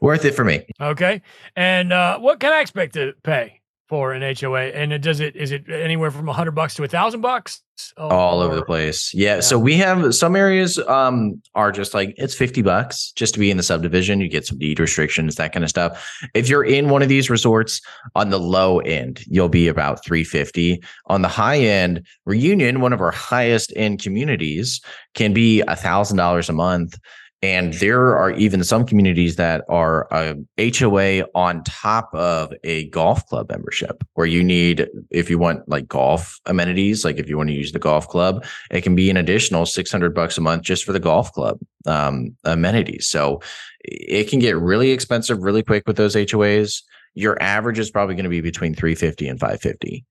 worth 0.00 0.24
it 0.24 0.34
for 0.34 0.44
me. 0.44 0.66
Okay. 0.80 1.22
And 1.54 1.92
uh, 1.92 2.18
what 2.18 2.40
can 2.40 2.52
I 2.52 2.60
expect 2.60 2.94
to 2.94 3.14
pay 3.22 3.60
for 3.88 4.12
an 4.12 4.22
HOA? 4.36 4.66
And 4.66 4.92
it, 4.92 5.02
does 5.02 5.20
it 5.20 5.36
is 5.36 5.52
it 5.52 5.68
anywhere 5.68 6.10
from 6.10 6.28
a 6.28 6.32
hundred 6.32 6.52
bucks 6.52 6.74
to 6.74 6.84
a 6.84 6.88
thousand 6.88 7.20
bucks? 7.20 7.62
Oh, 7.98 8.08
All 8.08 8.40
over 8.40 8.54
the 8.54 8.64
place. 8.64 9.12
Yeah, 9.12 9.34
yeah, 9.34 9.40
So 9.40 9.58
we 9.58 9.76
have 9.76 10.14
some 10.14 10.34
areas 10.34 10.78
um 10.88 11.40
are 11.54 11.70
just 11.70 11.92
like 11.92 12.14
it's 12.16 12.34
50 12.34 12.62
bucks 12.62 13.12
just 13.12 13.34
to 13.34 13.40
be 13.40 13.50
in 13.50 13.56
the 13.58 13.62
subdivision. 13.62 14.20
You 14.20 14.28
get 14.28 14.46
some 14.46 14.58
deed 14.58 14.80
restrictions, 14.80 15.36
that 15.36 15.52
kind 15.52 15.62
of 15.62 15.70
stuff. 15.70 16.18
If 16.34 16.48
you're 16.48 16.64
in 16.64 16.88
one 16.88 17.02
of 17.02 17.08
these 17.08 17.28
resorts 17.28 17.80
on 18.14 18.30
the 18.30 18.40
low 18.40 18.80
end, 18.80 19.20
you'll 19.26 19.48
be 19.48 19.68
about 19.68 20.04
350. 20.04 20.82
On 21.06 21.22
the 21.22 21.28
high 21.28 21.58
end, 21.58 22.06
Reunion, 22.24 22.80
one 22.80 22.92
of 22.92 23.00
our 23.00 23.12
highest 23.12 23.72
end 23.76 24.02
communities, 24.02 24.80
can 25.14 25.32
be 25.32 25.60
a 25.62 25.76
thousand 25.76 26.16
dollars 26.16 26.48
a 26.48 26.52
month 26.54 26.98
and 27.42 27.74
there 27.74 28.16
are 28.16 28.32
even 28.32 28.64
some 28.64 28.86
communities 28.86 29.36
that 29.36 29.62
are 29.68 30.08
a 30.10 30.36
HOA 30.58 31.26
on 31.34 31.62
top 31.64 32.08
of 32.14 32.52
a 32.64 32.88
golf 32.88 33.26
club 33.26 33.50
membership, 33.50 34.02
where 34.14 34.26
you 34.26 34.42
need, 34.42 34.88
if 35.10 35.28
you 35.28 35.38
want 35.38 35.68
like 35.68 35.86
golf 35.86 36.40
amenities, 36.46 37.04
like 37.04 37.18
if 37.18 37.28
you 37.28 37.36
want 37.36 37.50
to 37.50 37.54
use 37.54 37.72
the 37.72 37.78
golf 37.78 38.08
club, 38.08 38.44
it 38.70 38.80
can 38.80 38.94
be 38.94 39.10
an 39.10 39.18
additional 39.18 39.66
600 39.66 40.14
bucks 40.14 40.38
a 40.38 40.40
month 40.40 40.62
just 40.62 40.84
for 40.84 40.92
the 40.92 41.00
golf 41.00 41.30
club 41.32 41.58
um, 41.86 42.34
amenities. 42.44 43.06
So 43.08 43.42
it 43.84 44.30
can 44.30 44.38
get 44.38 44.56
really 44.56 44.90
expensive 44.90 45.42
really 45.42 45.62
quick 45.62 45.84
with 45.86 45.96
those 45.96 46.16
HOAs. 46.16 46.82
Your 47.14 47.40
average 47.42 47.78
is 47.78 47.90
probably 47.90 48.14
going 48.14 48.24
to 48.24 48.30
be 48.30 48.40
between 48.40 48.74
350 48.74 49.28
and 49.28 49.38
550. 49.38 50.04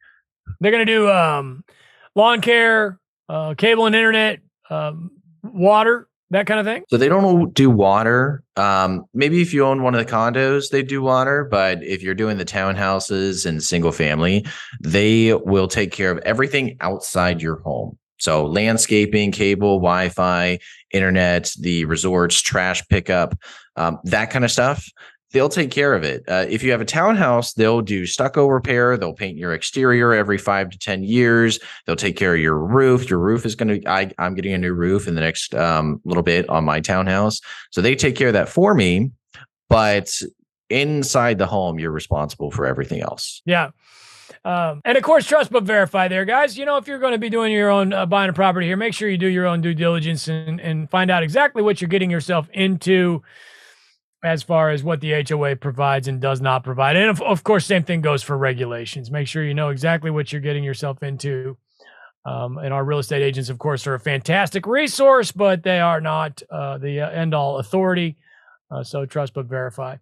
They're 0.59 0.71
going 0.71 0.85
to 0.85 0.93
do 0.93 1.09
um, 1.09 1.63
lawn 2.13 2.41
care, 2.41 2.99
uh, 3.29 3.55
cable 3.55 3.87
and 3.87 3.95
internet, 3.95 4.41
um, 4.69 5.09
water 5.43 6.07
that 6.31 6.47
kind 6.47 6.59
of 6.59 6.65
thing? 6.65 6.83
So 6.89 6.97
they 6.97 7.07
don't 7.07 7.53
do 7.53 7.69
water. 7.69 8.43
Um, 8.55 9.05
maybe 9.13 9.41
if 9.41 9.53
you 9.53 9.65
own 9.65 9.83
one 9.83 9.95
of 9.95 10.05
the 10.05 10.11
condos, 10.11 10.69
they 10.69 10.83
do 10.83 11.01
water. 11.01 11.47
But 11.49 11.83
if 11.83 12.01
you're 12.01 12.15
doing 12.15 12.37
the 12.37 12.45
townhouses 12.45 13.45
and 13.45 13.61
single 13.63 13.91
family, 13.91 14.45
they 14.79 15.33
will 15.33 15.67
take 15.67 15.91
care 15.91 16.11
of 16.11 16.17
everything 16.19 16.77
outside 16.81 17.41
your 17.41 17.59
home. 17.59 17.97
So 18.17 18.45
landscaping, 18.45 19.31
cable, 19.31 19.77
Wi-Fi, 19.77 20.59
internet, 20.91 21.51
the 21.59 21.85
resorts, 21.85 22.41
trash 22.41 22.87
pickup, 22.87 23.37
um, 23.75 23.99
that 24.05 24.29
kind 24.31 24.45
of 24.45 24.51
stuff 24.51 24.89
they'll 25.35 25.49
take 25.49 25.69
care 25.69 25.93
of 25.93 26.05
it. 26.05 26.23
Uh, 26.29 26.45
if 26.47 26.63
you 26.63 26.71
have 26.71 26.79
a 26.79 26.85
townhouse, 26.85 27.51
they'll 27.51 27.81
do 27.81 28.05
stucco 28.05 28.47
repair. 28.47 28.95
They'll 28.95 29.11
paint 29.11 29.37
your 29.37 29.53
exterior 29.53 30.13
every 30.13 30.37
five 30.37 30.69
to 30.69 30.79
10 30.79 31.03
years. 31.03 31.59
They'll 31.85 31.97
take 31.97 32.15
care 32.15 32.33
of 32.33 32.39
your 32.39 32.57
roof. 32.57 33.09
Your 33.09 33.19
roof 33.19 33.45
is 33.45 33.53
going 33.53 33.81
to, 33.81 34.13
I'm 34.17 34.33
getting 34.33 34.53
a 34.53 34.57
new 34.57 34.73
roof 34.73 35.09
in 35.09 35.15
the 35.15 35.19
next 35.19 35.53
um, 35.53 35.99
little 36.05 36.23
bit 36.23 36.47
on 36.49 36.63
my 36.63 36.79
townhouse. 36.79 37.41
So 37.71 37.81
they 37.81 37.95
take 37.95 38.15
care 38.15 38.29
of 38.29 38.33
that 38.33 38.47
for 38.47 38.73
me. 38.73 39.11
But 39.67 40.09
inside 40.69 41.37
the 41.37 41.47
home, 41.47 41.79
you're 41.79 41.91
responsible 41.91 42.49
for 42.49 42.65
everything 42.65 43.01
else. 43.01 43.41
Yeah. 43.45 43.71
Um, 44.45 44.81
and 44.85 44.97
of 44.97 45.03
course, 45.03 45.27
trust 45.27 45.51
but 45.51 45.63
verify 45.63 46.07
there, 46.07 46.23
guys. 46.23 46.57
You 46.57 46.63
know, 46.63 46.77
if 46.77 46.87
you're 46.87 46.99
going 46.99 47.11
to 47.11 47.19
be 47.19 47.29
doing 47.29 47.51
your 47.51 47.69
own 47.69 47.91
uh, 47.91 48.05
buying 48.05 48.29
a 48.29 48.33
property 48.33 48.67
here, 48.67 48.77
make 48.77 48.93
sure 48.93 49.09
you 49.09 49.17
do 49.17 49.27
your 49.27 49.47
own 49.47 49.59
due 49.59 49.73
diligence 49.73 50.29
and, 50.29 50.61
and 50.61 50.89
find 50.89 51.11
out 51.11 51.23
exactly 51.23 51.61
what 51.61 51.81
you're 51.81 51.89
getting 51.89 52.09
yourself 52.09 52.47
into 52.53 53.21
as 54.25 54.41
far 54.41 54.71
as 54.71 54.83
what 54.83 55.01
the 55.01 55.23
HOA 55.23 55.55
provides 55.55 56.07
and 56.07 56.19
does 56.19 56.41
not 56.41 56.63
provide. 56.63 56.95
And 56.95 57.11
of, 57.11 57.21
of, 57.21 57.43
course, 57.43 57.65
same 57.65 57.83
thing 57.83 58.01
goes 58.01 58.23
for 58.23 58.35
regulations. 58.35 59.11
Make 59.11 59.27
sure 59.27 59.43
you 59.43 59.53
know 59.53 59.69
exactly 59.69 60.09
what 60.09 60.31
you're 60.31 60.41
getting 60.41 60.63
yourself 60.63 61.03
into. 61.03 61.57
Um, 62.25 62.57
and 62.57 62.73
our 62.73 62.83
real 62.83 62.97
estate 62.97 63.21
agents, 63.21 63.49
of 63.49 63.59
course, 63.59 63.85
are 63.85 63.93
a 63.93 63.99
fantastic 63.99 64.65
resource, 64.65 65.31
but 65.31 65.61
they 65.61 65.79
are 65.79 66.01
not 66.01 66.41
uh, 66.49 66.79
the 66.79 67.01
uh, 67.01 67.09
end 67.11 67.35
all 67.35 67.59
authority. 67.59 68.17
Uh, 68.71 68.83
so 68.83 69.05
trust 69.05 69.35
but 69.35 69.45
verify. 69.45 69.97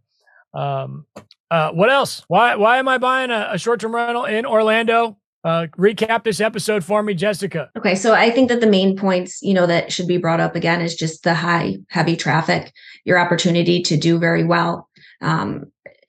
Um, 0.53 1.05
uh, 1.51 1.71
what 1.71 1.91
else? 1.91 2.23
Why 2.29 2.55
why 2.55 2.77
am 2.77 2.87
I 2.87 2.97
buying 2.97 3.29
a, 3.29 3.49
a 3.51 3.57
short 3.57 3.81
term 3.81 3.93
rental 3.93 4.23
in 4.23 4.45
Orlando? 4.45 5.17
Uh, 5.43 5.67
recap 5.77 6.23
this 6.23 6.39
episode 6.39 6.83
for 6.83 7.03
me, 7.03 7.13
Jessica. 7.13 7.69
Okay, 7.77 7.95
so 7.95 8.13
I 8.13 8.31
think 8.31 8.49
that 8.49 8.61
the 8.61 8.67
main 8.67 8.95
points, 8.95 9.41
you 9.41 9.53
know, 9.53 9.65
that 9.67 9.91
should 9.91 10.07
be 10.07 10.17
brought 10.17 10.39
up 10.39 10.55
again 10.55 10.81
is 10.81 10.95
just 10.95 11.23
the 11.23 11.33
high, 11.33 11.77
heavy 11.89 12.15
traffic, 12.15 12.71
your 13.03 13.19
opportunity 13.19 13.81
to 13.83 13.97
do 13.97 14.17
very 14.17 14.43
well. 14.43 14.89
Um, 15.21 15.65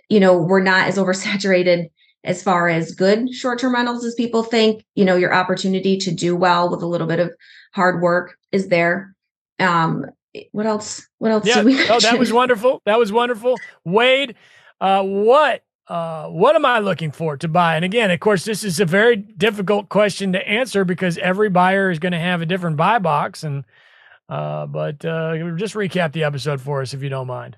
you 0.08 0.20
know, 0.20 0.36
we're 0.36 0.62
not 0.62 0.86
as 0.86 0.96
oversaturated 0.98 1.90
as 2.22 2.42
far 2.42 2.68
as 2.68 2.94
good 2.94 3.34
short-term 3.34 3.74
rentals 3.74 4.04
as 4.04 4.14
people 4.14 4.44
think. 4.44 4.84
You 4.94 5.04
know, 5.04 5.16
your 5.16 5.34
opportunity 5.34 5.98
to 5.98 6.12
do 6.12 6.36
well 6.36 6.70
with 6.70 6.82
a 6.82 6.86
little 6.86 7.08
bit 7.08 7.20
of 7.20 7.32
hard 7.74 8.00
work 8.00 8.36
is 8.52 8.68
there. 8.68 9.16
Um, 9.58 10.06
what 10.52 10.66
else? 10.66 11.06
What 11.18 11.32
else? 11.32 11.46
Yeah, 11.46 11.62
oh, 11.90 12.00
that 12.00 12.18
was 12.18 12.32
wonderful. 12.32 12.82
That 12.86 12.98
was 12.98 13.12
wonderful. 13.12 13.56
Wade, 13.84 14.36
uh, 14.80 15.02
what 15.02 15.63
uh, 15.88 16.28
what 16.28 16.56
am 16.56 16.64
I 16.64 16.78
looking 16.78 17.10
for 17.10 17.36
to 17.36 17.48
buy? 17.48 17.76
And 17.76 17.84
again, 17.84 18.10
of 18.10 18.20
course, 18.20 18.44
this 18.44 18.64
is 18.64 18.80
a 18.80 18.86
very 18.86 19.16
difficult 19.16 19.88
question 19.88 20.32
to 20.32 20.48
answer 20.48 20.84
because 20.84 21.18
every 21.18 21.50
buyer 21.50 21.90
is 21.90 21.98
going 21.98 22.12
to 22.12 22.18
have 22.18 22.40
a 22.40 22.46
different 22.46 22.76
buy 22.76 22.98
box. 22.98 23.42
And 23.42 23.64
uh, 24.28 24.66
but 24.66 25.04
uh, 25.04 25.36
just 25.56 25.74
recap 25.74 26.12
the 26.12 26.24
episode 26.24 26.60
for 26.60 26.80
us 26.80 26.94
if 26.94 27.02
you 27.02 27.10
don't 27.10 27.26
mind. 27.26 27.56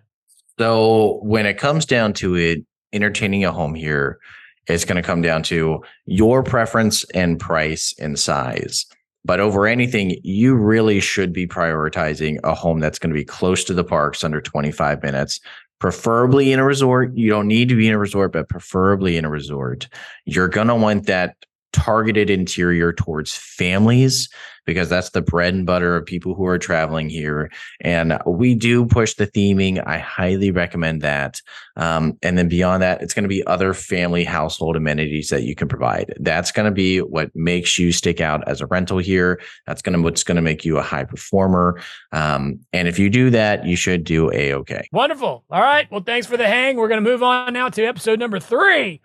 So 0.58 1.20
when 1.22 1.46
it 1.46 1.58
comes 1.58 1.84
down 1.84 2.14
to 2.14 2.34
it, 2.34 2.64
entertaining 2.92 3.44
a 3.44 3.52
home 3.52 3.74
here, 3.74 4.18
it's 4.66 4.84
going 4.84 4.96
to 4.96 5.06
come 5.06 5.22
down 5.22 5.42
to 5.44 5.82
your 6.06 6.42
preference 6.42 7.04
and 7.14 7.38
price 7.38 7.94
and 8.00 8.18
size. 8.18 8.86
But 9.24 9.40
over 9.40 9.66
anything, 9.66 10.18
you 10.22 10.54
really 10.54 11.00
should 11.00 11.32
be 11.32 11.46
prioritizing 11.46 12.38
a 12.42 12.54
home 12.54 12.80
that's 12.80 12.98
going 12.98 13.10
to 13.10 13.18
be 13.18 13.24
close 13.24 13.64
to 13.64 13.74
the 13.74 13.84
parks 13.84 14.24
under 14.24 14.40
25 14.40 15.02
minutes 15.02 15.40
preferably 15.78 16.52
in 16.52 16.58
a 16.58 16.64
resort. 16.64 17.16
You 17.16 17.30
don't 17.30 17.48
need 17.48 17.68
to 17.68 17.76
be 17.76 17.88
in 17.88 17.94
a 17.94 17.98
resort, 17.98 18.32
but 18.32 18.48
preferably 18.48 19.16
in 19.16 19.24
a 19.24 19.30
resort. 19.30 19.88
You're 20.24 20.48
going 20.48 20.68
to 20.68 20.74
want 20.74 21.06
that 21.06 21.36
targeted 21.72 22.30
interior 22.30 22.92
towards 22.92 23.34
families 23.34 24.28
because 24.66 24.88
that's 24.88 25.10
the 25.10 25.22
bread 25.22 25.54
and 25.54 25.64
butter 25.64 25.96
of 25.96 26.04
people 26.04 26.34
who 26.34 26.44
are 26.44 26.58
traveling 26.58 27.08
here. 27.08 27.50
And 27.80 28.18
we 28.26 28.54
do 28.54 28.84
push 28.84 29.14
the 29.14 29.26
theming. 29.26 29.82
I 29.86 29.98
highly 29.98 30.50
recommend 30.50 31.00
that. 31.02 31.40
Um, 31.76 32.18
and 32.22 32.36
then 32.36 32.48
beyond 32.48 32.82
that, 32.82 33.00
it's 33.00 33.14
going 33.14 33.22
to 33.22 33.28
be 33.28 33.46
other 33.46 33.72
family 33.72 34.24
household 34.24 34.76
amenities 34.76 35.30
that 35.30 35.44
you 35.44 35.54
can 35.54 35.68
provide. 35.68 36.12
That's 36.18 36.50
going 36.50 36.66
to 36.66 36.72
be 36.72 36.98
what 36.98 37.34
makes 37.34 37.78
you 37.78 37.92
stick 37.92 38.20
out 38.20 38.46
as 38.48 38.60
a 38.60 38.66
rental 38.66 38.98
here. 38.98 39.40
That's 39.66 39.82
going 39.82 39.96
to 39.96 40.02
what's 40.02 40.24
going 40.24 40.36
to 40.36 40.42
make 40.42 40.64
you 40.64 40.78
a 40.78 40.82
high 40.82 41.04
performer. 41.04 41.80
Um, 42.12 42.60
and 42.72 42.88
if 42.88 42.98
you 42.98 43.08
do 43.08 43.30
that, 43.30 43.64
you 43.64 43.76
should 43.76 44.04
do 44.04 44.32
a 44.32 44.52
okay. 44.54 44.88
Wonderful. 44.92 45.44
All 45.48 45.62
right. 45.62 45.90
Well, 45.90 46.02
thanks 46.02 46.26
for 46.26 46.36
the 46.36 46.46
hang. 46.46 46.76
We're 46.76 46.88
going 46.88 47.02
to 47.02 47.08
move 47.08 47.22
on 47.22 47.52
now 47.52 47.68
to 47.68 47.84
episode 47.84 48.18
number 48.18 48.40
three 48.40 49.00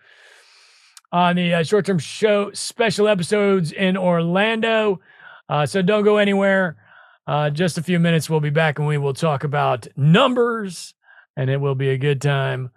on 1.11 1.35
the 1.35 1.53
uh, 1.53 1.63
short 1.63 1.85
term 1.85 1.99
show 1.99 2.51
special 2.53 3.07
episodes 3.07 3.71
in 3.71 3.97
Orlando. 3.97 5.01
Uh, 5.49 5.65
so 5.65 5.81
don't 5.81 6.03
go 6.03 6.17
anywhere. 6.17 6.77
Uh, 7.27 7.49
just 7.49 7.77
a 7.77 7.83
few 7.83 7.99
minutes, 7.99 8.29
we'll 8.29 8.39
be 8.39 8.49
back 8.49 8.79
and 8.79 8.87
we 8.87 8.97
will 8.97 9.13
talk 9.13 9.43
about 9.43 9.87
numbers, 9.95 10.93
and 11.37 11.49
it 11.49 11.57
will 11.57 11.75
be 11.75 11.89
a 11.89 11.97
good 11.97 12.21
time. 12.21 12.71